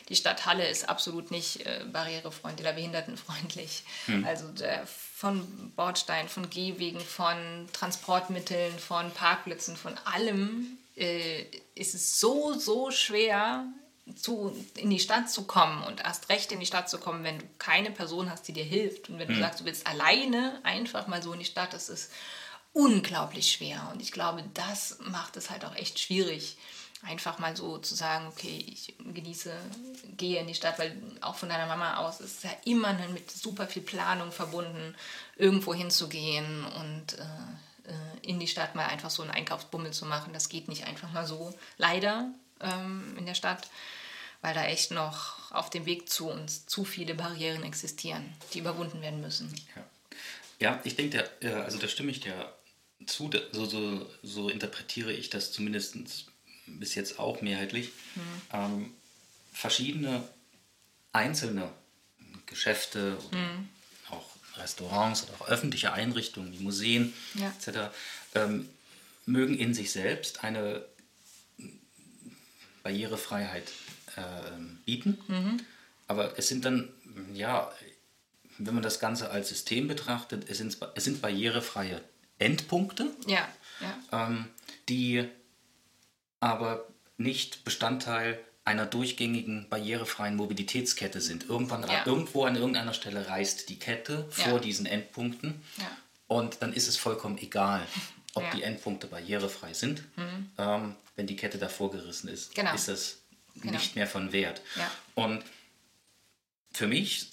die 0.09 0.17
Stadt 0.17 0.47
Halle 0.47 0.67
ist 0.67 0.89
absolut 0.89 1.31
nicht 1.31 1.67
äh, 1.67 1.85
barrierefreundlich 1.93 2.67
oder 2.67 2.75
behindertenfreundlich. 2.75 3.83
Also 4.25 4.49
der, 4.49 4.87
von 4.87 5.47
Bordstein, 5.77 6.31
von 6.31 6.49
Gehwegen, 6.49 7.01
von 7.01 7.69
Transportmitteln, 7.75 8.79
von 8.79 9.11
Parkplätzen, 9.11 9.77
von 9.77 9.95
allem 10.05 10.79
äh, 10.97 11.43
ist 11.75 11.95
es 11.95 12.21
so, 12.21 12.55
so 12.59 12.91
schwer, 12.91 13.67
zu, 14.15 14.55
in 14.75 14.91
die 14.91 15.01
Stadt 15.01 15.31
zu 15.31 15.45
kommen 15.45 15.83
und 15.83 16.01
erst 16.01 16.29
recht 16.29 16.53
in 16.53 16.61
die 16.61 16.67
Stadt 16.67 16.89
zu 16.89 16.99
kommen, 16.99 17.25
wenn 17.25 17.41
du 17.41 17.45
keine 17.59 17.91
Person 17.91 18.31
hast, 18.31 18.47
die 18.47 18.53
dir 18.53 18.65
hilft. 18.65 19.09
Und 19.09 19.19
wenn 19.19 19.29
du 19.29 19.39
sagst, 19.39 19.61
du 19.61 19.65
willst 19.65 19.87
alleine 19.87 20.61
einfach 20.63 21.09
mal 21.09 21.23
so 21.23 21.33
in 21.33 21.41
die 21.41 21.45
Stadt, 21.45 21.73
das 21.73 21.89
ist 21.89 22.13
unglaublich 22.73 23.51
schwer. 23.51 23.91
Und 23.93 24.01
ich 24.01 24.13
glaube, 24.13 24.45
das 24.55 24.99
macht 25.01 25.37
es 25.37 25.51
halt 25.51 25.65
auch 25.65 25.75
echt 25.75 25.99
schwierig, 25.99 26.57
einfach 27.03 27.39
mal 27.39 27.57
so 27.57 27.79
zu 27.79 27.95
sagen, 27.95 28.27
okay, 28.29 28.65
ich 28.69 28.95
genieße, 28.99 29.53
gehe 30.17 30.41
in 30.41 30.47
die 30.47 30.55
Stadt, 30.55 30.79
weil 30.79 30.97
auch 31.21 31.37
von 31.37 31.49
deiner 31.49 31.67
Mama 31.67 31.97
aus 31.99 32.21
ist 32.21 32.39
es 32.39 32.43
ja 32.45 32.57
immer 32.65 32.93
mit 33.09 33.31
super 33.31 33.67
viel 33.67 33.83
Planung 33.83 34.33
verbunden, 34.33 34.95
irgendwo 35.37 35.75
hinzugehen 35.75 36.65
und 36.65 37.19
äh, 37.19 37.91
äh, 37.91 38.29
in 38.29 38.41
die 38.41 38.49
Stadt 38.49 38.75
mal 38.75 38.87
einfach 38.87 39.11
so 39.11 39.23
einen 39.23 39.31
Einkaufsbummel 39.31 39.93
zu 39.93 40.07
machen. 40.07 40.33
Das 40.33 40.49
geht 40.49 40.69
nicht 40.69 40.87
einfach 40.87 41.11
mal 41.13 41.27
so. 41.27 41.55
Leider 41.79 42.31
ähm, 42.61 43.15
in 43.17 43.27
der 43.27 43.35
Stadt, 43.35 43.69
weil 44.47 44.55
da 44.55 44.65
echt 44.65 44.93
noch 44.93 45.51
auf 45.51 45.71
dem 45.71 45.87
Weg 45.87 46.09
zu 46.09 46.31
uns 46.31 46.67
zu 46.67 46.85
viele 46.85 47.17
Barrieren 47.17 47.65
existieren, 47.65 48.33
die 48.55 48.61
überwunden 48.61 49.03
werden 49.03 49.21
müssen. 49.21 49.53
Ja, 49.75 49.85
ja 50.61 50.81
ich 50.85 50.95
denke, 50.95 51.29
äh, 51.41 51.49
also 51.49 51.79
da 51.79 51.89
stimme 51.89 52.13
ich 52.13 52.21
dir 52.21 52.55
zu. 53.07 53.29
So, 53.51 53.65
so, 53.67 54.09
so 54.23 54.49
interpretiere 54.49 55.13
ich 55.13 55.31
das 55.31 55.51
zumindest 55.51 55.97
bis 56.67 56.95
jetzt 56.95 57.19
auch 57.19 57.41
mehrheitlich. 57.41 57.91
Ähm, 58.53 58.95
verschiedene 59.53 60.23
einzelne 61.11 61.69
Geschäfte 62.47 63.19
oder 63.29 63.51
auch 64.11 64.59
Restaurants 64.59 65.25
oder 65.25 65.41
auch 65.41 65.49
öffentliche 65.49 65.93
Einrichtungen 65.93 66.53
wie 66.53 66.63
Museen 66.63 67.13
Ja. 67.35 67.53
etc. 67.59 67.93
Ähm, 68.37 68.69
mögen 69.25 69.59
in 69.59 69.75
sich 69.75 69.91
selbst 69.91 70.45
eine 70.45 70.85
Barrierefreiheit 72.85 73.73
bieten. 74.85 75.19
Aber 76.09 76.39
es 76.39 76.49
sind 76.49 76.65
dann, 76.65 76.89
ja, 77.35 77.71
wenn 78.59 78.75
man 78.75 78.83
das 78.83 79.01
Ganze 79.01 79.31
als 79.31 79.49
System 79.49 79.89
betrachtet, 79.89 80.49
es 80.49 80.59
sind, 80.59 80.77
es 80.95 81.05
sind 81.05 81.21
barrierefreie 81.21 82.01
Endpunkte, 82.39 83.11
Ja, 83.27 83.47
ja, 83.81 84.27
ähm, 84.29 84.47
die 84.89 85.29
aber 86.41 86.87
nicht 87.17 87.65
Bestandteil 87.65 88.39
einer 88.65 88.85
durchgängigen 88.87 89.69
barrierefreien 89.69 90.37
Mobilitätskette 90.37 91.21
sind. 91.21 91.49
Irgendwann, 91.49 91.83
Ja. 91.89 92.05
Irgendwo 92.05 92.45
an 92.45 92.57
irgendeiner 92.57 92.95
Stelle 92.95 93.27
reißt 93.29 93.69
die 93.69 93.79
Kette 93.79 94.27
vor 94.31 94.61
diesen 94.61 94.87
Endpunkten 94.87 95.63
und 96.27 96.61
dann 96.63 96.73
ist 96.73 96.89
es 96.89 96.97
vollkommen 96.97 97.39
egal, 97.39 97.87
ob. 98.35 98.43
Mhm. 98.45 98.57
die 98.57 98.63
Endpunkte 98.65 99.07
barrierefrei 99.07 99.73
sind. 99.73 100.03
Ähm, 100.59 100.95
wenn 101.15 101.27
die 101.27 101.37
Kette 101.37 101.57
davor 101.59 101.91
gerissen 101.91 102.29
ist, 102.29 102.55
Genau. 102.55 102.75
ist 102.75 102.89
es 102.89 103.23
Genau. 103.61 103.73
nicht 103.73 103.97
mehr 103.97 104.07
von 104.07 104.33
Wert. 104.33 104.63
Ja. 104.77 104.91
Und 105.15 105.45
für 106.73 106.87
mich 106.87 107.31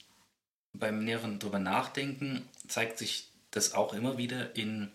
beim 0.74 1.04
näheren 1.04 1.40
drüber 1.40 1.60
nachdenken 1.60 2.48
zeigt 2.68 2.98
sich 2.98 3.28
das 3.52 3.74
auch 3.74 3.94
immer 3.94 4.18
wieder 4.18 4.56
in 4.56 4.92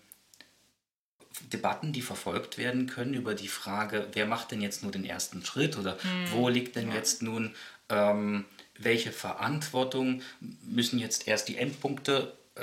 Debatten, 1.53 1.93
die 1.93 2.01
verfolgt 2.01 2.57
werden 2.57 2.87
können 2.87 3.13
über 3.13 3.33
die 3.33 3.47
Frage, 3.47 4.07
wer 4.13 4.25
macht 4.25 4.51
denn 4.51 4.61
jetzt 4.61 4.83
nur 4.83 4.91
den 4.91 5.05
ersten 5.05 5.45
Schritt 5.45 5.77
oder 5.77 5.97
wo 6.31 6.49
liegt 6.49 6.75
denn 6.75 6.91
jetzt 6.91 7.21
nun 7.21 7.55
ähm, 7.89 8.45
welche 8.77 9.11
Verantwortung 9.11 10.21
müssen 10.63 10.99
jetzt 10.99 11.27
erst 11.27 11.47
die 11.47 11.57
Endpunkte 11.57 12.35
äh, 12.55 12.61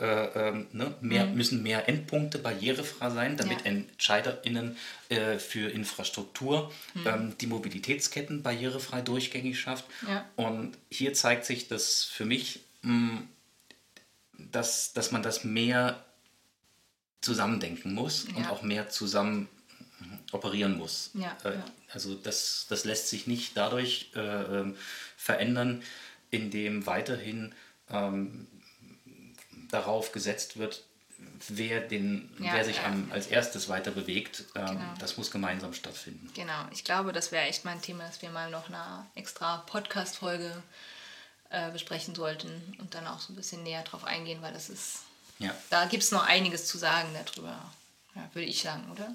ähm, 0.49 0.67
ne, 0.73 0.95
mehr, 1.01 1.27
müssen 1.27 1.63
mehr 1.63 1.89
Endpunkte 1.89 2.39
barrierefrei 2.39 3.11
sein, 3.11 3.37
damit 3.37 3.61
Ja. 3.61 3.67
EntscheiderInnen 3.67 4.77
äh, 5.09 5.39
für 5.39 5.71
Infrastruktur 5.71 6.71
ähm, 7.05 7.35
die 7.41 7.47
Mobilitätsketten 7.47 8.43
barrierefrei 8.43 9.01
durchgängig 9.01 9.59
schafft. 9.59 9.87
Ja. 10.07 10.29
Und 10.37 10.77
hier 10.91 11.15
zeigt 11.15 11.47
sich 11.47 11.69
das 11.69 12.05
für 12.05 12.25
mich, 12.27 12.61
mh, 12.83 13.23
dass, 14.39 14.93
dass 14.93 15.13
man 15.13 15.23
das 15.23 15.45
mehr 15.45 16.05
zusammendenken 17.23 17.95
muss 17.95 18.25
und 18.25 18.45
Ja. 18.45 18.51
auch 18.51 18.63
mehr 18.63 18.89
zusammen 18.91 19.49
mhm, 20.01 20.19
operieren 20.33 20.77
muss. 20.77 21.11
Äh. 21.45 21.53
Also 21.93 22.15
das, 22.15 22.67
das 22.69 22.85
lässt 22.85 23.09
sich 23.09 23.27
nicht 23.27 23.57
dadurch 23.57 24.11
äh, 24.15 24.21
ähm, 24.21 24.77
verändern, 25.17 25.83
indem 26.31 26.87
weiterhin 26.87 27.55
ähm, 27.91 28.47
darauf 29.71 30.13
gesetzt 30.13 30.57
wird, 30.59 30.83
wer, 31.49 31.81
den, 31.81 32.31
Ja, 32.39 32.55
wer 32.55 32.65
sich 32.65 32.77
ja. 32.77 32.85
am, 32.87 33.11
als 33.13 33.27
erstes 33.27 33.69
weiter 33.69 33.91
bewegt. 33.91 34.45
Ähm, 34.55 34.67
Genau. 34.67 34.95
Das 34.99 35.17
muss 35.17 35.31
gemeinsam 35.31 35.73
stattfinden. 35.75 36.31
Genau, 36.35 36.67
ich 36.73 36.85
glaube, 36.85 37.13
das 37.13 37.33
wäre 37.33 37.47
echt 37.47 37.65
mal 37.65 37.73
ein 37.73 37.83
Thema, 37.83 38.05
das 38.07 38.21
wir 38.23 38.31
mal 38.31 38.51
noch 38.51 38.69
eine 38.69 39.07
extra 39.15 39.59
Podcast-Folge 39.67 40.63
äh, 41.51 41.71
besprechen 41.71 42.15
sollten 42.15 42.77
und 42.81 42.95
dann 42.95 43.07
auch 43.07 43.21
so 43.21 43.33
ein 43.33 43.37
bisschen 43.37 43.63
näher 43.63 43.83
drauf 43.83 44.05
eingehen, 44.05 44.43
weil 44.43 44.53
das 44.53 44.69
ist, 44.69 45.01
Ja. 45.39 45.55
da 45.71 45.85
gibt 45.87 46.03
es 46.03 46.11
noch 46.11 46.27
einiges 46.27 46.67
zu 46.67 46.77
sagen 46.79 47.09
darüber, 47.15 47.57
ja, 48.15 48.29
würde 48.35 48.49
ich 48.49 48.61
sagen, 48.63 48.91
oder? 48.91 49.15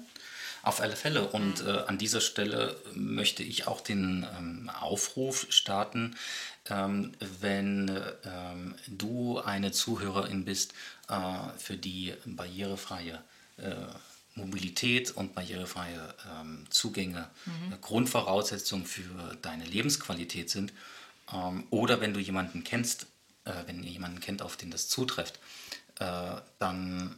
Auf 0.62 0.80
alle 0.80 0.96
Fälle. 0.96 1.26
Und 1.28 1.60
äh, 1.66 1.84
an 1.86 1.98
dieser 1.98 2.20
Stelle 2.20 2.76
möchte 2.94 3.42
ich 3.42 3.66
auch 3.66 3.80
den 3.80 4.26
ähm, 4.38 4.70
Aufruf 4.80 5.46
starten, 5.50 6.16
ähm, 6.70 7.12
wenn 7.40 7.88
äh, 7.88 8.12
ähm, 8.24 8.74
du 8.86 9.38
eine 9.40 9.72
Zuhörerin 9.72 10.44
bist, 10.44 10.74
äh, 11.08 11.14
für 11.58 11.76
die 11.76 12.14
barrierefreie 12.24 13.22
äh, 13.56 13.74
Mobilität 14.34 15.10
und 15.10 15.34
barrierefreie 15.34 16.14
ähm, 16.40 16.64
Zugänge 16.70 17.28
äh, 17.46 17.76
Grundvoraussetzungen 17.80 18.86
für 18.86 19.36
deine 19.42 19.64
Lebensqualität 19.64 20.48
sind. 20.48 20.72
Ähm, 21.32 21.66
oder 21.70 22.00
wenn 22.00 22.14
du 22.14 22.20
jemanden 22.20 22.64
kennst, 22.64 23.06
äh, 23.44 23.52
wenn 23.66 23.82
ihr 23.82 23.90
jemanden 23.90 24.20
kennt, 24.20 24.42
auf 24.42 24.56
den 24.56 24.70
das 24.70 24.88
zutrifft, 24.88 25.38
äh, 25.98 26.36
dann 26.58 27.16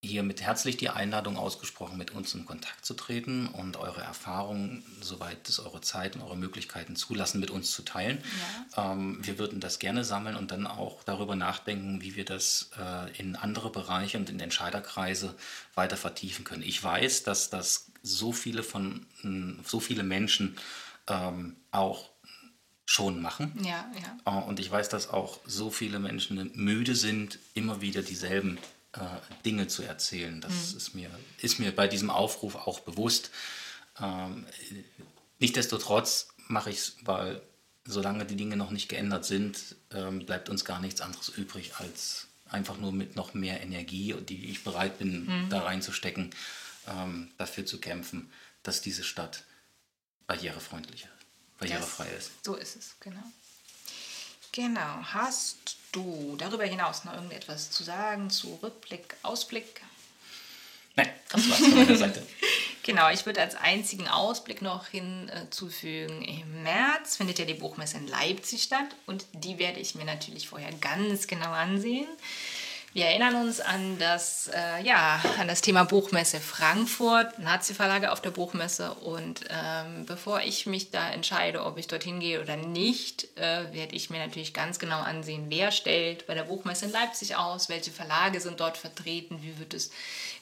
hiermit 0.00 0.40
herzlich 0.42 0.76
die 0.76 0.90
Einladung 0.90 1.36
ausgesprochen, 1.36 1.98
mit 1.98 2.12
uns 2.12 2.32
in 2.32 2.46
Kontakt 2.46 2.86
zu 2.86 2.94
treten 2.94 3.48
und 3.48 3.76
eure 3.76 4.00
Erfahrungen, 4.00 4.84
soweit 5.00 5.48
es 5.48 5.58
eure 5.58 5.80
Zeit 5.80 6.14
und 6.14 6.22
eure 6.22 6.36
Möglichkeiten 6.36 6.94
zulassen, 6.94 7.40
mit 7.40 7.50
uns 7.50 7.72
zu 7.72 7.82
teilen. 7.82 8.22
Ähm, 8.76 9.18
wir 9.22 9.38
würden 9.38 9.58
das 9.58 9.80
gerne 9.80 10.04
sammeln 10.04 10.36
und 10.36 10.52
dann 10.52 10.68
auch 10.68 11.02
darüber 11.02 11.34
nachdenken, 11.34 12.00
wie 12.00 12.14
wir 12.14 12.24
das 12.24 12.70
äh, 12.78 13.18
in 13.18 13.34
andere 13.34 13.70
Bereiche 13.70 14.18
und 14.18 14.30
in 14.30 14.38
Entscheiderkreise 14.38 15.34
weiter 15.74 15.96
vertiefen 15.96 16.44
können. 16.44 16.62
Ich 16.62 16.82
weiß, 16.82 17.24
dass 17.24 17.50
das 17.50 17.90
so 18.02 18.32
viele 18.32 18.62
von 18.62 19.04
mh, 19.22 19.64
so 19.66 19.80
viele 19.80 20.04
Menschen 20.04 20.56
ähm, 21.08 21.56
auch 21.72 22.08
schon 22.86 23.20
machen. 23.20 23.52
Ja, 23.64 23.90
ja. 24.24 24.40
Äh, 24.40 24.44
Und 24.44 24.60
ich 24.60 24.70
weiß, 24.70 24.88
dass 24.88 25.10
auch 25.10 25.40
so 25.44 25.70
viele 25.70 25.98
Menschen 25.98 26.52
müde 26.54 26.94
sind, 26.94 27.38
immer 27.54 27.80
wieder 27.80 28.02
dieselben 28.02 28.58
äh, 28.92 29.00
Dinge 29.44 29.68
zu 29.68 29.82
erzählen. 29.82 30.40
Das 30.40 30.72
ist, 30.72 30.94
mir, 30.94 31.10
ist 31.40 31.58
mir 31.58 31.74
bei 31.74 31.88
diesem 31.88 32.10
Aufruf 32.10 32.54
auch 32.54 32.80
bewusst. 32.80 33.30
Ähm, 34.00 34.46
nichtsdestotrotz 35.38 36.28
mache 36.48 36.70
ich 36.70 36.78
es, 36.78 36.96
weil 37.02 37.42
solange 37.84 38.24
die 38.26 38.36
Dinge 38.36 38.56
noch 38.56 38.70
nicht 38.70 38.88
geändert 38.88 39.24
sind, 39.24 39.76
ähm, 39.92 40.24
bleibt 40.26 40.48
uns 40.48 40.64
gar 40.64 40.80
nichts 40.80 41.00
anderes 41.00 41.28
übrig, 41.30 41.72
als 41.78 42.26
einfach 42.50 42.76
nur 42.78 42.92
mit 42.92 43.16
noch 43.16 43.34
mehr 43.34 43.60
Energie, 43.60 44.14
die 44.28 44.50
ich 44.50 44.64
bereit 44.64 44.98
bin, 44.98 45.46
da 45.50 45.62
reinzustecken, 45.62 46.34
ähm, 46.86 47.30
dafür 47.38 47.66
zu 47.66 47.78
kämpfen, 47.80 48.30
dass 48.62 48.80
diese 48.80 49.04
Stadt 49.04 49.44
barrierefreundlicher, 50.26 51.08
barrierefrei 51.58 52.08
Das- 52.14 52.24
ist. 52.26 52.44
So 52.44 52.54
ist 52.56 52.76
es, 52.76 52.96
genau. 53.00 53.22
Genau. 54.52 55.02
Hast 55.02 55.76
du 55.92 56.36
darüber 56.38 56.64
hinaus 56.64 57.04
noch 57.04 57.14
irgendetwas 57.14 57.70
zu 57.70 57.82
sagen 57.82 58.30
zu 58.30 58.58
Rückblick, 58.62 59.16
Ausblick? 59.22 59.82
Nein, 60.96 61.10
das 61.28 61.48
war's 61.48 61.58
von 61.60 61.74
meiner 61.74 61.96
Seite. 61.96 62.26
Genau, 62.84 63.10
ich 63.10 63.26
würde 63.26 63.42
als 63.42 63.54
einzigen 63.54 64.08
Ausblick 64.08 64.62
noch 64.62 64.86
hinzufügen, 64.86 66.22
im 66.22 66.62
März 66.62 67.18
findet 67.18 67.38
ja 67.38 67.44
die 67.44 67.52
Buchmesse 67.52 67.98
in 67.98 68.08
Leipzig 68.08 68.62
statt 68.62 68.86
und 69.04 69.26
die 69.34 69.58
werde 69.58 69.78
ich 69.78 69.94
mir 69.94 70.06
natürlich 70.06 70.48
vorher 70.48 70.72
ganz 70.72 71.26
genau 71.26 71.50
ansehen. 71.50 72.06
Wir 72.94 73.04
erinnern 73.04 73.34
uns 73.36 73.60
an 73.60 73.98
das, 73.98 74.48
äh, 74.48 74.82
ja, 74.82 75.20
an 75.38 75.46
das 75.46 75.60
Thema 75.60 75.84
Buchmesse 75.84 76.40
Frankfurt, 76.40 77.38
Nazi-Verlage 77.38 78.10
auf 78.10 78.22
der 78.22 78.30
Buchmesse. 78.30 78.94
Und 78.94 79.44
ähm, 79.50 80.06
bevor 80.06 80.40
ich 80.40 80.64
mich 80.64 80.90
da 80.90 81.10
entscheide, 81.10 81.64
ob 81.64 81.76
ich 81.76 81.86
dorthin 81.86 82.18
gehe 82.18 82.40
oder 82.40 82.56
nicht, 82.56 83.28
äh, 83.36 83.72
werde 83.74 83.94
ich 83.94 84.08
mir 84.08 84.18
natürlich 84.18 84.54
ganz 84.54 84.78
genau 84.78 85.00
ansehen, 85.00 85.46
wer 85.50 85.70
stellt 85.70 86.26
bei 86.26 86.32
der 86.32 86.44
Buchmesse 86.44 86.86
in 86.86 86.92
Leipzig 86.92 87.36
aus, 87.36 87.68
welche 87.68 87.90
Verlage 87.90 88.40
sind 88.40 88.58
dort 88.58 88.78
vertreten, 88.78 89.42
wie 89.42 89.58
wird 89.58 89.74
es 89.74 89.90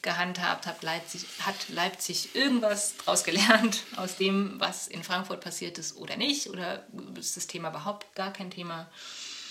gehandhabt, 0.02 0.66
hat 0.66 0.84
Leipzig, 0.84 1.26
hat 1.40 1.68
Leipzig 1.68 2.36
irgendwas 2.36 2.94
daraus 2.98 3.24
gelernt 3.24 3.82
aus 3.96 4.16
dem, 4.18 4.60
was 4.60 4.86
in 4.86 5.02
Frankfurt 5.02 5.40
passiert 5.40 5.78
ist 5.78 5.96
oder 5.96 6.16
nicht? 6.16 6.48
Oder 6.48 6.86
ist 7.18 7.36
das 7.36 7.48
Thema 7.48 7.70
überhaupt 7.70 8.14
gar 8.14 8.32
kein 8.32 8.52
Thema? 8.52 8.88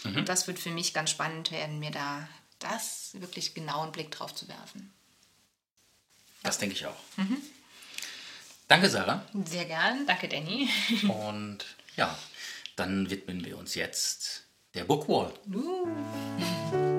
Mhm. 0.05 0.23
Das 0.23 0.47
wird 0.47 0.59
für 0.59 0.71
mich 0.71 0.93
ganz 0.93 1.09
spannend 1.09 1.51
werden, 1.51 1.79
mir 1.79 1.91
da 1.91 2.29
das 2.59 3.11
wirklich 3.13 3.53
genau 3.53 3.83
einen 3.83 3.91
Blick 3.91 4.11
drauf 4.11 4.33
zu 4.33 4.47
werfen. 4.47 4.93
Das 6.43 6.57
denke 6.57 6.75
ich 6.75 6.85
auch. 6.85 6.95
Mhm. 7.17 7.41
Danke, 8.67 8.89
Sarah. 8.89 9.25
Sehr 9.45 9.65
gern. 9.65 10.05
Danke, 10.07 10.27
Danny. 10.27 10.69
Und 11.07 11.65
ja, 11.95 12.17
dann 12.75 13.09
widmen 13.09 13.43
wir 13.45 13.57
uns 13.57 13.75
jetzt 13.75 14.43
der 14.73 14.85
Bookwall. 14.85 15.33
Uh. 15.53 16.94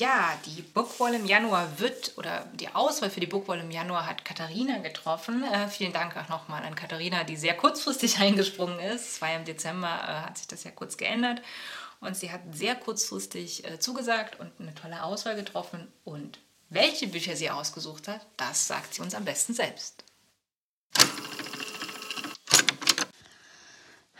Ja, 0.00 0.32
die 0.46 0.62
Bookwall 0.62 1.12
im 1.12 1.26
Januar 1.26 1.78
wird, 1.78 2.16
oder 2.16 2.46
die 2.54 2.74
Auswahl 2.74 3.10
für 3.10 3.20
die 3.20 3.26
Bookwall 3.26 3.60
im 3.60 3.70
Januar 3.70 4.06
hat 4.06 4.24
Katharina 4.24 4.78
getroffen. 4.78 5.44
Äh, 5.44 5.68
vielen 5.68 5.92
Dank 5.92 6.16
auch 6.16 6.30
nochmal 6.30 6.64
an 6.64 6.74
Katharina, 6.74 7.22
die 7.22 7.36
sehr 7.36 7.54
kurzfristig 7.54 8.18
eingesprungen 8.20 8.80
ist. 8.80 9.12
Es 9.12 9.20
war 9.20 9.28
ja 9.28 9.36
im 9.36 9.44
Dezember, 9.44 9.88
äh, 9.88 10.26
hat 10.26 10.38
sich 10.38 10.46
das 10.46 10.64
ja 10.64 10.70
kurz 10.70 10.96
geändert. 10.96 11.42
Und 12.00 12.16
sie 12.16 12.32
hat 12.32 12.40
sehr 12.50 12.76
kurzfristig 12.76 13.66
äh, 13.66 13.78
zugesagt 13.78 14.40
und 14.40 14.50
eine 14.58 14.74
tolle 14.74 15.02
Auswahl 15.02 15.36
getroffen. 15.36 15.86
Und 16.02 16.38
welche 16.70 17.06
Bücher 17.06 17.36
sie 17.36 17.50
ausgesucht 17.50 18.08
hat, 18.08 18.26
das 18.38 18.68
sagt 18.68 18.94
sie 18.94 19.02
uns 19.02 19.14
am 19.14 19.26
besten 19.26 19.52
selbst. 19.52 20.02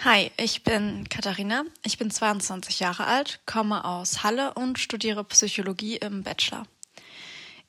Hi, 0.02 0.30
ich 0.38 0.64
bin 0.64 1.10
Katharina. 1.10 1.64
Ich 1.84 1.98
bin 1.98 2.10
22 2.10 2.80
Jahre 2.80 3.06
alt, 3.06 3.40
komme 3.44 3.84
aus 3.84 4.22
Halle 4.22 4.54
und 4.54 4.78
studiere 4.78 5.24
Psychologie 5.24 5.96
im 5.96 6.22
Bachelor. 6.22 6.62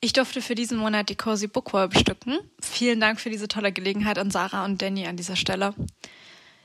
Ich 0.00 0.14
durfte 0.14 0.40
für 0.40 0.54
diesen 0.54 0.78
Monat 0.78 1.10
die 1.10 1.14
Cozy 1.14 1.46
Bookwall 1.46 1.88
bestücken. 1.88 2.38
Vielen 2.58 3.00
Dank 3.00 3.20
für 3.20 3.28
diese 3.28 3.48
tolle 3.48 3.70
Gelegenheit 3.70 4.18
an 4.18 4.30
Sarah 4.30 4.64
und 4.64 4.80
Danny 4.80 5.06
an 5.06 5.18
dieser 5.18 5.36
Stelle. 5.36 5.74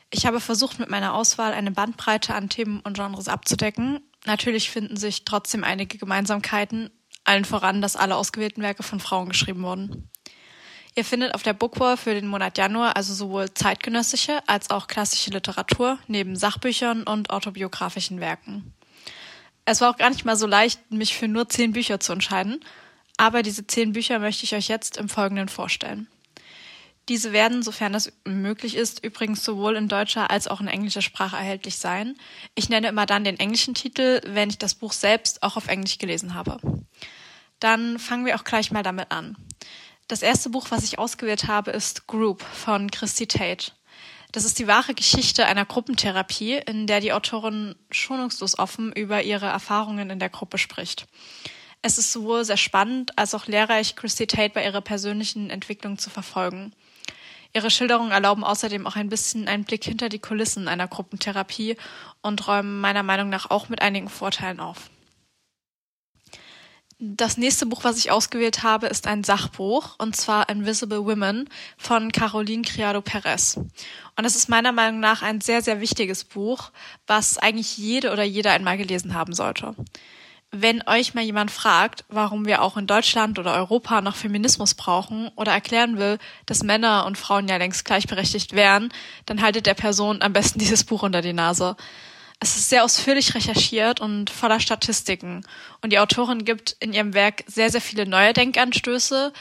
Ich 0.10 0.26
habe 0.26 0.40
versucht, 0.40 0.80
mit 0.80 0.90
meiner 0.90 1.14
Auswahl 1.14 1.52
eine 1.52 1.72
Bandbreite 1.72 2.34
an 2.34 2.48
Themen 2.48 2.80
und 2.80 2.96
Genres 2.96 3.28
abzudecken. 3.28 4.00
Natürlich 4.26 4.72
finden 4.72 4.96
sich 4.96 5.26
trotzdem 5.26 5.66
einige 5.66 5.98
Gemeinsamkeiten, 5.98 6.92
allen 7.26 7.44
voran, 7.44 7.82
dass 7.82 7.98
alle 7.98 8.16
ausgewählten 8.16 8.62
Werke 8.62 8.84
von 8.84 9.02
Frauen 9.02 9.28
geschrieben 9.28 9.64
wurden. 9.64 10.10
Ihr 10.98 11.06
findet 11.06 11.36
auf 11.36 11.44
der 11.44 11.54
Bookwall 11.54 11.96
für 11.96 12.16
den 12.16 12.26
Monat 12.26 12.58
Januar 12.58 12.96
also 12.96 13.14
sowohl 13.14 13.54
zeitgenössische 13.54 14.40
als 14.48 14.72
auch 14.72 14.88
klassische 14.88 15.30
Literatur 15.30 16.00
neben 16.08 16.36
Sachbüchern 16.36 17.04
und 17.04 17.30
autobiografischen 17.30 18.20
Werken. 18.20 18.74
Es 19.64 19.80
war 19.80 19.92
auch 19.92 19.98
gar 19.98 20.10
nicht 20.10 20.26
mal 20.26 20.36
so 20.36 20.48
leicht, 20.48 20.92
mich 20.92 21.16
für 21.16 21.28
nur 21.28 21.50
zehn 21.50 21.74
Bücher 21.74 22.00
zu 22.00 22.14
entscheiden, 22.14 22.66
aber 23.16 23.44
diese 23.44 23.68
zehn 23.68 23.94
Bücher 23.94 24.18
möchte 24.18 24.44
ich 24.44 24.56
euch 24.56 24.70
jetzt 24.70 24.98
im 24.98 25.08
Folgenden 25.08 25.50
vorstellen. 25.50 26.08
Diese 27.10 27.32
werden, 27.32 27.62
sofern 27.62 27.94
das 27.94 28.12
möglich 28.26 28.76
ist, 28.76 29.06
übrigens 29.06 29.46
sowohl 29.46 29.76
in 29.76 29.90
deutscher 29.90 30.32
als 30.32 30.48
auch 30.48 30.62
in 30.62 30.68
englischer 30.68 31.04
Sprache 31.04 31.36
erhältlich 31.36 31.78
sein. 31.78 32.16
Ich 32.56 32.70
nenne 32.70 32.88
immer 32.88 33.06
dann 33.06 33.24
den 33.24 33.40
englischen 33.40 33.76
Titel, 33.76 34.20
wenn 34.26 34.50
ich 34.50 34.58
das 34.58 34.74
Buch 34.74 34.94
selbst 34.94 35.44
auch 35.44 35.58
auf 35.58 35.68
Englisch 35.68 36.00
gelesen 36.00 36.34
habe. 36.34 36.58
Dann 37.60 38.00
fangen 38.00 38.26
wir 38.26 38.36
auch 38.36 38.44
gleich 38.44 38.72
mal 38.72 38.84
damit 38.84 39.12
an. 39.12 39.38
Das 40.08 40.22
erste 40.22 40.50
Buch, 40.50 40.68
was 40.70 40.86
ich 40.86 41.00
ausgewählt 41.00 41.48
habe, 41.48 41.72
ist 41.72 42.08
Group 42.08 42.42
von 42.42 42.90
Christy 42.90 43.28
Tate. 43.28 43.74
Das 44.32 44.46
ist 44.46 44.58
die 44.58 44.68
wahre 44.68 44.94
Geschichte 44.94 45.46
einer 45.46 45.66
Gruppentherapie, 45.66 46.62
in 46.66 46.88
der 46.88 47.02
die 47.02 47.12
Autorin 47.12 47.76
schonungslos 47.92 48.58
offen 48.58 48.94
über 48.94 49.24
ihre 49.24 49.48
Erfahrungen 49.48 50.10
in 50.10 50.20
der 50.20 50.30
Gruppe 50.30 50.58
spricht. 50.58 51.08
Es 51.82 51.98
ist 51.98 52.14
sowohl 52.14 52.46
sehr 52.46 52.58
spannend 52.58 53.18
als 53.18 53.36
auch 53.36 53.48
lehrreich, 53.48 53.98
Christy 53.98 54.28
Tate 54.28 54.54
bei 54.54 54.64
ihrer 54.64 54.82
persönlichen 54.82 55.50
Entwicklung 55.50 55.98
zu 55.98 56.10
verfolgen. 56.10 56.74
Ihre 57.54 57.70
Schilderungen 57.70 58.12
erlauben 58.12 58.46
außerdem 58.46 58.88
auch 58.88 58.96
ein 58.96 59.10
bisschen 59.10 59.50
einen 59.50 59.66
Blick 59.66 59.84
hinter 59.84 60.08
die 60.08 60.20
Kulissen 60.20 60.70
einer 60.70 60.88
Gruppentherapie 60.88 61.76
und 62.22 62.48
räumen 62.48 62.80
meiner 62.80 63.04
Meinung 63.04 63.30
nach 63.30 63.50
auch 63.52 63.68
mit 63.68 63.82
einigen 63.82 64.10
Vorteilen 64.10 64.62
auf. 64.62 64.90
Das 67.00 67.38
nächste 67.38 67.68
Buch, 67.68 67.84
was 67.84 68.00
ich 68.00 68.10
ausgewählt 68.10 68.64
habe, 68.64 68.88
ist 68.88 69.06
ein 69.06 69.24
Sachbuch, 69.24 69.94
und 70.00 70.16
zwar 70.16 70.50
Invisible 70.50 71.06
Women 71.06 71.48
von 71.78 72.12
Caroline 72.12 72.64
Criado 72.64 73.02
Perez. 73.02 73.58
Und 74.16 74.26
es 74.26 74.36
ist 74.36 74.50
meiner 74.50 74.72
Meinung 74.72 75.00
nach 75.00 75.22
ein 75.22 75.40
sehr, 75.40 75.62
sehr 75.62 75.80
wichtiges 75.80 76.24
Buch, 76.24 76.72
was 77.06 77.38
eigentlich 77.38 77.78
jede 77.78 78.12
oder 78.12 78.24
jeder 78.24 78.52
einmal 78.54 78.80
gelesen 78.80 79.14
haben 79.14 79.34
sollte. 79.34 79.76
Wenn 80.50 80.82
euch 80.88 81.14
mal 81.14 81.24
jemand 81.24 81.52
fragt, 81.52 82.04
warum 82.10 82.48
wir 82.48 82.64
auch 82.64 82.78
in 82.78 82.88
Deutschland 82.88 83.38
oder 83.38 83.54
Europa 83.54 84.02
noch 84.02 84.16
Feminismus 84.16 84.74
brauchen 84.74 85.30
oder 85.36 85.52
erklären 85.52 86.00
will, 86.00 86.18
dass 86.48 86.64
Männer 86.64 87.06
und 87.06 87.16
Frauen 87.16 87.48
ja 87.48 87.58
längst 87.58 87.86
gleichberechtigt 87.86 88.54
wären, 88.54 88.92
dann 89.28 89.44
haltet 89.44 89.68
der 89.68 89.76
Person 89.76 90.24
am 90.24 90.34
besten 90.34 90.58
dieses 90.58 90.84
Buch 90.84 91.04
unter 91.04 91.22
die 91.22 91.34
Nase. 91.34 91.76
Es 92.40 92.56
ist 92.56 92.70
sehr 92.70 92.84
ausführlich 92.84 93.34
recherchiert 93.34 94.00
und 94.00 94.30
voller 94.30 94.60
Statistiken. 94.60 95.44
Und 95.82 95.92
die 95.92 96.00
Autorin 96.00 96.46
gibt 96.46 96.76
in 96.80 96.94
ihrem 96.94 97.14
Werk 97.14 97.44
sehr, 97.48 97.72
sehr 97.72 97.82
viele 97.82 98.06
neue 98.06 98.34
Denkanstöße, 98.34 99.34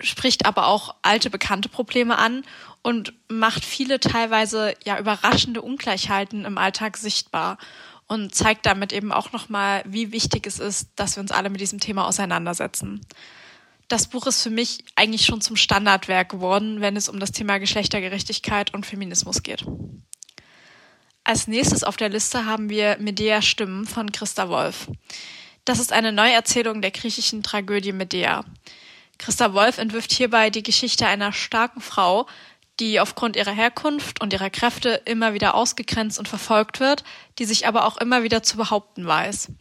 spricht 0.00 0.46
aber 0.46 0.66
auch 0.66 0.94
alte, 1.02 1.28
bekannte 1.28 1.68
Probleme 1.68 2.16
an 2.18 2.42
und 2.82 3.12
macht 3.28 3.64
viele 3.64 4.00
teilweise 4.00 4.74
ja 4.84 4.98
überraschende 4.98 5.60
Ungleichheiten 5.60 6.46
im 6.46 6.56
Alltag 6.56 6.96
sichtbar 6.96 7.58
und 8.06 8.34
zeigt 8.34 8.64
damit 8.66 8.92
eben 8.92 9.12
auch 9.12 9.32
nochmal, 9.32 9.82
wie 9.86 10.10
wichtig 10.10 10.46
es 10.46 10.58
ist, 10.58 10.88
dass 10.96 11.16
wir 11.16 11.20
uns 11.20 11.32
alle 11.32 11.50
mit 11.50 11.60
diesem 11.60 11.78
Thema 11.78 12.06
auseinandersetzen. 12.06 13.02
Das 13.88 14.08
Buch 14.08 14.26
ist 14.26 14.42
für 14.42 14.50
mich 14.50 14.84
eigentlich 14.96 15.26
schon 15.26 15.40
zum 15.40 15.56
Standardwerk 15.56 16.30
geworden, 16.30 16.80
wenn 16.80 16.96
es 16.96 17.08
um 17.08 17.20
das 17.20 17.32
Thema 17.32 17.58
Geschlechtergerechtigkeit 17.58 18.72
und 18.72 18.86
Feminismus 18.86 19.42
geht. 19.42 19.66
Als 21.30 21.46
nächstes 21.46 21.84
auf 21.84 21.96
der 21.96 22.08
Liste 22.08 22.44
haben 22.44 22.70
wir 22.70 22.96
Medea 22.98 23.40
Stimmen 23.40 23.86
von 23.86 24.10
Christa 24.10 24.48
Wolf. 24.48 24.88
Das 25.64 25.78
ist 25.78 25.92
eine 25.92 26.10
Neuerzählung 26.10 26.82
der 26.82 26.90
griechischen 26.90 27.44
Tragödie 27.44 27.92
Medea. 27.92 28.44
Christa 29.16 29.54
Wolf 29.54 29.78
entwirft 29.78 30.12
hierbei 30.12 30.50
die 30.50 30.64
Geschichte 30.64 31.06
einer 31.06 31.32
starken 31.32 31.82
Frau, 31.82 32.26
die 32.80 32.98
aufgrund 32.98 33.36
ihrer 33.36 33.52
Herkunft 33.52 34.20
und 34.20 34.32
ihrer 34.32 34.50
Kräfte 34.50 35.02
immer 35.04 35.32
wieder 35.32 35.54
ausgegrenzt 35.54 36.18
und 36.18 36.26
verfolgt 36.26 36.80
wird, 36.80 37.04
die 37.38 37.44
sich 37.44 37.64
aber 37.64 37.86
auch 37.86 37.98
immer 37.98 38.24
wieder 38.24 38.42
zu 38.42 38.56
behaupten 38.56 39.06
weiß. 39.06 39.52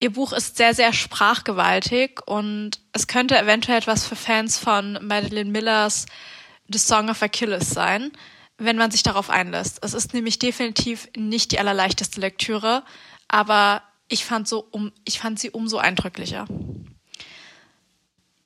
Ihr 0.00 0.14
Buch 0.14 0.32
ist 0.32 0.56
sehr, 0.56 0.72
sehr 0.72 0.94
sprachgewaltig 0.94 2.22
und 2.24 2.80
es 2.94 3.06
könnte 3.06 3.38
eventuell 3.38 3.76
etwas 3.76 4.06
für 4.06 4.16
Fans 4.16 4.56
von 4.56 4.98
Madeline 5.02 5.50
Millers 5.50 6.06
The 6.72 6.78
Song 6.78 7.10
of 7.10 7.22
Achilles 7.22 7.68
sein 7.68 8.12
wenn 8.58 8.76
man 8.76 8.90
sich 8.90 9.02
darauf 9.02 9.30
einlässt. 9.30 9.78
Es 9.82 9.94
ist 9.94 10.12
nämlich 10.14 10.38
definitiv 10.38 11.08
nicht 11.16 11.52
die 11.52 11.60
allerleichteste 11.60 12.20
Lektüre, 12.20 12.84
aber 13.28 13.82
ich 14.08 14.24
fand, 14.24 14.48
so 14.48 14.66
um, 14.70 14.92
ich 15.04 15.20
fand 15.20 15.38
sie 15.38 15.50
umso 15.50 15.78
eindrücklicher. 15.78 16.46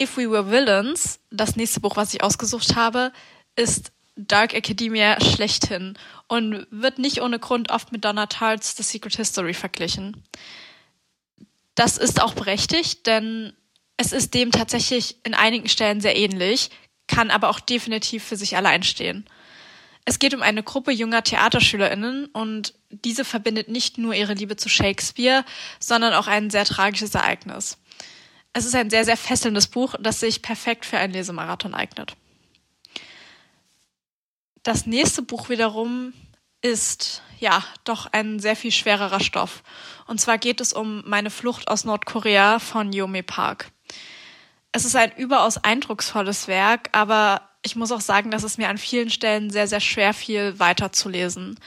If 0.00 0.16
We 0.16 0.30
Were 0.30 0.50
Villains, 0.50 1.20
das 1.30 1.56
nächste 1.56 1.80
Buch, 1.80 1.96
was 1.96 2.12
ich 2.12 2.22
ausgesucht 2.22 2.76
habe, 2.76 3.12
ist 3.56 3.92
Dark 4.16 4.52
Academia 4.52 5.18
schlechthin 5.20 5.96
und 6.28 6.66
wird 6.70 6.98
nicht 6.98 7.22
ohne 7.22 7.38
Grund 7.38 7.70
oft 7.70 7.92
mit 7.92 8.04
Donna 8.04 8.26
Tartt's 8.26 8.76
The 8.76 8.82
Secret 8.82 9.16
History 9.16 9.54
verglichen. 9.54 10.22
Das 11.74 11.96
ist 11.96 12.20
auch 12.20 12.34
berechtigt, 12.34 13.06
denn 13.06 13.54
es 13.96 14.12
ist 14.12 14.34
dem 14.34 14.50
tatsächlich 14.50 15.16
in 15.24 15.34
einigen 15.34 15.68
Stellen 15.68 16.00
sehr 16.00 16.16
ähnlich, 16.16 16.70
kann 17.06 17.30
aber 17.30 17.48
auch 17.48 17.60
definitiv 17.60 18.24
für 18.24 18.36
sich 18.36 18.56
allein 18.56 18.82
stehen. 18.82 19.26
Es 20.04 20.18
geht 20.18 20.34
um 20.34 20.42
eine 20.42 20.62
Gruppe 20.62 20.90
junger 20.90 21.22
TheaterschülerInnen 21.22 22.26
und 22.26 22.74
diese 22.90 23.24
verbindet 23.24 23.68
nicht 23.68 23.98
nur 23.98 24.14
ihre 24.14 24.34
Liebe 24.34 24.56
zu 24.56 24.68
Shakespeare, 24.68 25.44
sondern 25.78 26.12
auch 26.14 26.26
ein 26.26 26.50
sehr 26.50 26.64
tragisches 26.64 27.14
Ereignis. 27.14 27.78
Es 28.52 28.66
ist 28.66 28.74
ein 28.74 28.90
sehr, 28.90 29.04
sehr 29.04 29.16
fesselndes 29.16 29.68
Buch, 29.68 29.94
das 30.00 30.20
sich 30.20 30.42
perfekt 30.42 30.84
für 30.84 30.98
einen 30.98 31.12
Lesemarathon 31.12 31.74
eignet. 31.74 32.16
Das 34.62 34.86
nächste 34.86 35.22
Buch 35.22 35.48
wiederum 35.48 36.12
ist 36.60 37.22
ja 37.38 37.64
doch 37.84 38.06
ein 38.12 38.38
sehr 38.38 38.54
viel 38.56 38.70
schwererer 38.70 39.20
Stoff. 39.20 39.62
Und 40.06 40.20
zwar 40.20 40.38
geht 40.38 40.60
es 40.60 40.72
um 40.72 41.02
meine 41.06 41.30
Flucht 41.30 41.68
aus 41.68 41.84
Nordkorea 41.84 42.58
von 42.58 42.92
Yome 42.92 43.22
Park. 43.22 43.72
Es 44.70 44.84
ist 44.84 44.96
ein 44.96 45.12
überaus 45.16 45.58
eindrucksvolles 45.58 46.48
Werk, 46.48 46.88
aber 46.92 47.48
ich 47.62 47.76
muss 47.76 47.92
auch 47.92 48.00
sagen, 48.00 48.30
dass 48.30 48.42
es 48.42 48.58
mir 48.58 48.68
an 48.68 48.78
vielen 48.78 49.10
Stellen 49.10 49.50
sehr, 49.50 49.68
sehr 49.68 49.80
schwer 49.80 50.14
fiel, 50.14 50.58
weiterzulesen. 50.58 51.58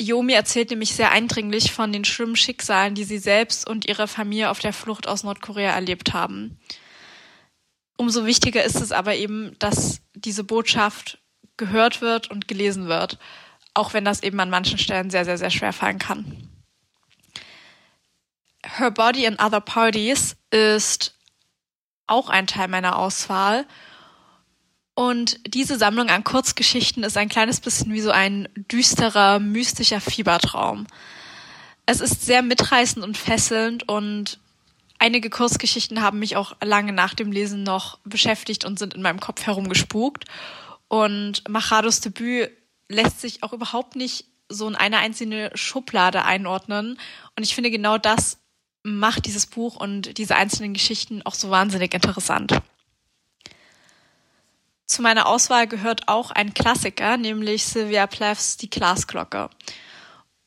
Yomi 0.00 0.32
erzählt 0.32 0.70
nämlich 0.70 0.94
sehr 0.94 1.10
eindringlich 1.10 1.72
von 1.72 1.92
den 1.92 2.04
schlimmen 2.04 2.36
Schicksalen, 2.36 2.94
die 2.94 3.04
sie 3.04 3.18
selbst 3.18 3.68
und 3.68 3.86
ihre 3.88 4.08
Familie 4.08 4.50
auf 4.50 4.58
der 4.58 4.72
Flucht 4.72 5.06
aus 5.06 5.22
Nordkorea 5.22 5.70
erlebt 5.70 6.12
haben. 6.12 6.58
Umso 7.96 8.26
wichtiger 8.26 8.64
ist 8.64 8.80
es 8.80 8.92
aber 8.92 9.14
eben, 9.14 9.56
dass 9.58 10.00
diese 10.14 10.44
Botschaft 10.44 11.18
gehört 11.56 12.00
wird 12.00 12.30
und 12.30 12.48
gelesen 12.48 12.88
wird, 12.88 13.18
auch 13.74 13.94
wenn 13.94 14.04
das 14.04 14.22
eben 14.22 14.40
an 14.40 14.50
manchen 14.50 14.78
Stellen 14.78 15.10
sehr, 15.10 15.24
sehr, 15.24 15.38
sehr 15.38 15.50
schwer 15.50 15.72
fallen 15.72 15.98
kann. 15.98 16.48
Her 18.64 18.90
Body 18.90 19.26
and 19.26 19.40
Other 19.40 19.60
Parties 19.60 20.36
ist 20.50 21.16
auch 22.06 22.28
ein 22.28 22.46
Teil 22.46 22.68
meiner 22.68 22.98
Auswahl. 22.98 23.66
Und 24.94 25.40
diese 25.46 25.78
Sammlung 25.78 26.10
an 26.10 26.24
Kurzgeschichten 26.24 27.02
ist 27.02 27.16
ein 27.16 27.28
kleines 27.28 27.60
bisschen 27.60 27.92
wie 27.92 28.00
so 28.00 28.10
ein 28.10 28.48
düsterer, 28.54 29.38
mystischer 29.38 30.00
Fiebertraum. 30.00 30.86
Es 31.86 32.00
ist 32.00 32.24
sehr 32.24 32.42
mitreißend 32.42 33.04
und 33.04 33.16
fesselnd 33.16 33.88
und 33.88 34.38
einige 34.98 35.30
Kurzgeschichten 35.30 36.02
haben 36.02 36.18
mich 36.18 36.36
auch 36.36 36.54
lange 36.62 36.92
nach 36.92 37.14
dem 37.14 37.32
Lesen 37.32 37.62
noch 37.62 37.98
beschäftigt 38.04 38.64
und 38.64 38.78
sind 38.78 38.94
in 38.94 39.02
meinem 39.02 39.18
Kopf 39.18 39.44
herumgespukt. 39.46 40.26
Und 40.88 41.48
Machados 41.48 42.00
Debüt 42.00 42.50
lässt 42.88 43.20
sich 43.20 43.42
auch 43.42 43.52
überhaupt 43.52 43.96
nicht 43.96 44.26
so 44.48 44.68
in 44.68 44.76
eine 44.76 44.98
einzelne 44.98 45.50
Schublade 45.54 46.24
einordnen. 46.24 46.98
Und 47.36 47.42
ich 47.42 47.54
finde, 47.54 47.70
genau 47.70 47.98
das 47.98 48.38
macht 48.82 49.26
dieses 49.26 49.46
Buch 49.46 49.76
und 49.76 50.18
diese 50.18 50.36
einzelnen 50.36 50.74
Geschichten 50.74 51.22
auch 51.22 51.34
so 51.34 51.50
wahnsinnig 51.50 51.94
interessant. 51.94 52.60
Zu 54.86 55.02
meiner 55.02 55.26
Auswahl 55.26 55.66
gehört 55.66 56.08
auch 56.08 56.30
ein 56.30 56.54
Klassiker, 56.54 57.16
nämlich 57.16 57.64
Sylvia 57.64 58.06
Plaths 58.06 58.56
Die 58.56 58.70
Glasglocke. 58.70 59.48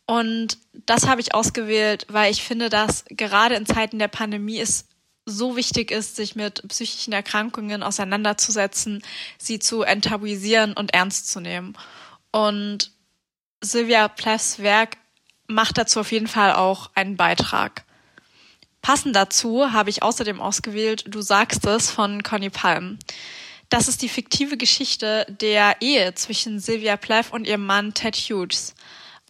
Und 0.05 0.59
das 0.73 1.07
habe 1.07 1.21
ich 1.21 1.33
ausgewählt, 1.33 2.05
weil 2.09 2.31
ich 2.31 2.43
finde, 2.43 2.69
dass 2.69 3.05
gerade 3.09 3.55
in 3.55 3.65
Zeiten 3.65 3.97
der 3.97 4.07
Pandemie 4.07 4.59
es 4.59 4.85
so 5.25 5.55
wichtig 5.55 5.89
ist, 5.89 6.15
sich 6.15 6.35
mit 6.35 6.67
psychischen 6.67 7.11
Erkrankungen 7.11 7.81
auseinanderzusetzen, 7.81 9.01
sie 9.39 9.57
zu 9.57 9.81
enttabuisieren 9.81 10.73
und 10.73 10.93
ernst 10.93 11.29
zu 11.29 11.39
nehmen. 11.39 11.75
Und 12.31 12.91
Sylvia 13.61 14.07
Plaths 14.07 14.59
Werk 14.59 14.97
macht 15.47 15.77
dazu 15.77 16.01
auf 16.01 16.11
jeden 16.11 16.27
Fall 16.27 16.53
auch 16.53 16.91
einen 16.93 17.17
Beitrag. 17.17 17.83
Passend 18.81 19.15
dazu 19.15 19.71
habe 19.71 19.89
ich 19.89 20.03
außerdem 20.03 20.39
ausgewählt 20.39 21.05
Du 21.07 21.21
sagst 21.21 21.65
es 21.65 21.89
von 21.89 22.21
Conny 22.21 22.51
Palm. 22.51 22.99
Das 23.75 23.89
ist 23.89 24.01
die 24.01 24.07
fiktive 24.07 24.55
Geschichte 24.55 25.25
der 25.27 25.81
Ehe 25.81 26.15
zwischen 26.15 26.61
Sylvia 26.61 26.95
Plath 26.95 27.33
und 27.33 27.45
ihrem 27.45 27.65
Mann 27.65 27.93
Ted 27.93 28.15
Hughes 28.15 28.73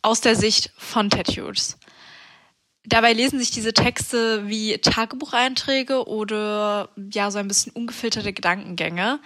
aus 0.03 0.21
der 0.21 0.35
Sicht 0.35 0.69
von 0.77 1.09
Ted 1.09 1.29
Hughes. 1.29 1.79
Dabei 2.85 3.13
lesen 3.13 3.39
sich 3.39 3.49
diese 3.49 3.73
Texte 3.73 4.47
wie 4.47 4.77
Tagebucheinträge 4.77 6.07
oder 6.07 6.89
ja 7.11 7.31
so 7.31 7.39
ein 7.39 7.47
bisschen 7.47 7.71
ungefilterte 7.71 8.33
Gedankengänge. 8.33 9.19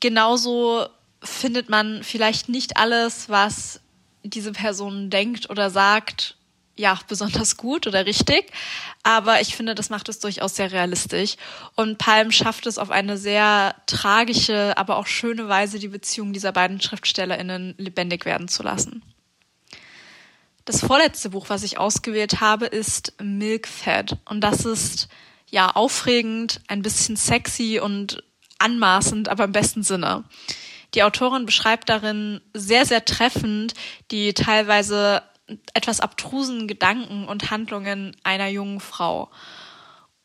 Genauso 0.00 0.88
findet 1.22 1.68
man 1.68 2.02
vielleicht 2.02 2.48
nicht 2.48 2.78
alles, 2.78 3.28
was 3.28 3.78
diese 4.24 4.50
Person 4.50 5.10
denkt 5.10 5.48
oder 5.48 5.70
sagt, 5.70 6.36
ja, 6.76 6.98
besonders 7.06 7.56
gut 7.56 7.86
oder 7.86 8.06
richtig. 8.06 8.50
Aber 9.02 9.40
ich 9.40 9.54
finde, 9.56 9.74
das 9.74 9.90
macht 9.90 10.08
es 10.08 10.18
durchaus 10.18 10.56
sehr 10.56 10.72
realistisch. 10.72 11.36
Und 11.74 11.98
Palm 11.98 12.30
schafft 12.30 12.66
es 12.66 12.78
auf 12.78 12.90
eine 12.90 13.18
sehr 13.18 13.74
tragische, 13.86 14.76
aber 14.76 14.96
auch 14.96 15.06
schöne 15.06 15.48
Weise, 15.48 15.78
die 15.78 15.88
Beziehung 15.88 16.32
dieser 16.32 16.52
beiden 16.52 16.80
SchriftstellerInnen 16.80 17.74
lebendig 17.78 18.24
werden 18.24 18.48
zu 18.48 18.62
lassen. 18.62 19.02
Das 20.64 20.80
vorletzte 20.80 21.30
Buch, 21.30 21.46
was 21.48 21.64
ich 21.64 21.78
ausgewählt 21.78 22.40
habe, 22.40 22.66
ist 22.66 23.14
Milk 23.20 23.66
Fed. 23.66 24.16
Und 24.24 24.42
das 24.42 24.64
ist 24.64 25.08
ja 25.50 25.70
aufregend, 25.70 26.60
ein 26.68 26.82
bisschen 26.82 27.16
sexy 27.16 27.80
und 27.82 28.22
anmaßend, 28.58 29.28
aber 29.28 29.44
im 29.44 29.52
besten 29.52 29.82
Sinne. 29.82 30.24
Die 30.94 31.02
Autorin 31.02 31.46
beschreibt 31.46 31.88
darin 31.88 32.40
sehr, 32.54 32.86
sehr 32.86 33.04
treffend 33.04 33.74
die 34.10 34.34
teilweise 34.34 35.22
etwas 35.74 36.00
abtrusen 36.00 36.68
Gedanken 36.68 37.26
und 37.26 37.50
Handlungen 37.50 38.16
einer 38.22 38.48
jungen 38.48 38.80
Frau. 38.80 39.30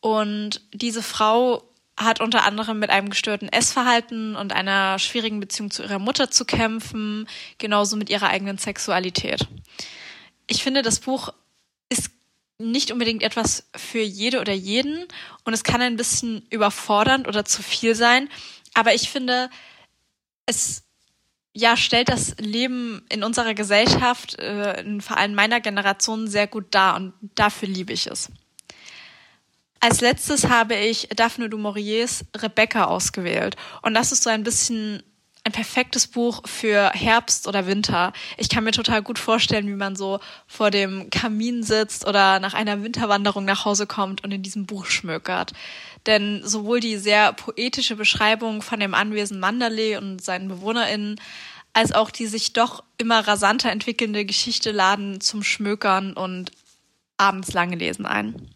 Und 0.00 0.62
diese 0.72 1.02
Frau 1.02 1.62
hat 1.96 2.20
unter 2.20 2.44
anderem 2.44 2.78
mit 2.78 2.90
einem 2.90 3.10
gestörten 3.10 3.48
Essverhalten 3.48 4.36
und 4.36 4.52
einer 4.52 4.98
schwierigen 4.98 5.40
Beziehung 5.40 5.70
zu 5.70 5.82
ihrer 5.82 5.98
Mutter 5.98 6.30
zu 6.30 6.44
kämpfen, 6.44 7.28
genauso 7.58 7.96
mit 7.96 8.08
ihrer 8.08 8.28
eigenen 8.28 8.58
Sexualität. 8.58 9.48
Ich 10.46 10.62
finde, 10.62 10.82
das 10.82 11.00
Buch 11.00 11.30
ist 11.88 12.10
nicht 12.58 12.92
unbedingt 12.92 13.22
etwas 13.22 13.68
für 13.76 14.00
jede 14.00 14.40
oder 14.40 14.52
jeden 14.52 15.06
und 15.44 15.52
es 15.52 15.64
kann 15.64 15.82
ein 15.82 15.96
bisschen 15.96 16.46
überfordernd 16.50 17.28
oder 17.28 17.44
zu 17.44 17.62
viel 17.62 17.94
sein, 17.94 18.28
aber 18.74 18.94
ich 18.94 19.10
finde, 19.10 19.50
es 20.46 20.84
ja, 21.54 21.76
stellt 21.76 22.08
das 22.08 22.36
Leben 22.38 23.04
in 23.08 23.24
unserer 23.24 23.54
Gesellschaft, 23.54 24.38
äh, 24.38 24.80
in 24.80 25.00
vor 25.00 25.16
allem 25.16 25.34
meiner 25.34 25.60
Generation, 25.60 26.28
sehr 26.28 26.46
gut 26.46 26.66
dar 26.70 26.96
und 26.96 27.14
dafür 27.34 27.68
liebe 27.68 27.92
ich 27.92 28.06
es. 28.06 28.30
Als 29.80 30.00
letztes 30.00 30.48
habe 30.48 30.74
ich 30.74 31.08
Daphne 31.14 31.48
du 31.48 31.56
Mauriers 31.56 32.24
Rebecca 32.36 32.84
ausgewählt. 32.84 33.56
Und 33.82 33.94
das 33.94 34.10
ist 34.10 34.24
so 34.24 34.30
ein 34.30 34.42
bisschen 34.42 35.02
ein 35.44 35.52
perfektes 35.52 36.08
Buch 36.08 36.42
für 36.46 36.90
Herbst 36.90 37.46
oder 37.46 37.66
Winter. 37.66 38.12
Ich 38.36 38.48
kann 38.48 38.64
mir 38.64 38.72
total 38.72 39.02
gut 39.02 39.18
vorstellen, 39.18 39.66
wie 39.66 39.74
man 39.74 39.96
so 39.96 40.20
vor 40.46 40.70
dem 40.70 41.10
Kamin 41.10 41.62
sitzt 41.62 42.06
oder 42.06 42.38
nach 42.40 42.54
einer 42.54 42.82
Winterwanderung 42.82 43.44
nach 43.44 43.64
Hause 43.64 43.86
kommt 43.86 44.22
und 44.24 44.32
in 44.32 44.42
diesem 44.42 44.66
Buch 44.66 44.86
schmökert. 44.86 45.52
Denn 46.08 46.40
sowohl 46.42 46.80
die 46.80 46.96
sehr 46.96 47.34
poetische 47.34 47.94
Beschreibung 47.94 48.62
von 48.62 48.80
dem 48.80 48.94
Anwesen 48.94 49.40
Mandalay 49.40 49.98
und 49.98 50.24
seinen 50.24 50.48
BewohnerInnen, 50.48 51.20
als 51.74 51.92
auch 51.92 52.10
die 52.10 52.26
sich 52.26 52.54
doch 52.54 52.82
immer 52.96 53.28
rasanter 53.28 53.70
entwickelnde 53.70 54.24
Geschichte 54.24 54.72
laden 54.72 55.20
zum 55.20 55.42
Schmökern 55.42 56.14
und 56.14 56.50
abends 57.18 57.52
lange 57.52 57.76
Lesen 57.76 58.06
ein. 58.06 58.48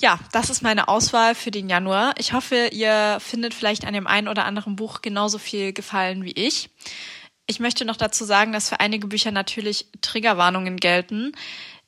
Ja, 0.00 0.20
das 0.30 0.50
ist 0.50 0.62
meine 0.62 0.86
Auswahl 0.86 1.34
für 1.34 1.50
den 1.50 1.68
Januar. 1.68 2.14
Ich 2.16 2.32
hoffe, 2.32 2.68
ihr 2.72 3.18
findet 3.20 3.52
vielleicht 3.52 3.84
an 3.84 3.92
dem 3.92 4.06
einen 4.06 4.28
oder 4.28 4.44
anderen 4.44 4.76
Buch 4.76 5.02
genauso 5.02 5.38
viel 5.38 5.72
Gefallen 5.72 6.24
wie 6.24 6.32
ich. 6.32 6.70
Ich 7.48 7.58
möchte 7.58 7.84
noch 7.84 7.96
dazu 7.96 8.24
sagen, 8.24 8.52
dass 8.52 8.68
für 8.68 8.78
einige 8.78 9.08
Bücher 9.08 9.32
natürlich 9.32 9.88
Triggerwarnungen 10.00 10.76
gelten. 10.76 11.32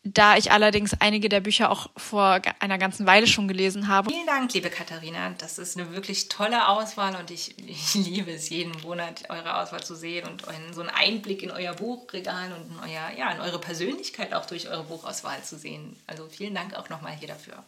Da 0.05 0.37
ich 0.37 0.51
allerdings 0.51 0.95
einige 0.99 1.29
der 1.29 1.41
Bücher 1.41 1.71
auch 1.71 1.89
vor 1.97 2.41
einer 2.59 2.77
ganzen 2.77 3.07
Weile 3.07 3.29
schon 3.29 3.47
gelesen 3.47 3.87
habe. 3.87 4.11
Vielen 4.11 4.27
Dank, 4.27 4.53
liebe 4.53 4.69
Katharina. 4.69 5.33
Das 5.39 5.59
ist 5.59 5.79
eine 5.79 5.93
wirklich 5.93 6.29
tolle 6.29 6.67
Auswahl 6.67 7.15
und 7.15 7.31
ich, 7.31 7.57
ich 7.69 7.95
liebe 7.95 8.33
es, 8.33 8.49
jeden 8.49 8.73
Monat 8.83 9.23
eure 9.29 9.61
Auswahl 9.61 9.83
zu 9.83 9.95
sehen 9.95 10.29
und 10.29 10.43
so 10.75 10.81
einen 10.81 10.91
Einblick 10.91 11.45
in 11.45 11.53
euer 11.53 11.75
Buchregal 11.75 12.53
und 12.53 12.71
in, 12.71 12.91
euer, 12.91 13.17
ja, 13.17 13.31
in 13.31 13.41
eure 13.41 13.61
Persönlichkeit 13.61 14.35
auch 14.35 14.47
durch 14.47 14.69
eure 14.69 14.83
Buchauswahl 14.85 15.41
zu 15.45 15.57
sehen. 15.57 15.97
Also 16.09 16.27
vielen 16.29 16.55
Dank 16.55 16.75
auch 16.75 16.89
nochmal 16.89 17.13
hier 17.13 17.29
dafür. 17.29 17.63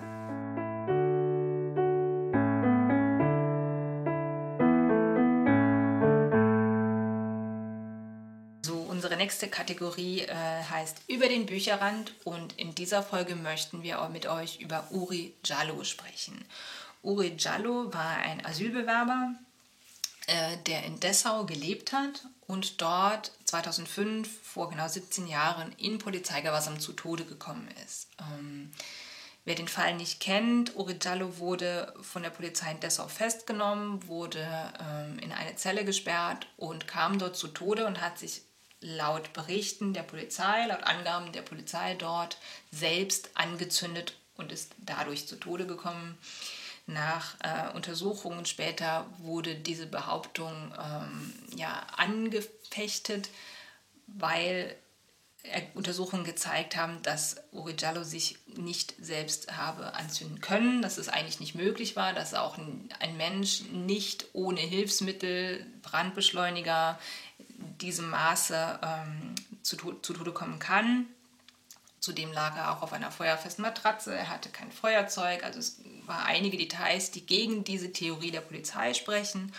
Nächste 9.17 9.49
Kategorie 9.49 10.21
äh, 10.21 10.35
heißt 10.35 11.03
Über 11.09 11.29
den 11.29 11.47
Bücherrand 11.47 12.13
und 12.25 12.59
in 12.59 12.75
dieser 12.75 13.03
Folge 13.03 13.37
möchten 13.37 13.83
wir 13.83 14.09
mit 14.13 14.27
euch 14.27 14.61
über 14.61 14.87
Uri 14.91 15.35
Jallo 15.45 15.85
sprechen. 15.85 16.45
Uri 17.03 17.35
Jallo 17.39 17.93
war 17.93 18.19
ein 18.19 18.45
Asylbewerber, 18.45 19.35
äh, 20.27 20.57
der 20.67 20.85
in 20.85 21.01
Dessau 21.01 21.45
gelebt 21.45 21.93
hat 21.93 22.27
und 22.47 22.81
dort 22.81 23.33
2005 23.45 24.29
vor 24.43 24.71
genau 24.71 24.89
17 24.89 25.27
Jahren 25.27 25.73
in 25.79 25.99
Polizeigewahrsam 25.99 26.81
zu 26.81 26.93
Tode 26.93 27.25
gekommen 27.25 27.69
ist. 27.85 28.09
Ähm, 28.21 28.71
Wer 29.47 29.55
den 29.57 29.69
Fall 29.69 29.95
nicht 29.95 30.21
kennt, 30.21 30.75
Uri 30.75 30.97
Jallo 31.01 31.37
wurde 31.39 31.93
von 32.01 32.23
der 32.23 32.31
Polizei 32.31 32.71
in 32.71 32.81
Dessau 32.81 33.09
festgenommen, 33.09 34.09
wurde 34.09 34.47
ähm, 34.81 35.19
in 35.19 35.33
eine 35.33 35.55
Zelle 35.57 35.85
gesperrt 35.85 36.47
und 36.57 36.87
kam 36.89 37.19
dort 37.19 37.37
zu 37.37 37.49
Tode 37.49 37.87
und 37.87 38.01
hat 38.01 38.19
sich 38.19 38.41
laut 38.85 39.33
Berichten 39.33 39.95
der 39.95 40.03
Polizei, 40.03 40.67
laut 40.67 40.85
Angaben 40.85 41.33
der 41.33 41.43
Polizei 41.43 41.95
dort 41.95 42.37
selbst 42.71 43.31
angezündet 43.35 44.15
und 44.37 44.53
ist 44.53 44.75
dadurch 44.79 45.27
zu 45.27 45.37
Tode 45.37 45.67
gekommen. 45.67 46.19
Nach 46.87 47.35
äh, 47.41 47.75
Untersuchungen 47.75 48.45
später 48.45 49.07
wurde 49.19 49.55
diese 49.55 49.87
Behauptung 49.87 50.53
ähm, 50.79 51.33
ja, 51.57 51.87
angefechtet, 51.97 53.31
weil 54.07 54.77
Untersuchungen 55.75 56.25
gezeigt 56.25 56.77
haben, 56.77 57.03
dass 57.03 57.37
Uri 57.53 57.75
Jallo 57.79 58.03
sich 58.03 58.39
nicht 58.47 58.95
selbst 58.99 59.57
habe 59.59 59.95
anzünden 59.95 60.41
können, 60.41 60.81
dass 60.81 60.97
es 60.97 61.11
eigentlich 61.11 61.39
nicht 61.39 61.55
möglich 61.55 61.97
war, 61.97 62.15
dass 62.15 62.33
auch 62.33 62.57
ein 62.57 63.17
Mensch 63.19 63.63
nicht 63.71 64.27
ohne 64.33 64.61
Hilfsmittel, 64.61 65.67
Brandbeschleuniger, 65.83 66.99
diesem 67.81 68.11
Maße 68.11 68.81
ähm, 68.83 69.35
zu, 69.63 69.77
zu 69.77 70.13
Tode 70.13 70.33
kommen 70.33 70.59
kann. 70.59 71.07
Zudem 72.01 72.33
lag 72.33 72.57
er 72.57 72.73
auch 72.73 72.83
auf 72.83 72.93
einer 72.93 73.11
feuerfesten 73.11 73.63
Matratze, 73.63 74.15
er 74.15 74.29
hatte 74.29 74.51
kein 74.51 74.71
Feuerzeug, 74.71 75.43
also 75.43 75.59
es 75.59 75.81
waren 76.05 76.27
einige 76.27 76.59
Details, 76.59 77.11
die 77.11 77.25
gegen 77.25 77.65
diese 77.65 77.93
Theorie 77.93 78.31
der 78.31 78.43
Polizei 78.43 78.93
sprechen. 78.93 79.53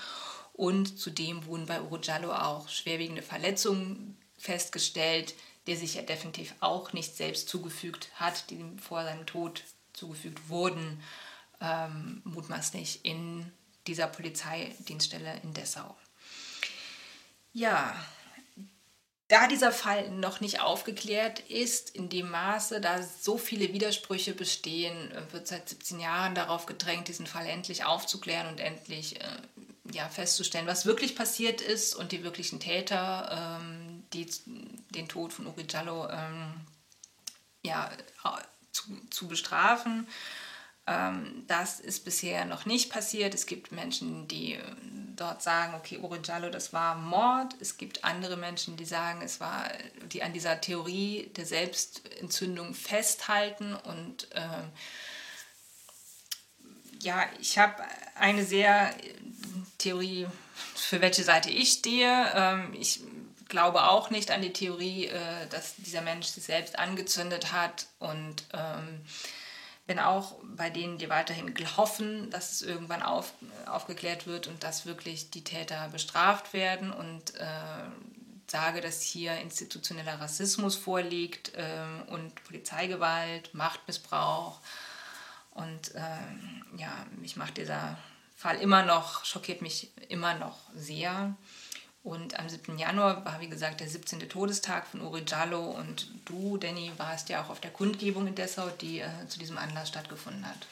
Und 0.53 0.99
zudem 0.99 1.45
wurden 1.47 1.65
bei 1.65 1.81
Urujallo 1.81 2.31
auch 2.31 2.69
schwerwiegende 2.69 3.23
Verletzungen 3.23 4.17
festgestellt, 4.37 5.33
der 5.67 5.75
sich 5.75 5.95
ja 5.95 6.03
definitiv 6.03 6.53
auch 6.59 6.93
nicht 6.93 7.17
selbst 7.17 7.49
zugefügt 7.49 8.09
hat, 8.15 8.49
die 8.49 8.55
ihm 8.55 8.77
vor 8.77 9.03
seinem 9.03 9.25
Tod 9.25 9.63
zugefügt 9.93 10.47
wurden, 10.47 11.01
ähm, 11.61 12.21
mutmaßlich 12.25 13.03
in 13.03 13.51
dieser 13.87 14.07
Polizeidienststelle 14.07 15.39
in 15.43 15.53
Dessau. 15.53 15.95
Ja, 17.55 17.95
da 19.29 19.47
dieser 19.47 19.71
Fall 19.71 20.09
noch 20.11 20.41
nicht 20.41 20.59
aufgeklärt 20.59 21.39
ist, 21.39 21.89
in 21.95 22.09
dem 22.09 22.29
Maße, 22.29 22.81
da 22.81 23.01
so 23.01 23.37
viele 23.37 23.71
Widersprüche 23.71 24.33
bestehen, 24.33 25.09
wird 25.31 25.47
seit 25.47 25.69
17 25.69 26.01
Jahren 26.01 26.35
darauf 26.35 26.65
gedrängt, 26.65 27.07
diesen 27.07 27.27
Fall 27.27 27.47
endlich 27.47 27.85
aufzuklären 27.85 28.47
und 28.49 28.59
endlich 28.59 29.21
äh, 29.21 29.37
ja, 29.93 30.09
festzustellen, 30.09 30.67
was 30.67 30.85
wirklich 30.85 31.15
passiert 31.15 31.61
ist 31.61 31.95
und 31.95 32.11
die 32.11 32.25
wirklichen 32.25 32.59
Täter, 32.59 33.61
ähm, 33.61 34.03
die 34.11 34.29
den 34.89 35.07
Tod 35.07 35.31
von 35.31 35.47
Uri 35.47 35.65
Jallo 35.69 36.09
ähm, 36.09 36.55
ja, 37.63 37.89
zu, 38.73 38.83
zu 39.09 39.29
bestrafen. 39.29 40.09
Ähm, 40.87 41.43
das 41.47 41.79
ist 41.79 42.05
bisher 42.05 42.45
noch 42.45 42.65
nicht 42.65 42.91
passiert. 42.91 43.33
Es 43.33 43.45
gibt 43.45 43.71
Menschen, 43.71 44.27
die 44.27 44.53
äh, 44.53 44.61
dort 45.15 45.41
sagen, 45.41 45.73
okay, 45.75 45.97
Uri 45.97 46.19
Jallo, 46.23 46.49
das 46.49 46.73
war 46.73 46.95
Mord. 46.95 47.55
Es 47.59 47.77
gibt 47.77 48.03
andere 48.03 48.37
Menschen, 48.37 48.77
die 48.77 48.85
sagen, 48.85 49.21
es 49.21 49.39
war, 49.39 49.69
die 50.11 50.21
an 50.21 50.33
dieser 50.33 50.61
Theorie 50.61 51.31
der 51.35 51.45
Selbstentzündung 51.45 52.73
festhalten. 52.75 53.75
Und 53.75 54.31
äh, 54.31 54.63
ja, 57.01 57.25
ich 57.39 57.57
habe 57.57 57.83
eine 58.15 58.45
sehr 58.45 58.89
äh, 59.03 59.13
Theorie, 59.79 60.27
für 60.75 61.01
welche 61.01 61.23
Seite 61.23 61.49
ich 61.49 61.71
stehe. 61.71 62.31
Ähm, 62.35 62.73
ich 62.79 63.01
glaube 63.47 63.85
auch 63.85 64.11
nicht 64.11 64.29
an 64.29 64.41
die 64.41 64.53
Theorie, 64.53 65.07
äh, 65.07 65.47
dass 65.49 65.75
dieser 65.77 66.01
Mensch 66.01 66.27
sich 66.27 66.43
selbst 66.43 66.77
angezündet 66.77 67.51
hat 67.51 67.87
und 67.99 68.43
ähm, 68.53 69.01
bin 69.87 69.99
auch 69.99 70.35
bei 70.43 70.69
denen, 70.69 70.97
die 70.97 71.09
weiterhin 71.09 71.53
hoffen, 71.77 72.29
dass 72.31 72.51
es 72.51 72.61
irgendwann 72.61 73.03
auf, 73.03 73.33
aufgeklärt 73.67 74.25
wird 74.25 74.47
und 74.47 74.63
dass 74.63 74.85
wirklich 74.85 75.29
die 75.29 75.43
Täter 75.43 75.89
bestraft 75.89 76.53
werden 76.53 76.91
und 76.91 77.35
äh, 77.35 77.45
sage, 78.47 78.81
dass 78.81 79.01
hier 79.01 79.37
institutioneller 79.39 80.19
Rassismus 80.19 80.75
vorliegt 80.75 81.53
äh, 81.55 82.11
und 82.11 82.43
Polizeigewalt, 82.45 83.53
Machtmissbrauch 83.53 84.59
und 85.51 85.95
äh, 85.95 86.77
ja, 86.77 86.91
mich 87.17 87.35
macht 87.35 87.57
dieser 87.57 87.97
Fall 88.35 88.57
immer 88.57 88.83
noch, 88.83 89.23
schockiert 89.23 89.61
mich 89.61 89.91
immer 90.09 90.35
noch 90.35 90.57
sehr. 90.75 91.35
Und 92.05 92.39
am 92.39 92.47
7. 92.47 92.77
Januar 92.77 93.25
war, 93.25 93.41
wie 93.41 93.49
gesagt, 93.49 93.79
der 93.79 93.89
17. 93.89 94.29
Todestag 94.29 94.85
von 94.85 95.01
Uri 95.01 95.23
Jallo. 95.25 95.71
Und 95.71 96.11
du, 96.25 96.55
Danny, 96.55 96.91
warst 96.97 97.29
ja 97.29 97.43
auch 97.43 97.49
auf 97.49 97.59
der 97.59 97.71
Kundgebung 97.71 98.27
in 98.27 98.35
Dessau, 98.35 98.69
die 98.79 98.99
äh, 98.99 99.09
zu 99.27 99.39
diesem 99.39 99.57
Anlass 99.57 99.89
stattgefunden 99.89 100.45
hat. 100.45 100.67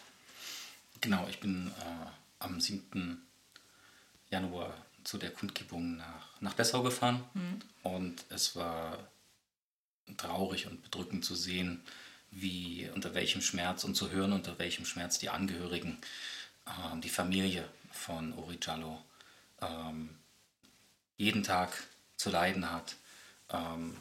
Genau, 1.02 1.26
ich 1.28 1.40
bin 1.40 1.72
äh, 1.80 2.06
am 2.38 2.62
7. 2.62 3.20
Januar 4.30 4.78
zu 5.04 5.18
der 5.18 5.32
Kundgebung 5.32 5.98
nach, 5.98 6.40
nach 6.40 6.54
Dessau 6.54 6.84
gefahren. 6.84 7.24
Mhm. 7.34 7.60
Und 7.82 8.26
es 8.30 8.56
war 8.56 9.00
traurig 10.18 10.68
und 10.68 10.84
bedrückend 10.84 11.26
zu 11.26 11.34
sehen, 11.34 11.84
wie 12.30 12.92
unter 12.94 13.16
welchem 13.16 13.42
Schmerz 13.42 13.84
und 13.84 13.96
zu 13.96 14.12
hören, 14.12 14.34
unter 14.34 14.60
welchem 14.60 14.86
Schmerz 14.86 15.18
die 15.18 15.30
Angehörigen, 15.30 15.98
äh, 16.68 17.00
die 17.00 17.10
Familie 17.10 17.68
von 17.92 18.34
Uri 18.34 18.60
Jallo, 18.62 19.04
ähm, 19.60 20.16
jeden 21.24 21.44
Tag 21.44 21.72
zu 22.18 22.30
leiden 22.30 22.72
hat, 22.72 22.96
ähm, 23.50 23.96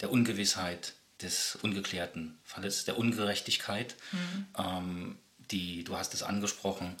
der 0.00 0.10
Ungewissheit 0.10 0.94
des 1.20 1.56
ungeklärten 1.56 2.38
Falles, 2.44 2.84
der 2.84 2.98
Ungerechtigkeit. 2.98 3.94
Mhm. 4.12 4.46
Ähm, 4.58 5.18
die, 5.50 5.84
du 5.84 5.96
hast 5.96 6.14
es 6.14 6.22
angesprochen, 6.22 6.96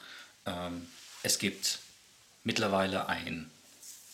ähm, 0.46 0.86
es 1.22 1.38
gibt 1.38 1.78
mittlerweile 2.44 3.08
ein 3.08 3.50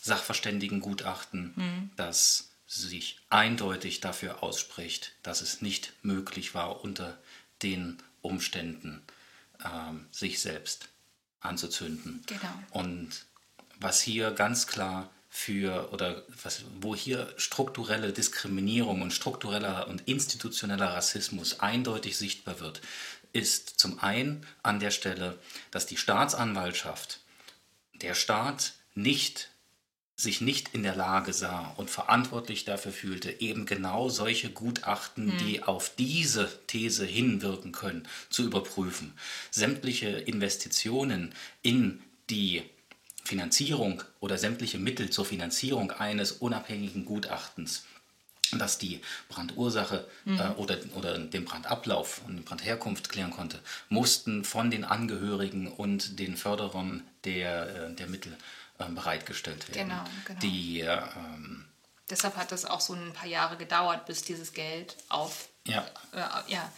Sachverständigengutachten, 0.01 1.53
mhm. 1.55 1.89
das 1.97 2.49
sich 2.67 3.19
eindeutig 3.29 3.99
dafür 3.99 4.43
ausspricht, 4.43 5.13
dass 5.23 5.41
es 5.41 5.61
nicht 5.61 5.93
möglich 6.03 6.53
war, 6.53 6.83
unter 6.83 7.17
den 7.63 7.97
Umständen 8.21 9.01
ähm, 9.65 10.05
sich 10.11 10.39
selbst 10.39 10.87
anzuzünden. 11.41 12.23
Genau. 12.27 12.63
Und 12.71 13.25
was 13.79 14.01
hier 14.01 14.31
ganz 14.31 14.67
klar 14.67 15.09
für 15.29 15.93
oder 15.93 16.23
was, 16.43 16.63
wo 16.81 16.95
hier 16.95 17.31
strukturelle 17.37 18.11
Diskriminierung 18.11 19.01
und 19.01 19.13
struktureller 19.13 19.87
und 19.87 20.07
institutioneller 20.07 20.87
Rassismus 20.87 21.59
eindeutig 21.59 22.17
sichtbar 22.17 22.59
wird, 22.59 22.81
ist 23.31 23.79
zum 23.79 23.99
einen 23.99 24.45
an 24.63 24.79
der 24.79 24.91
Stelle, 24.91 25.37
dass 25.69 25.85
die 25.85 25.97
Staatsanwaltschaft, 25.97 27.19
der 27.93 28.15
Staat 28.15 28.73
nicht 28.95 29.49
sich 30.15 30.41
nicht 30.41 30.73
in 30.73 30.83
der 30.83 30.95
Lage 30.95 31.31
sah 31.31 31.73
und 31.77 31.89
verantwortlich 31.89 32.65
dafür 32.65 32.91
fühlte, 32.91 33.39
eben 33.39 33.65
genau 33.65 34.09
solche 34.09 34.49
Gutachten, 34.49 35.31
hm. 35.31 35.37
die 35.37 35.63
auf 35.63 35.95
diese 35.95 36.49
These 36.67 37.05
hinwirken 37.05 37.71
können, 37.71 38.05
zu 38.29 38.43
überprüfen. 38.43 39.13
Sämtliche 39.49 40.09
Investitionen 40.09 41.33
in 41.61 42.01
die 42.29 42.63
Finanzierung 43.29 44.01
oder 44.19 44.39
sämtliche 44.39 44.79
Mittel 44.79 45.11
zur 45.11 45.23
Finanzierung 45.23 45.91
eines 45.91 46.31
unabhängigen 46.31 47.05
Gutachtens, 47.05 47.85
das 48.57 48.79
die 48.79 49.01
Brandursache 49.29 50.07
mhm. 50.25 50.39
äh, 50.39 50.49
oder, 50.57 50.77
oder 50.95 51.19
den 51.19 51.45
Brandablauf 51.45 52.21
und 52.25 52.37
die 52.37 52.41
Brandherkunft 52.41 53.09
klären 53.09 53.29
konnte, 53.29 53.59
mussten 53.89 54.43
von 54.43 54.71
den 54.71 54.83
Angehörigen 54.83 55.67
und 55.67 56.17
den 56.17 56.37
Förderern 56.37 57.03
der, 57.23 57.89
äh, 57.89 57.93
der 57.93 58.07
Mittel 58.07 58.35
äh, 58.79 58.89
bereitgestellt 58.89 59.69
werden. 59.69 59.89
Genau, 59.89 60.03
genau. 60.25 60.39
Die, 60.39 60.79
ähm, 60.79 61.65
Deshalb 62.09 62.35
hat 62.35 62.51
es 62.51 62.65
auch 62.65 62.81
so 62.81 62.93
ein 62.93 63.13
paar 63.13 63.27
Jahre 63.27 63.57
gedauert, 63.57 64.07
bis 64.07 64.23
dieses 64.23 64.53
Geld 64.53 64.97
auf, 65.09 65.49
ja. 65.67 65.85
Äh, 66.13 66.51
ja, 66.51 66.73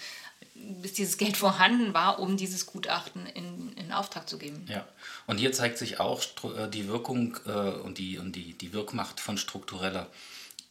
bis 0.53 0.93
dieses 0.93 1.17
Geld 1.17 1.37
vorhanden 1.45 1.93
war, 1.93 2.19
um 2.19 2.37
dieses 2.37 2.65
Gutachten 2.65 3.25
in, 3.25 3.73
in 3.73 3.91
Auftrag 3.91 4.29
zu 4.29 4.37
geben. 4.37 4.65
Ja, 4.67 4.87
und 5.27 5.37
hier 5.37 5.51
zeigt 5.51 5.77
sich 5.77 5.99
auch 5.99 6.21
äh, 6.43 6.69
die 6.69 6.87
Wirkung 6.87 7.37
äh, 7.45 7.49
und, 7.49 7.97
die, 7.97 8.17
und 8.17 8.35
die, 8.35 8.53
die 8.53 8.73
Wirkmacht 8.73 9.19
von 9.19 9.37
struktureller 9.37 10.09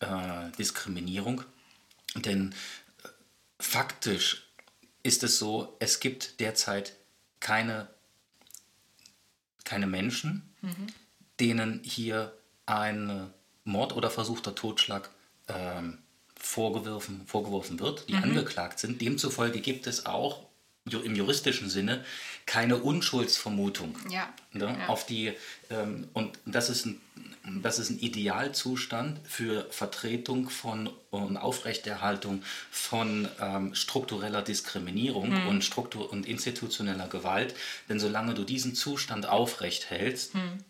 äh, 0.01 0.51
Diskriminierung. 0.59 1.43
Denn 2.15 2.55
äh, 3.05 3.09
faktisch 3.59 4.49
ist 5.03 5.23
es 5.23 5.39
so, 5.39 5.77
es 5.79 6.01
gibt 6.01 6.41
derzeit 6.41 6.95
keine, 7.41 7.89
keine 9.65 9.87
Menschen, 9.87 10.55
mhm. 10.61 10.87
denen 11.39 11.81
hier 11.83 12.37
ein 12.67 13.33
Mord 13.65 13.95
oder 13.95 14.11
versuchter 14.11 14.55
Totschlag 14.55 15.11
ähm, 15.49 15.99
vorgeworfen, 16.41 17.23
vorgeworfen 17.27 17.79
wird, 17.79 18.09
die 18.09 18.15
mhm. 18.15 18.25
angeklagt 18.25 18.79
sind. 18.79 19.01
Demzufolge 19.01 19.61
gibt 19.61 19.87
es 19.87 20.07
auch 20.07 20.47
im 20.87 21.15
juristischen 21.15 21.69
Sinne 21.69 22.05
keine 22.47 22.79
Unschuldsvermutung. 22.79 23.97
Ja. 24.09 24.33
Ne, 24.53 24.77
ja. 24.79 24.89
Auf 24.89 25.07
die, 25.07 25.33
ähm, 25.69 26.09
und 26.15 26.39
das 26.47 26.71
ist, 26.71 26.87
ein, 26.87 27.01
das 27.63 27.79
ist 27.79 27.91
ein 27.91 27.99
Idealzustand 27.99 29.21
für 29.25 29.67
Vertretung 29.71 30.49
von 30.49 30.91
und 31.11 31.37
Aufrechterhaltung 31.37 32.43
von 32.71 33.29
ähm, 33.41 33.75
struktureller 33.75 34.43
Diskriminierung 34.43 35.31
mhm. 35.31 35.49
und, 35.49 35.65
Struktur 35.65 36.11
und 36.11 36.27
institutioneller 36.27 37.09
Gewalt. 37.09 37.55
Denn 37.89 38.01
solange 38.01 38.35
du 38.35 38.45
diesen 38.45 38.75
Zustand 38.75 39.27
aufrecht 39.27 39.91
hältst, 39.91 40.35
mhm. 40.35 40.65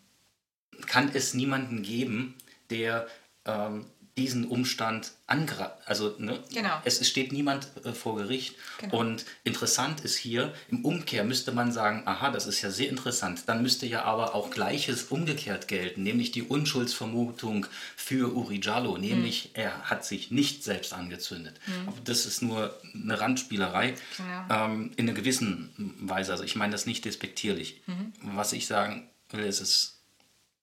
kann 0.87 1.11
es 1.15 1.35
niemanden 1.35 1.83
geben, 1.83 2.35
der 2.71 3.07
ähm, 3.47 3.87
diesen 4.21 4.45
Umstand 4.45 5.13
angreift. 5.27 5.75
Also 5.87 6.15
ne, 6.19 6.39
Genau. 6.53 6.81
es, 6.85 7.01
es 7.01 7.09
steht 7.09 7.33
niemand 7.33 7.69
äh, 7.85 7.93
vor 7.93 8.17
Gericht. 8.17 8.55
Genau. 8.79 8.99
Und 9.01 9.25
interessant 9.45 10.01
ist 10.01 10.17
hier, 10.17 10.53
im 10.71 10.85
Umkehr 10.85 11.25
müsste 11.25 11.53
man 11.53 11.73
sagen, 11.73 12.03
aha, 12.05 12.31
das 12.31 12.47
ist 12.47 12.61
ja 12.63 12.71
sehr 12.71 12.89
interessant. 12.91 13.45
Dann 13.47 13.63
müsste 13.63 13.87
ja 13.87 14.03
aber 14.05 14.35
auch 14.35 14.51
Gleiches 14.51 15.05
umgekehrt 15.05 15.69
gelten, 15.69 16.03
nämlich 16.03 16.31
die 16.33 16.43
Unschuldsvermutung 16.43 17.67
für 17.97 18.35
Uri 18.35 18.61
Jallo, 18.63 18.99
nämlich 18.99 19.45
Hm. 19.45 19.51
er 19.55 19.83
hat 19.91 20.05
sich 20.05 20.31
nicht 20.31 20.63
selbst 20.65 20.93
angezündet. 20.93 21.59
Aber 21.87 21.97
das 22.05 22.27
ist 22.27 22.43
nur 22.43 22.79
eine 22.95 23.19
Randspielerei 23.21 23.95
Genau. 24.17 24.45
ähm, 24.67 24.91
in 24.97 25.09
einer 25.09 25.17
gewissen 25.17 25.71
Weise. 26.01 26.33
Also 26.33 26.45
ich 26.45 26.57
meine 26.57 26.73
das 26.73 26.85
nicht 26.87 27.05
despektierlich. 27.05 27.81
Mhm. 27.87 28.13
Was 28.37 28.53
ich 28.53 28.67
sagen 28.67 29.09
will, 29.31 29.45
ist 29.45 29.61
es 29.61 30.01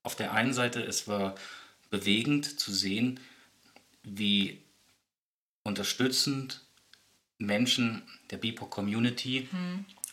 auf 0.03 0.16
der 0.16 0.34
einen 0.34 0.53
Seite, 0.53 0.82
es 0.84 1.08
war 1.08 1.36
bewegend 1.89 2.60
zu 2.60 2.72
sehen, 2.74 3.20
wie 4.10 4.62
unterstützend 5.64 6.62
Menschen 7.38 8.01
der 8.32 8.38
BIPOC-Community 8.38 9.47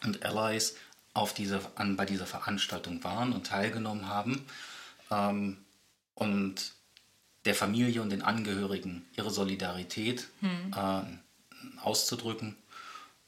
und 0.05 0.25
Allies 0.25 0.77
auf 1.15 1.33
diese, 1.33 1.61
an, 1.77 1.97
bei 1.97 2.05
dieser 2.05 2.27
Veranstaltung 2.27 3.03
waren 3.05 3.33
und 3.33 3.47
teilgenommen 3.47 4.09
haben 4.09 4.45
ähm, 5.11 5.59
und 6.15 6.73
der 7.45 7.55
Familie 7.55 8.03
und 8.03 8.11
den 8.11 8.23
Angehörigen 8.23 9.05
ihre 9.17 9.31
Solidarität 9.31 10.29
äh, 10.43 11.03
auszudrücken. 11.83 12.57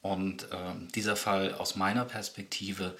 Und 0.01 0.47
ähm, 0.51 0.87
dieser 0.93 1.15
Fall 1.15 1.53
aus 1.55 1.75
meiner 1.75 2.05
Perspektive 2.05 2.97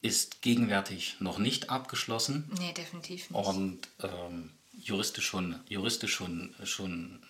ist 0.00 0.42
gegenwärtig 0.42 1.16
noch 1.20 1.38
nicht 1.38 1.70
abgeschlossen 1.70 2.50
Nee, 2.58 2.72
definitiv 2.72 3.30
nicht. 3.30 3.46
und 3.46 3.78
ähm, 4.02 4.50
juristisch 4.78 5.26
schon, 5.26 5.60
juristisch 5.68 6.14
schon, 6.14 6.54
schon 6.64 7.22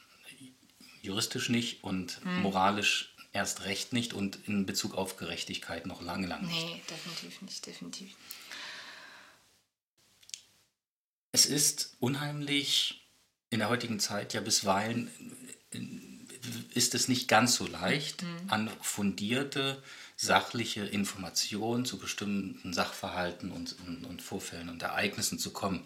juristisch 1.02 1.48
nicht 1.48 1.84
und 1.84 2.20
Hm. 2.24 2.42
moralisch 2.42 3.14
erst 3.32 3.64
recht 3.64 3.92
nicht 3.92 4.14
und 4.14 4.38
in 4.46 4.64
Bezug 4.64 4.94
auf 4.94 5.16
Gerechtigkeit 5.16 5.86
noch 5.86 6.00
lange, 6.02 6.26
lange 6.26 6.46
nicht. 6.46 6.66
Nee, 6.66 6.82
definitiv 6.88 7.42
nicht, 7.42 7.66
definitiv. 7.66 8.14
Es 11.32 11.46
ist 11.46 11.96
unheimlich 11.98 13.04
in 13.50 13.58
der 13.58 13.68
heutigen 13.68 13.98
Zeit 13.98 14.34
ja 14.34 14.40
bisweilen 14.40 15.10
äh, 15.72 15.78
ist 16.74 16.94
es 16.94 17.08
nicht 17.08 17.26
ganz 17.26 17.54
so 17.54 17.66
leicht, 17.66 18.22
an 18.48 18.68
fundierte 18.80 19.82
sachliche 20.16 20.84
Informationen 20.84 21.84
zu 21.84 21.98
bestimmten 21.98 22.72
Sachverhalten 22.74 23.50
und, 23.50 23.76
und, 23.86 24.04
und 24.04 24.20
Vorfällen 24.22 24.68
und 24.68 24.82
Ereignissen 24.82 25.38
zu 25.38 25.52
kommen. 25.52 25.84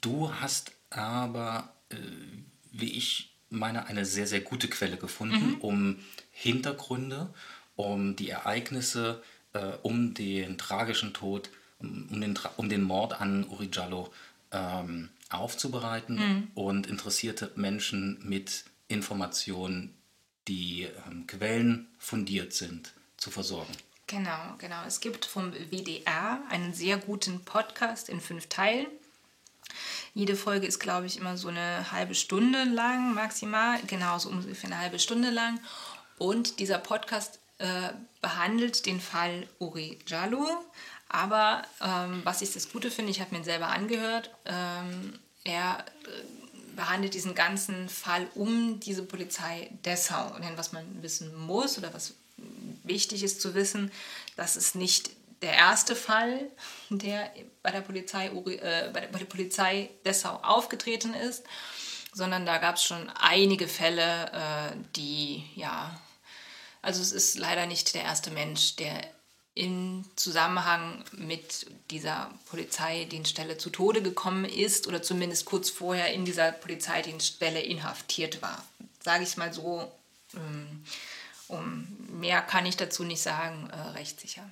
Du 0.00 0.32
hast 0.32 0.72
aber, 0.90 1.74
äh, 1.90 1.96
wie 2.72 2.92
ich 2.92 3.34
meine, 3.50 3.86
eine 3.86 4.04
sehr, 4.04 4.26
sehr 4.26 4.40
gute 4.40 4.68
Quelle 4.68 4.96
gefunden, 4.96 5.56
um 5.60 5.98
Hintergründe, 6.30 7.32
um 7.76 8.16
die 8.16 8.30
Ereignisse, 8.30 9.22
äh, 9.52 9.72
um 9.82 10.14
den 10.14 10.58
tragischen 10.58 11.14
Tod, 11.14 11.50
um, 11.78 12.20
den, 12.20 12.38
um 12.56 12.68
den 12.68 12.82
Mord 12.82 13.20
an 13.20 13.44
Uri 13.48 13.70
Jallo 13.72 14.12
ähm, 14.52 15.10
aufzubereiten 15.30 16.50
und 16.54 16.86
interessierte 16.86 17.52
Menschen 17.54 18.18
mit 18.22 18.64
Informationen, 18.88 19.94
die 20.48 20.88
ähm, 21.06 21.26
quellenfundiert 21.26 22.52
sind, 22.52 22.92
zu 23.16 23.30
versorgen. 23.30 23.72
Genau, 24.06 24.54
genau. 24.56 24.84
Es 24.86 25.00
gibt 25.00 25.26
vom 25.26 25.52
WDR 25.52 26.40
einen 26.48 26.72
sehr 26.72 26.96
guten 26.96 27.44
Podcast 27.44 28.08
in 28.08 28.20
fünf 28.20 28.46
Teilen. 28.46 28.86
Jede 30.14 30.36
Folge 30.36 30.66
ist, 30.66 30.78
glaube 30.78 31.06
ich, 31.06 31.18
immer 31.18 31.36
so 31.36 31.48
eine 31.48 31.90
halbe 31.92 32.14
Stunde 32.14 32.64
lang, 32.64 33.14
maximal. 33.14 33.78
Genau, 33.86 34.18
so 34.18 34.28
ungefähr 34.28 34.70
eine 34.70 34.80
halbe 34.80 34.98
Stunde 34.98 35.30
lang. 35.30 35.60
Und 36.18 36.58
dieser 36.58 36.78
Podcast 36.78 37.38
äh, 37.58 37.90
behandelt 38.20 38.86
den 38.86 39.00
Fall 39.00 39.46
Uri 39.58 39.98
Jallo. 40.06 40.46
Aber 41.08 41.62
ähm, 41.80 42.20
was 42.24 42.42
ich 42.42 42.52
das 42.52 42.70
Gute 42.70 42.90
finde, 42.90 43.10
ich 43.10 43.20
habe 43.20 43.36
mir 43.36 43.44
selber 43.44 43.68
angehört, 43.68 44.30
ähm, 44.44 45.18
er 45.44 45.84
äh, 46.04 46.76
behandelt 46.76 47.14
diesen 47.14 47.34
ganzen 47.34 47.88
Fall 47.88 48.28
um 48.34 48.78
diese 48.80 49.02
Polizei 49.02 49.70
Dessau. 49.84 50.36
Denn 50.38 50.56
was 50.56 50.72
man 50.72 50.84
wissen 51.02 51.34
muss 51.36 51.78
oder 51.78 51.92
was 51.94 52.14
wichtig 52.84 53.22
ist 53.22 53.40
zu 53.40 53.54
wissen, 53.54 53.90
das 54.36 54.56
ist 54.56 54.74
nicht 54.74 55.10
der 55.42 55.52
erste 55.52 55.94
Fall, 55.94 56.50
der 56.90 57.30
bei 57.62 57.70
der 57.70 57.80
Polizei, 57.80 58.26
äh, 58.26 58.90
bei 58.92 59.00
der, 59.00 59.08
bei 59.08 59.18
der 59.18 59.26
Polizei 59.26 59.90
Dessau 60.04 60.40
aufgetreten 60.42 61.14
ist, 61.14 61.44
sondern 62.12 62.46
da 62.46 62.58
gab 62.58 62.76
es 62.76 62.84
schon 62.84 63.08
einige 63.10 63.68
Fälle, 63.68 64.30
äh, 64.32 64.76
die, 64.96 65.44
ja, 65.54 65.98
also 66.82 67.00
es 67.00 67.12
ist 67.12 67.38
leider 67.38 67.66
nicht 67.66 67.94
der 67.94 68.02
erste 68.02 68.30
Mensch, 68.30 68.76
der 68.76 69.04
im 69.54 70.04
Zusammenhang 70.14 71.04
mit 71.12 71.66
dieser 71.90 72.30
Polizeidienststelle 72.48 73.58
zu 73.58 73.70
Tode 73.70 74.02
gekommen 74.02 74.44
ist 74.44 74.86
oder 74.86 75.02
zumindest 75.02 75.46
kurz 75.46 75.68
vorher 75.68 76.12
in 76.12 76.24
dieser 76.24 76.52
Polizeidienststelle 76.52 77.60
inhaftiert 77.60 78.40
war. 78.40 78.64
Sage 79.02 79.24
ich 79.24 79.36
mal 79.36 79.52
so, 79.52 79.90
ähm, 80.34 80.84
um 81.48 81.88
mehr 82.20 82.40
kann 82.40 82.66
ich 82.66 82.76
dazu 82.76 83.02
nicht 83.02 83.20
sagen, 83.20 83.68
äh, 83.70 83.98
recht 83.98 84.20
sicher. 84.20 84.48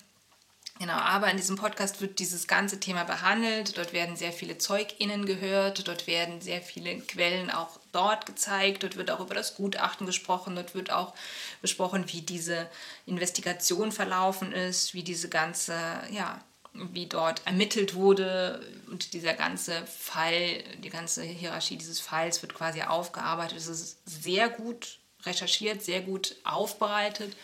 Genau, 0.78 0.92
aber 0.92 1.30
in 1.30 1.38
diesem 1.38 1.56
Podcast 1.56 2.02
wird 2.02 2.18
dieses 2.18 2.46
ganze 2.46 2.78
Thema 2.78 3.04
behandelt. 3.04 3.78
Dort 3.78 3.94
werden 3.94 4.14
sehr 4.16 4.32
viele 4.32 4.58
ZeugInnen 4.58 5.24
gehört, 5.24 5.88
dort 5.88 6.06
werden 6.06 6.42
sehr 6.42 6.60
viele 6.60 6.98
Quellen 6.98 7.50
auch 7.50 7.80
dort 7.92 8.26
gezeigt, 8.26 8.82
dort 8.82 8.96
wird 8.96 9.10
auch 9.10 9.20
über 9.20 9.34
das 9.34 9.54
Gutachten 9.54 10.06
gesprochen, 10.06 10.54
dort 10.54 10.74
wird 10.74 10.90
auch 10.90 11.14
besprochen, 11.62 12.04
wie 12.12 12.20
diese 12.20 12.68
Investigation 13.06 13.90
verlaufen 13.90 14.52
ist, 14.52 14.92
wie 14.92 15.02
diese 15.02 15.30
ganze, 15.30 15.74
ja, 16.10 16.40
wie 16.74 17.06
dort 17.06 17.40
ermittelt 17.46 17.94
wurde 17.94 18.60
und 18.90 19.14
dieser 19.14 19.32
ganze 19.32 19.86
Fall, 19.86 20.62
die 20.84 20.90
ganze 20.90 21.22
Hierarchie 21.22 21.78
dieses 21.78 22.00
Falls 22.00 22.42
wird 22.42 22.52
quasi 22.52 22.82
aufgearbeitet. 22.82 23.56
Es 23.56 23.66
ist 23.66 23.98
sehr 24.04 24.50
gut 24.50 24.98
recherchiert, 25.24 25.82
sehr 25.82 26.02
gut 26.02 26.36
aufbereitet. 26.44 27.34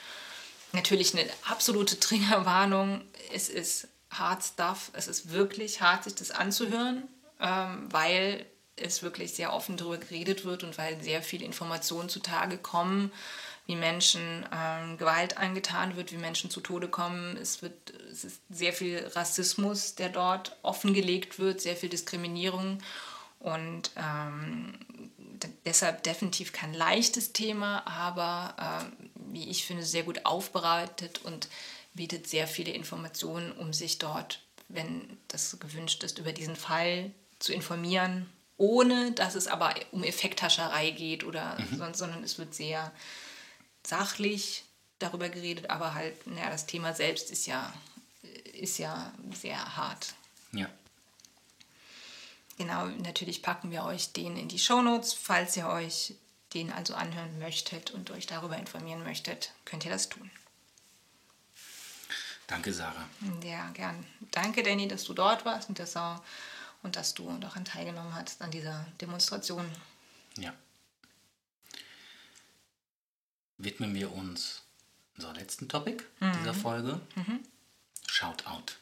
Natürlich 0.73 1.15
eine 1.15 1.29
absolute 1.49 2.01
Triggerwarnung. 2.01 3.03
Es 3.33 3.49
ist 3.49 3.89
hard 4.11 4.43
stuff. 4.43 4.91
Es 4.95 5.09
ist 5.09 5.31
wirklich 5.31 5.81
hart, 5.81 6.05
sich 6.05 6.15
das 6.15 6.31
anzuhören, 6.31 7.05
ähm, 7.41 7.89
weil 7.91 8.47
es 8.77 9.03
wirklich 9.03 9.35
sehr 9.35 9.53
offen 9.53 9.77
darüber 9.77 9.99
geredet 9.99 10.45
wird 10.45 10.65
und 10.65 10.79
weil 10.79 11.01
sehr 11.03 11.23
viele 11.23 11.45
Informationen 11.45 12.09
zutage 12.09 12.57
kommen, 12.57 13.13
wie 13.67 13.77
Menschen 13.77 14.47
ähm, 14.53 14.97
Gewalt 14.99 15.37
angetan 15.37 15.97
wird, 15.97 16.11
wie 16.11 16.17
Menschen 16.17 16.51
zu 16.51 16.61
Tode 16.61 16.89
kommen. 16.89 17.37
Es, 17.37 17.63
wird, 17.63 17.93
es 18.11 18.25
ist 18.25 18.41
sehr 18.51 18.73
viel 18.73 19.07
Rassismus, 19.15 19.95
der 19.95 20.09
dort 20.09 20.57
offengelegt 20.63 21.39
wird, 21.39 21.61
sehr 21.61 21.77
viel 21.77 21.89
Diskriminierung. 21.89 22.79
Und 23.39 23.91
ähm, 23.97 24.79
deshalb 25.65 26.03
definitiv 26.03 26.53
kein 26.53 26.75
leichtes 26.75 27.33
Thema, 27.33 27.87
aber 27.87 28.57
ähm, 28.85 29.11
wie 29.33 29.49
ich 29.49 29.65
finde, 29.65 29.85
sehr 29.85 30.03
gut 30.03 30.25
aufbereitet 30.25 31.21
und 31.25 31.49
bietet 31.95 32.27
sehr 32.27 32.47
viele 32.47 32.73
Informationen, 32.73 33.53
um 33.53 33.73
sich 33.73 33.99
dort, 33.99 34.41
wenn 34.69 35.19
das 35.29 35.59
gewünscht 35.59 36.03
ist, 36.05 36.19
über 36.19 36.33
diesen 36.33 36.57
Fall 36.57 37.11
zu 37.39 37.53
informieren, 37.53 38.31
ohne 38.57 39.13
dass 39.13 39.35
es 39.35 39.49
aber 39.49 39.75
um 39.91 40.05
Effekthascherei 40.05 40.91
geht 40.91 41.25
oder 41.25 41.57
sonst, 41.77 41.99
sondern 41.99 42.23
es 42.23 42.39
wird 42.39 42.55
sehr 42.55 42.93
sachlich 43.85 44.65
darüber 44.99 45.29
geredet, 45.29 45.69
aber 45.71 45.95
halt, 45.95 46.27
naja, 46.27 46.51
das 46.51 46.67
Thema 46.67 46.95
selbst 46.95 47.31
ist 47.31 47.47
ja, 47.47 47.73
ist 48.53 48.79
ja 48.79 49.13
sehr 49.35 49.77
hart. 49.77 50.15
Ja. 50.53 50.69
Genau, 52.59 52.87
natürlich 52.87 53.43
packen 53.43 53.71
wir 53.71 53.85
euch 53.85 54.13
den 54.13 54.37
in 54.37 54.49
die 54.49 54.59
Shownotes. 54.59 55.13
Falls 55.15 55.57
ihr 55.57 55.67
euch 55.67 56.15
den 56.55 56.73
also 56.73 56.95
anhören 56.95 57.39
möchtet 57.39 57.91
und 57.91 58.11
euch 58.11 58.27
darüber 58.27 58.57
informieren 58.57 59.03
möchtet, 59.03 59.53
könnt 59.65 59.85
ihr 59.85 59.91
das 59.91 60.09
tun. 60.09 60.31
Danke, 62.47 62.73
Sarah. 62.73 63.09
Ja, 63.43 63.71
gern. 63.71 64.05
Danke, 64.31 64.63
Danny, 64.63 64.89
dass 64.89 65.05
du 65.05 65.15
dort 65.15 65.45
warst 65.45 65.69
und, 65.69 65.79
das 65.79 65.97
auch, 65.97 66.23
und 66.83 66.97
dass 66.97 67.15
du 67.15 67.31
daran 67.39 67.65
teilgenommen 67.65 68.15
hast, 68.15 68.43
an 68.43 68.51
dieser 68.51 68.85
Demonstration. 69.01 69.67
Ja. 70.37 70.53
Widmen 73.59 73.95
wir 73.95 74.13
uns 74.13 74.63
unserer 75.17 75.35
letzten 75.35 75.69
Topic 75.69 76.03
dieser 76.41 76.55
Folge. 76.55 77.01
Shout 78.07 78.45
out. 78.47 78.77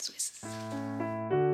So 0.00 0.12
ist 0.12 0.42
es. 0.42 1.45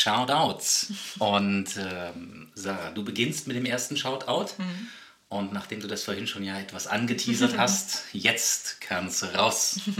Shoutouts. 0.00 0.92
Und 1.18 1.76
ähm, 1.76 2.50
Sarah, 2.54 2.90
du 2.90 3.04
beginnst 3.04 3.46
mit 3.46 3.56
dem 3.56 3.66
ersten 3.66 3.96
Shoutout. 3.96 4.54
Und 5.28 5.52
nachdem 5.52 5.80
du 5.80 5.86
das 5.86 6.04
vorhin 6.04 6.26
schon 6.26 6.42
ja 6.42 6.58
etwas 6.58 6.86
angeteasert 6.86 7.58
hast, 7.58 8.04
jetzt 8.12 8.80
kannst 8.80 9.22
du 9.22 9.26
raus. 9.26 9.80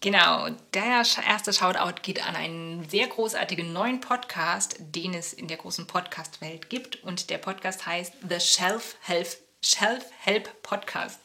Genau, 0.00 0.48
der 0.74 1.02
erste 1.26 1.52
Shoutout 1.52 2.02
geht 2.02 2.24
an 2.24 2.36
einen 2.36 2.88
sehr 2.88 3.08
großartigen 3.08 3.72
neuen 3.72 3.98
Podcast, 3.98 4.76
den 4.78 5.12
es 5.12 5.32
in 5.32 5.48
der 5.48 5.56
großen 5.56 5.88
Podcast-Welt 5.88 6.70
gibt. 6.70 7.02
Und 7.02 7.30
der 7.30 7.38
Podcast 7.38 7.84
heißt 7.84 8.12
The 8.28 8.38
Shelf 8.38 8.94
Help, 9.00 9.26
Shelf 9.60 10.04
Help 10.20 10.62
Podcast. 10.62 11.18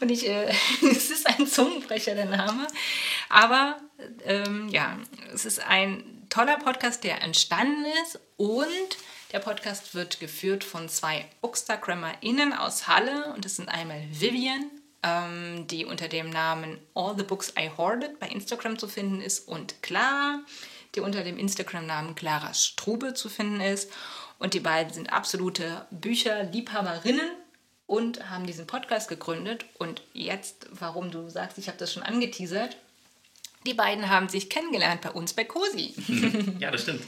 Und 0.00 0.08
ich, 0.08 0.28
äh, 0.28 0.52
es 0.88 1.10
ist 1.10 1.26
ein 1.26 1.48
Zungenbrecher, 1.48 2.14
der 2.14 2.26
Name. 2.26 2.68
Aber 3.28 3.80
ähm, 4.24 4.68
ja, 4.68 4.96
es 5.34 5.44
ist 5.44 5.58
ein 5.58 6.19
toller 6.30 6.56
Podcast, 6.56 7.04
der 7.04 7.22
entstanden 7.22 7.84
ist. 8.04 8.18
Und 8.36 8.96
der 9.32 9.40
Podcast 9.40 9.94
wird 9.94 10.20
geführt 10.20 10.64
von 10.64 10.88
zwei 10.88 11.28
BookstagrammerInnen 11.42 12.52
aus 12.52 12.88
Halle. 12.88 13.32
Und 13.34 13.44
das 13.44 13.56
sind 13.56 13.68
einmal 13.68 14.02
Vivian 14.10 14.70
ähm, 15.02 15.66
die 15.66 15.84
unter 15.84 16.08
dem 16.08 16.30
Namen 16.30 16.78
All 16.94 17.16
the 17.16 17.24
Books 17.24 17.52
I 17.58 17.70
Hoarded 17.76 18.18
bei 18.18 18.28
Instagram 18.28 18.78
zu 18.78 18.88
finden 18.88 19.20
ist 19.20 19.48
und 19.48 19.82
Clara, 19.82 20.40
die 20.94 21.00
unter 21.00 21.22
dem 21.22 21.38
Instagram-Namen 21.38 22.14
Clara 22.14 22.52
Strube 22.54 23.14
zu 23.14 23.28
finden 23.28 23.60
ist. 23.60 23.90
Und 24.38 24.54
die 24.54 24.60
beiden 24.60 24.92
sind 24.92 25.12
absolute 25.12 25.86
Bücherliebhaberinnen 25.90 27.30
und 27.86 28.30
haben 28.30 28.46
diesen 28.46 28.66
Podcast 28.66 29.08
gegründet. 29.08 29.66
Und 29.78 30.02
jetzt, 30.12 30.66
warum 30.72 31.10
du 31.10 31.28
sagst, 31.28 31.58
ich 31.58 31.68
habe 31.68 31.78
das 31.78 31.92
schon 31.92 32.02
angeteasert, 32.02 32.76
die 33.66 33.74
beiden 33.74 34.08
haben 34.08 34.28
sich 34.28 34.48
kennengelernt 34.48 35.02
bei 35.02 35.10
uns 35.10 35.32
bei 35.32 35.44
COSI. 35.44 35.94
ja, 36.58 36.70
das 36.70 36.82
stimmt. 36.82 37.02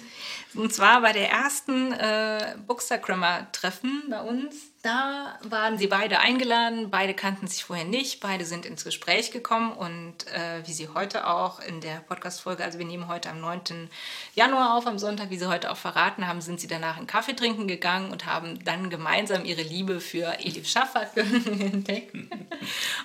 Und 0.55 0.73
zwar 0.73 1.01
bei 1.01 1.13
der 1.13 1.31
ersten 1.31 1.93
äh, 1.93 2.57
Bookstagrammer-Treffen 2.67 4.05
bei 4.11 4.21
uns 4.21 4.72
da 4.83 5.39
waren 5.45 5.79
sie 5.79 5.87
beide 5.87 6.19
eingeladen, 6.19 6.91
beide 6.91 7.15
kannten 7.15 7.47
sich 7.47 7.63
vorher 7.63 7.85
nicht, 7.85 8.19
beide 8.19 8.45
sind 8.45 8.67
ins 8.67 8.83
Gespräch 8.83 9.31
gekommen 9.31 9.73
und 9.73 10.27
äh, 10.27 10.67
wie 10.67 10.73
sie 10.73 10.89
heute 10.89 11.29
auch 11.29 11.61
in 11.61 11.81
der 11.81 12.01
Podcast-Folge, 12.01 12.65
also 12.65 12.81
wir 12.81 12.85
nehmen 12.85 13.07
heute 13.07 13.31
am 13.31 13.41
9. 13.41 13.89
Januar 14.35 14.77
auf, 14.77 14.89
am 14.89 14.99
Sonntag, 14.99 15.31
wie 15.31 15.39
sie 15.39 15.49
heute 15.49 15.71
auch 15.71 15.77
verraten 15.77 16.27
haben, 16.27 16.41
sind 16.41 16.61
sie 16.61 16.67
danach 16.67 16.97
einen 16.97 17.07
Kaffee 17.07 17.35
trinken 17.35 17.69
gegangen 17.69 18.11
und 18.11 18.27
haben 18.27 18.59
dann 18.65 18.91
gemeinsam 18.91 19.45
ihre 19.45 19.63
Liebe 19.63 20.01
für 20.01 20.41
Elif 20.41 20.69
Schaffer 20.69 21.07
entdeckt. 21.17 22.17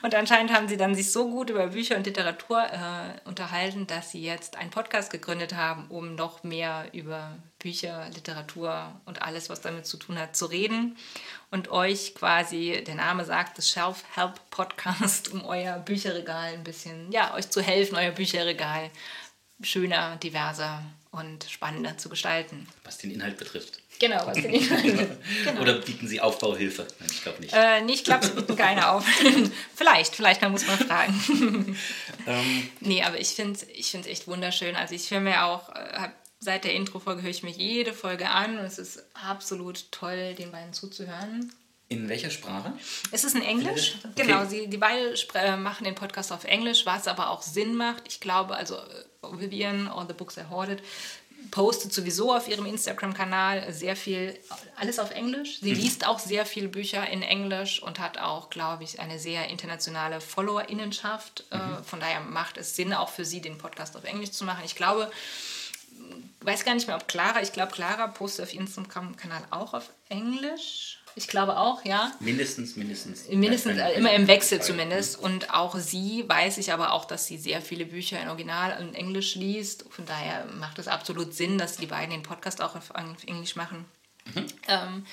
und 0.01 0.15
anscheinend 0.15 0.51
haben 0.51 0.67
sie 0.67 0.77
dann 0.77 0.95
sich 0.95 1.11
so 1.11 1.29
gut 1.29 1.51
über 1.51 1.67
Bücher 1.67 1.95
und 1.95 2.07
Literatur 2.07 2.63
äh, 2.63 3.27
unterhalten, 3.27 3.85
dass 3.85 4.09
sie 4.09 4.23
jetzt 4.23 4.55
einen 4.57 4.71
Podcast 4.71 5.11
gegründet 5.11 5.53
haben, 5.53 5.85
um 5.89 6.15
noch 6.15 6.43
mehr 6.43 6.85
über 6.93 7.37
Bücher, 7.59 8.09
Literatur 8.15 8.99
und 9.05 9.21
alles, 9.21 9.49
was 9.49 9.61
damit 9.61 9.85
zu 9.85 9.97
tun 9.97 10.17
hat, 10.17 10.35
zu 10.35 10.47
reden 10.47 10.97
und 11.51 11.69
euch 11.69 12.13
quasi, 12.15 12.83
der 12.85 12.95
Name 12.95 13.25
sagt, 13.25 13.57
das 13.57 13.69
Shelf-Help-Podcast, 13.69 15.31
um 15.31 15.45
euer 15.45 15.79
Bücherregal 15.79 16.53
ein 16.53 16.63
bisschen, 16.63 17.11
ja, 17.11 17.33
euch 17.33 17.49
zu 17.49 17.61
helfen, 17.61 17.95
euer 17.95 18.11
Bücherregal 18.11 18.89
schöner, 19.61 20.17
diverser 20.17 20.83
und 21.11 21.45
spannender 21.45 21.97
zu 21.97 22.09
gestalten. 22.09 22.67
Was 22.83 22.97
den 22.97 23.11
Inhalt 23.11 23.37
betrifft. 23.37 23.79
Genau, 23.99 24.27
was 24.27 24.35
den 24.35 24.53
Inhalt 24.53 24.83
betrifft. 24.83 25.17
Genau. 25.45 25.61
Oder 25.61 25.73
bieten 25.79 26.07
Sie 26.07 26.21
Aufbauhilfe? 26.21 26.85
Nein, 26.99 27.09
ich 27.11 27.23
glaube 27.23 27.41
nicht. 27.41 27.53
Äh, 27.53 27.81
nee, 27.81 27.93
ich 27.93 28.03
glaube, 28.03 28.25
Sie 28.25 28.33
bieten 28.33 28.55
keine 28.55 28.89
auf. 28.89 29.05
vielleicht, 29.75 30.15
vielleicht, 30.15 30.41
man 30.41 30.51
muss 30.51 30.67
mal 30.67 30.77
fragen. 30.77 31.77
ähm. 32.27 32.69
Nee, 32.81 33.03
aber 33.03 33.19
ich 33.19 33.29
finde 33.29 33.53
es 33.53 33.63
ich 33.63 33.93
echt 33.95 34.27
wunderschön. 34.27 34.75
Also 34.75 34.93
ich 34.93 35.09
höre 35.09 35.21
mir 35.21 35.45
auch, 35.45 35.69
äh, 35.69 36.09
seit 36.39 36.63
der 36.63 36.73
Intro-Folge 36.73 37.21
höre 37.21 37.29
ich 37.29 37.43
mir 37.43 37.51
jede 37.51 37.93
Folge 37.93 38.29
an 38.29 38.57
und 38.59 38.65
es 38.65 38.77
ist 38.77 39.03
absolut 39.13 39.91
toll, 39.91 40.35
den 40.35 40.51
beiden 40.51 40.73
zuzuhören. 40.73 41.51
In 41.89 42.09
welcher 42.09 42.29
Sprache? 42.29 42.73
Es 43.11 43.23
ist 43.23 43.35
in 43.35 43.41
Englisch. 43.41 43.95
Okay. 43.99 44.23
Genau, 44.23 44.45
sie, 44.45 44.67
die 44.67 44.77
beiden 44.77 45.15
äh, 45.35 45.55
machen 45.55 45.85
den 45.85 45.95
Podcast 45.95 46.33
auf 46.33 46.43
Englisch, 46.43 46.85
was 46.85 47.07
aber 47.07 47.29
auch 47.29 47.41
Sinn 47.41 47.75
macht. 47.75 48.03
Ich 48.07 48.19
glaube, 48.19 48.57
also 48.57 48.75
äh, 48.75 49.39
Vivian, 49.39 49.87
All 49.87 50.05
the 50.05 50.13
Books 50.13 50.35
I 50.35 50.43
Hoarded, 50.49 50.83
postet 51.49 51.93
sowieso 51.93 52.35
auf 52.35 52.49
ihrem 52.49 52.65
Instagram-Kanal 52.65 53.71
sehr 53.71 53.95
viel, 53.95 54.37
alles 54.75 54.99
auf 54.99 55.11
Englisch. 55.11 55.61
Sie 55.61 55.73
mhm. 55.73 55.79
liest 55.79 56.05
auch 56.05 56.19
sehr 56.19 56.45
viele 56.45 56.67
Bücher 56.67 57.07
in 57.09 57.21
Englisch 57.21 57.81
und 57.81 57.99
hat 57.99 58.17
auch, 58.17 58.49
glaube 58.49 58.83
ich, 58.83 58.99
eine 58.99 59.17
sehr 59.17 59.47
internationale 59.47 60.19
Followerinnenschaft. 60.19 61.45
Äh, 61.51 61.57
mhm. 61.57 61.83
Von 61.85 62.01
daher 62.01 62.19
macht 62.19 62.57
es 62.57 62.75
Sinn, 62.75 62.93
auch 62.93 63.09
für 63.09 63.23
sie 63.23 63.39
den 63.39 63.57
Podcast 63.57 63.95
auf 63.95 64.03
Englisch 64.03 64.31
zu 64.31 64.43
machen. 64.43 64.63
Ich 64.65 64.75
glaube, 64.75 65.09
weiß 66.47 66.63
gar 66.63 66.73
nicht 66.73 66.87
mehr, 66.87 66.95
ob 66.95 67.07
Clara, 67.07 67.41
ich 67.41 67.51
glaube, 67.51 67.73
Clara 67.73 68.07
postet 68.07 68.45
auf 68.45 68.53
ihrem 68.53 68.65
Instagram-Kanal 68.65 69.43
auch 69.51 69.73
auf 69.73 69.89
Englisch. 70.09 70.99
Ich 71.15 71.27
glaube 71.27 71.57
auch, 71.57 71.83
ja. 71.83 72.11
Mindestens, 72.19 72.75
mindestens. 72.75 73.27
Mindestens, 73.27 73.77
ja, 73.77 73.89
immer 73.89 74.13
im 74.13 74.27
Wechsel 74.27 74.61
zumindest. 74.61 75.19
Und 75.19 75.51
auch 75.51 75.75
sie 75.77 76.23
weiß 76.27 76.57
ich 76.59 76.71
aber 76.71 76.93
auch, 76.93 77.05
dass 77.05 77.25
sie 77.25 77.37
sehr 77.37 77.61
viele 77.61 77.85
Bücher 77.85 78.21
in 78.21 78.29
Original 78.29 78.79
und 78.79 78.93
Englisch 78.93 79.35
liest. 79.35 79.85
Von 79.89 80.05
daher 80.05 80.45
macht 80.59 80.79
es 80.79 80.87
absolut 80.87 81.33
Sinn, 81.33 81.57
dass 81.57 81.77
die 81.77 81.87
beiden 81.87 82.11
den 82.11 82.23
Podcast 82.23 82.61
auch 82.61 82.75
auf, 82.75 82.91
Englisch 83.25 83.55
machen. 83.55 83.85
Mhm. 84.35 84.45
Ähm, 84.67 85.05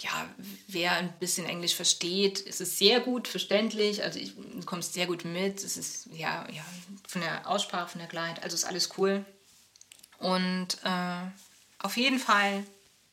ja, 0.00 0.28
wer 0.66 0.92
ein 0.92 1.12
bisschen 1.20 1.46
Englisch 1.46 1.74
versteht, 1.74 2.40
ist 2.40 2.60
es 2.60 2.78
sehr 2.78 3.00
gut 3.00 3.28
verständlich. 3.28 4.02
Also 4.02 4.18
ich, 4.18 4.34
du 4.34 4.64
kommst 4.64 4.94
sehr 4.94 5.06
gut 5.06 5.24
mit. 5.24 5.62
Es 5.62 5.76
ist 5.76 6.08
ja, 6.14 6.46
ja 6.50 6.64
von 7.06 7.20
der 7.20 7.48
Aussprache, 7.48 7.88
von 7.88 8.00
der 8.00 8.08
Klarheit, 8.08 8.42
also 8.42 8.54
ist 8.54 8.64
alles 8.64 8.90
cool. 8.98 9.24
Und 10.24 10.78
äh, 10.84 11.28
auf 11.80 11.98
jeden 11.98 12.18
Fall 12.18 12.64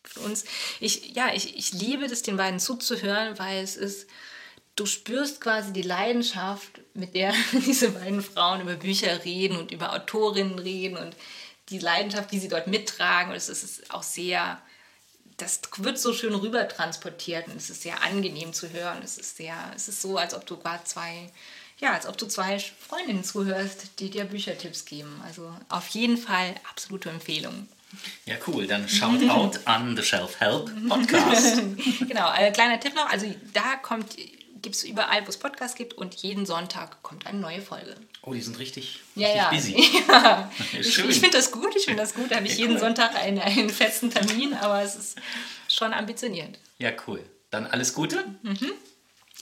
für 0.02 0.22
uns, 0.22 0.46
ich, 0.80 1.14
ja, 1.14 1.34
ich, 1.34 1.58
ich 1.58 1.74
liebe 1.74 2.06
es, 2.06 2.22
den 2.22 2.38
beiden 2.38 2.58
zuzuhören, 2.58 3.38
weil 3.38 3.62
es 3.62 3.76
ist, 3.76 4.08
du 4.78 4.86
spürst 4.86 5.42
quasi 5.42 5.74
die 5.74 5.82
Leidenschaft, 5.82 6.80
mit 6.94 7.14
der 7.14 7.34
diese 7.52 7.92
beiden 7.92 8.22
Frauen 8.22 8.62
über 8.62 8.76
Bücher 8.76 9.26
reden 9.26 9.58
und 9.58 9.74
über 9.74 9.94
Autorinnen 9.94 10.58
reden 10.58 10.96
und 10.96 11.14
die 11.68 11.80
Leidenschaft, 11.80 12.32
die 12.32 12.40
sie 12.40 12.48
dort 12.48 12.68
mittragen. 12.68 13.32
Und 13.32 13.38
es 13.38 13.50
ist 13.50 13.94
auch 13.94 14.04
sehr, 14.04 14.62
das 15.36 15.60
wird 15.80 16.00
so 16.00 16.14
schön 16.14 16.34
rüber 16.34 16.66
transportiert 16.70 17.48
und 17.48 17.58
es 17.58 17.70
ist 17.70 17.82
sehr 17.82 18.02
angenehm 18.04 18.54
zu 18.54 18.70
hören. 18.70 19.02
Es 19.04 19.18
ist 19.18 19.36
sehr, 19.36 19.58
es 19.76 19.90
ist 19.90 20.02
so, 20.02 20.18
als 20.18 20.34
ob 20.34 20.46
du 20.46 20.56
gerade 20.56 20.86
zwei 20.86 21.30
ja, 21.82 21.94
als 21.94 22.06
ob 22.06 22.18
du 22.18 22.28
zwei 22.28 22.60
Freundinnen 22.60 23.24
zuhörst, 23.24 24.00
die 24.00 24.10
dir 24.10 24.24
Büchertipps 24.24 24.86
geben. 24.86 25.22
Also 25.26 25.54
auf 25.68 25.88
jeden 25.90 26.16
Fall 26.16 26.56
absolute 26.70 27.10
Empfehlung. 27.10 27.68
Ja, 28.26 28.36
cool. 28.48 28.68
Dann 28.68 28.88
shout 28.88 29.20
out 29.30 29.60
an 29.66 29.98
The 29.98 30.04
Shelf 30.04 30.40
Help 30.40 30.72
Podcast. 30.88 31.62
genau, 32.08 32.30
ein 32.30 32.54
kleiner 32.54 32.80
Tipp 32.80 32.96
noch. 32.96 33.10
Also 33.10 33.26
da 33.54 33.76
kommt, 33.82 34.16
gibt 34.62 34.76
es 34.76 34.84
überall, 34.84 35.26
wo 35.26 35.30
es 35.30 35.38
Podcasts 35.38 35.76
gibt 35.76 35.96
und 35.96 36.14
jeden 36.16 36.46
Sonntag 36.46 37.02
kommt 37.02 37.26
eine 37.26 37.40
neue 37.40 37.62
Folge. 37.62 37.96
Oh, 38.22 38.34
die 38.36 38.42
sind 38.42 38.60
richtig, 38.60 39.00
ja, 39.16 39.50
richtig 39.50 39.76
ja. 39.76 39.82
busy. 39.82 40.04
Ja. 40.08 40.52
ich, 40.80 41.00
ich 41.00 41.20
finde 41.20 41.38
das 41.38 41.52
gut, 41.52 41.76
ich 41.76 41.86
finde 41.86 42.04
das 42.04 42.14
gut. 42.14 42.30
Da 42.30 42.36
habe 42.36 42.46
ich 42.46 42.54
ja, 42.54 42.60
jeden 42.60 42.74
cool. 42.74 42.80
Sonntag 42.80 43.16
einen, 43.16 43.40
einen 43.40 43.72
festen 43.72 44.12
Termin, 44.12 44.54
aber 44.54 44.84
es 44.84 44.96
ist 44.96 45.18
schon 45.68 45.94
ambitioniert. 45.94 46.60
Ja, 46.78 46.92
cool. 47.08 47.24
Dann 47.50 47.66
alles 47.66 47.96
Gute. 47.96 48.24
Mhm. 48.44 48.72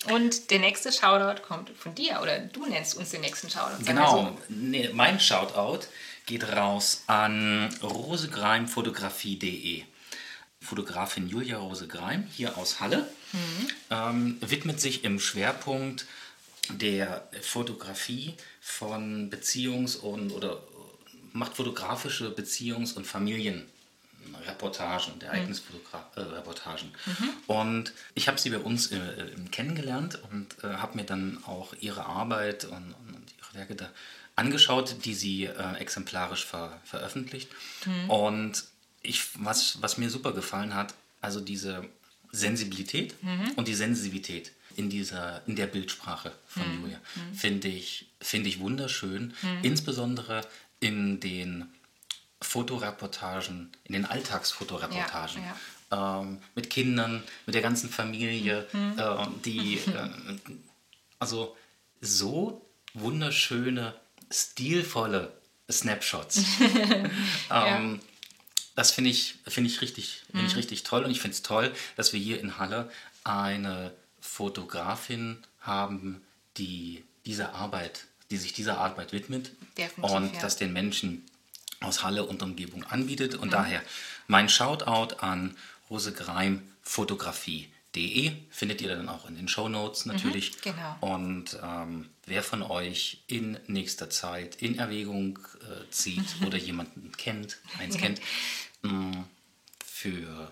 Und 0.08 0.50
der 0.52 0.60
nächste 0.60 0.92
Shoutout 0.92 1.42
kommt 1.42 1.72
von 1.72 1.94
dir 1.94 2.20
oder 2.22 2.40
du 2.40 2.66
nennst 2.66 2.96
uns 2.96 3.12
den 3.12 3.20
nächsten 3.22 3.50
Shoutout. 3.50 3.84
Genau, 3.84 4.38
nee, 4.48 4.90
mein 4.94 5.20
Shoutout 5.20 5.88
geht 6.26 6.48
raus 6.56 7.04
an 7.08 7.70
rosegreimfotografie.de. 7.84 9.84
Fotografin 10.62 11.28
Julia 11.28 11.58
Rosegreim 11.58 12.28
hier 12.32 12.58
aus 12.58 12.80
Halle 12.80 13.10
mhm. 13.32 13.68
ähm, 13.90 14.38
widmet 14.42 14.82
sich 14.82 15.04
im 15.04 15.20
Schwerpunkt 15.20 16.06
der 16.70 17.28
Fotografie 17.42 18.36
von 18.62 19.32
Beziehungs- 19.32 19.98
und 19.98 20.32
oder 20.32 20.62
macht 21.34 21.56
fotografische 21.56 22.30
Beziehungs- 22.30 22.94
und 22.94 23.08
Familien 23.08 23.68
Reportagen, 24.36 25.20
der 25.20 25.30
Ereignisreportagen. 25.30 26.92
Mhm. 27.06 27.26
mhm. 27.26 27.30
Und 27.48 27.94
ich 28.16 28.28
habe 28.28 28.40
sie 28.40 28.50
bei 28.50 28.60
uns 28.60 28.92
äh, 28.92 29.00
kennengelernt 29.52 30.20
und 30.32 30.64
äh, 30.64 30.76
habe 30.76 30.98
mir 30.98 31.06
dann 31.06 31.44
auch 31.46 31.74
ihre 31.80 32.06
Arbeit 32.06 32.66
und, 32.66 32.94
und, 32.94 33.26
ihre 33.38 33.54
Werke 33.54 33.76
da 33.76 33.90
angeschaut, 34.36 35.06
die 35.06 35.14
sie 35.14 35.46
äh, 35.46 35.76
exemplarisch 35.80 36.46
ver 36.46 36.80
veröffentlicht. 36.86 37.50
Mhm. 37.86 38.10
Und 38.10 38.64
ich, 39.02 39.24
was, 39.36 39.82
was 39.82 39.98
mir 39.98 40.10
super 40.10 40.34
gefallen 40.34 40.76
hat, 40.76 40.94
also 41.22 41.40
diese 41.42 41.86
Sensibilität 42.32 43.22
mhm. 43.24 43.52
und 43.56 43.68
die 43.68 43.76
Sensivität 43.76 44.52
in, 44.76 44.90
dieser, 44.90 45.42
in 45.48 45.56
der 45.56 45.68
Bildsprache 45.68 46.32
von 46.48 46.64
mhm. 46.68 46.82
Julia 46.82 46.98
mhm. 47.16 47.34
finde 47.36 47.68
ich, 47.68 48.08
find 48.22 48.48
ich 48.48 48.60
wunderschön, 48.60 49.34
insbesondere 49.64 50.42
in 50.80 51.20
den 51.20 51.68
Fotoreportagen, 52.42 53.72
in 53.84 53.94
den 53.94 54.06
Alltagsfotoreportagen. 54.06 55.44
Ja, 55.44 55.56
ja. 55.92 56.22
Ähm, 56.22 56.38
mit 56.56 56.70
Kindern, 56.70 57.24
mit 57.46 57.56
der 57.56 57.62
ganzen 57.62 57.90
Familie, 57.90 58.68
mhm. 58.72 58.98
äh, 58.98 59.28
die 59.44 59.78
äh, 59.78 60.10
also 61.18 61.58
so 62.02 62.66
wunderschöne, 62.94 63.94
stilvolle 64.32 65.34
Snapshots. 65.70 66.42
ähm, 67.52 68.00
das 68.76 68.92
finde 68.92 69.10
ich, 69.10 69.36
find 69.46 69.68
ich, 69.68 69.82
richtig, 69.82 70.24
find 70.32 70.46
ich 70.46 70.54
mhm. 70.54 70.58
richtig 70.58 70.84
toll 70.84 71.04
und 71.04 71.12
ich 71.12 71.20
finde 71.20 71.36
es 71.36 71.42
toll, 71.42 71.74
dass 71.98 72.14
wir 72.14 72.20
hier 72.20 72.40
in 72.40 72.58
Halle 72.58 72.90
eine 73.24 73.94
Fotografin 74.22 75.38
haben, 75.60 76.22
die 76.58 77.04
diese 77.26 77.54
Arbeit, 77.54 78.06
die 78.32 78.38
sich 78.38 78.54
dieser 78.54 78.78
Arbeit 78.78 79.12
widmet 79.12 79.52
Definitiv, 79.78 80.16
und 80.16 80.34
ja. 80.34 80.42
das 80.42 80.56
den 80.56 80.72
Menschen 80.72 81.29
aus 81.82 82.04
Halle 82.04 82.26
und 82.26 82.42
Umgebung 82.44 82.84
anbietet. 82.84 83.36
Und 83.36 83.54
daher 83.54 83.82
mein 84.28 84.50
Shoutout 84.50 85.16
an 85.20 85.56
Rose 85.90 86.12
Greim 86.14 86.62
Fotografie.de 86.84 88.32
findet 88.50 88.82
ihr 88.82 88.90
dann 88.96 89.10
auch 89.10 89.28
in 89.28 89.36
den 89.36 89.48
Show 89.48 89.70
Notes 89.70 90.06
natürlich. 90.06 90.62
genau. 90.62 90.98
Und 91.02 91.58
ähm, 91.64 92.10
wer 92.26 92.44
von 92.44 92.62
euch 92.64 93.24
in 93.28 93.58
nächster 93.68 94.10
Zeit 94.10 94.56
in 94.58 94.78
Erwägung 94.78 95.40
äh, 95.62 95.90
zieht 95.92 96.26
oder 96.46 96.58
jemanden 96.58 97.12
kennt, 97.18 97.58
eins 97.80 97.98
kennt, 97.98 98.20
mh, 98.84 99.24
für 99.86 100.52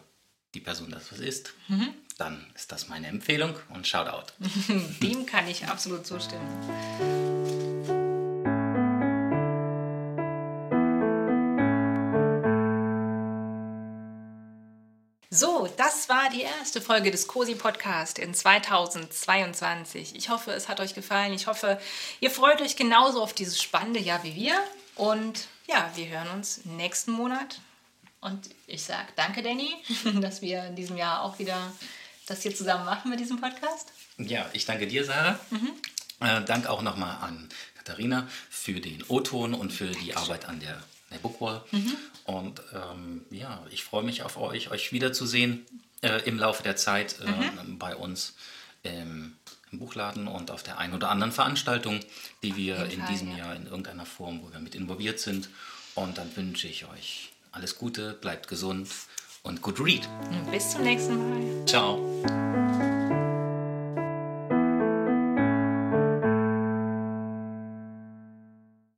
die 0.53 0.59
Person 0.61 0.89
das 0.91 1.11
was 1.11 1.19
ist, 1.19 1.53
Mhm. 1.67 1.89
dann 2.17 2.45
ist 2.55 2.71
das 2.71 2.87
meine 2.87 3.07
Empfehlung 3.07 3.55
und 3.69 3.85
Shoutout. 3.87 4.31
Dem 5.01 5.25
kann 5.25 5.47
ich 5.47 5.67
absolut 5.67 6.07
zustimmen. 6.07 6.47
Das 15.77 16.09
war 16.09 16.29
die 16.31 16.41
erste 16.41 16.81
Folge 16.81 17.11
des 17.11 17.27
COSI 17.27 17.55
Podcast 17.55 18.17
in 18.17 18.33
2022. 18.33 20.15
Ich 20.15 20.29
hoffe, 20.29 20.51
es 20.51 20.67
hat 20.67 20.79
euch 20.79 20.95
gefallen. 20.95 21.33
Ich 21.33 21.45
hoffe, 21.45 21.79
ihr 22.19 22.31
freut 22.31 22.61
euch 22.61 22.75
genauso 22.75 23.21
auf 23.21 23.33
dieses 23.33 23.61
spannende 23.61 23.99
Jahr 23.99 24.23
wie 24.23 24.35
wir. 24.35 24.55
Und 24.95 25.47
ja, 25.67 25.91
wir 25.95 26.07
hören 26.07 26.29
uns 26.29 26.65
nächsten 26.65 27.11
Monat. 27.11 27.59
Und 28.21 28.49
ich 28.65 28.83
sage 28.83 29.07
danke, 29.15 29.43
Danny, 29.43 29.75
dass 30.21 30.41
wir 30.41 30.65
in 30.65 30.75
diesem 30.75 30.97
Jahr 30.97 31.21
auch 31.21 31.37
wieder 31.37 31.71
das 32.25 32.41
hier 32.41 32.55
zusammen 32.55 32.85
machen 32.85 33.11
mit 33.11 33.19
diesem 33.19 33.39
Podcast. 33.39 33.93
Ja, 34.17 34.49
ich 34.53 34.65
danke 34.65 34.87
dir, 34.87 35.05
Sarah. 35.05 35.39
Äh, 36.19 36.43
Dank 36.43 36.65
auch 36.65 36.81
nochmal 36.81 37.17
an 37.21 37.49
Katharina 37.77 38.27
für 38.49 38.79
den 38.79 39.03
O-Ton 39.07 39.53
und 39.53 39.71
für 39.71 39.91
die 39.91 40.15
Arbeit 40.15 40.45
an 40.45 40.59
der, 40.59 40.81
der 41.11 41.17
Bookwall. 41.17 41.63
Und 42.25 42.61
ähm, 42.73 43.25
ja, 43.29 43.65
ich 43.71 43.83
freue 43.83 44.03
mich 44.03 44.23
auf 44.23 44.37
euch, 44.37 44.71
euch 44.71 44.91
wiederzusehen 44.91 45.65
äh, 46.01 46.21
im 46.25 46.37
Laufe 46.37 46.63
der 46.63 46.75
Zeit 46.75 47.17
äh, 47.21 47.65
bei 47.77 47.95
uns 47.95 48.35
im, 48.83 49.35
im 49.71 49.79
Buchladen 49.79 50.27
und 50.27 50.51
auf 50.51 50.63
der 50.63 50.77
einen 50.77 50.93
oder 50.93 51.09
anderen 51.09 51.31
Veranstaltung, 51.31 51.99
die 52.43 52.55
wir 52.55 52.85
in 52.85 53.01
Fall, 53.01 53.11
diesem 53.11 53.31
ja. 53.31 53.37
Jahr 53.37 53.55
in 53.55 53.65
irgendeiner 53.65 54.05
Form, 54.05 54.41
wo 54.43 54.51
wir 54.51 54.59
mit 54.59 54.75
involviert 54.75 55.19
sind. 55.19 55.49
Und 55.95 56.17
dann 56.17 56.35
wünsche 56.35 56.67
ich 56.67 56.85
euch 56.85 57.31
alles 57.51 57.77
Gute, 57.77 58.13
bleibt 58.13 58.47
gesund 58.47 58.87
und 59.43 59.61
good 59.61 59.79
read. 59.79 60.07
Bis 60.51 60.71
zum 60.71 60.83
nächsten 60.83 61.17
Mal. 61.17 61.65
Ciao. 61.65 62.46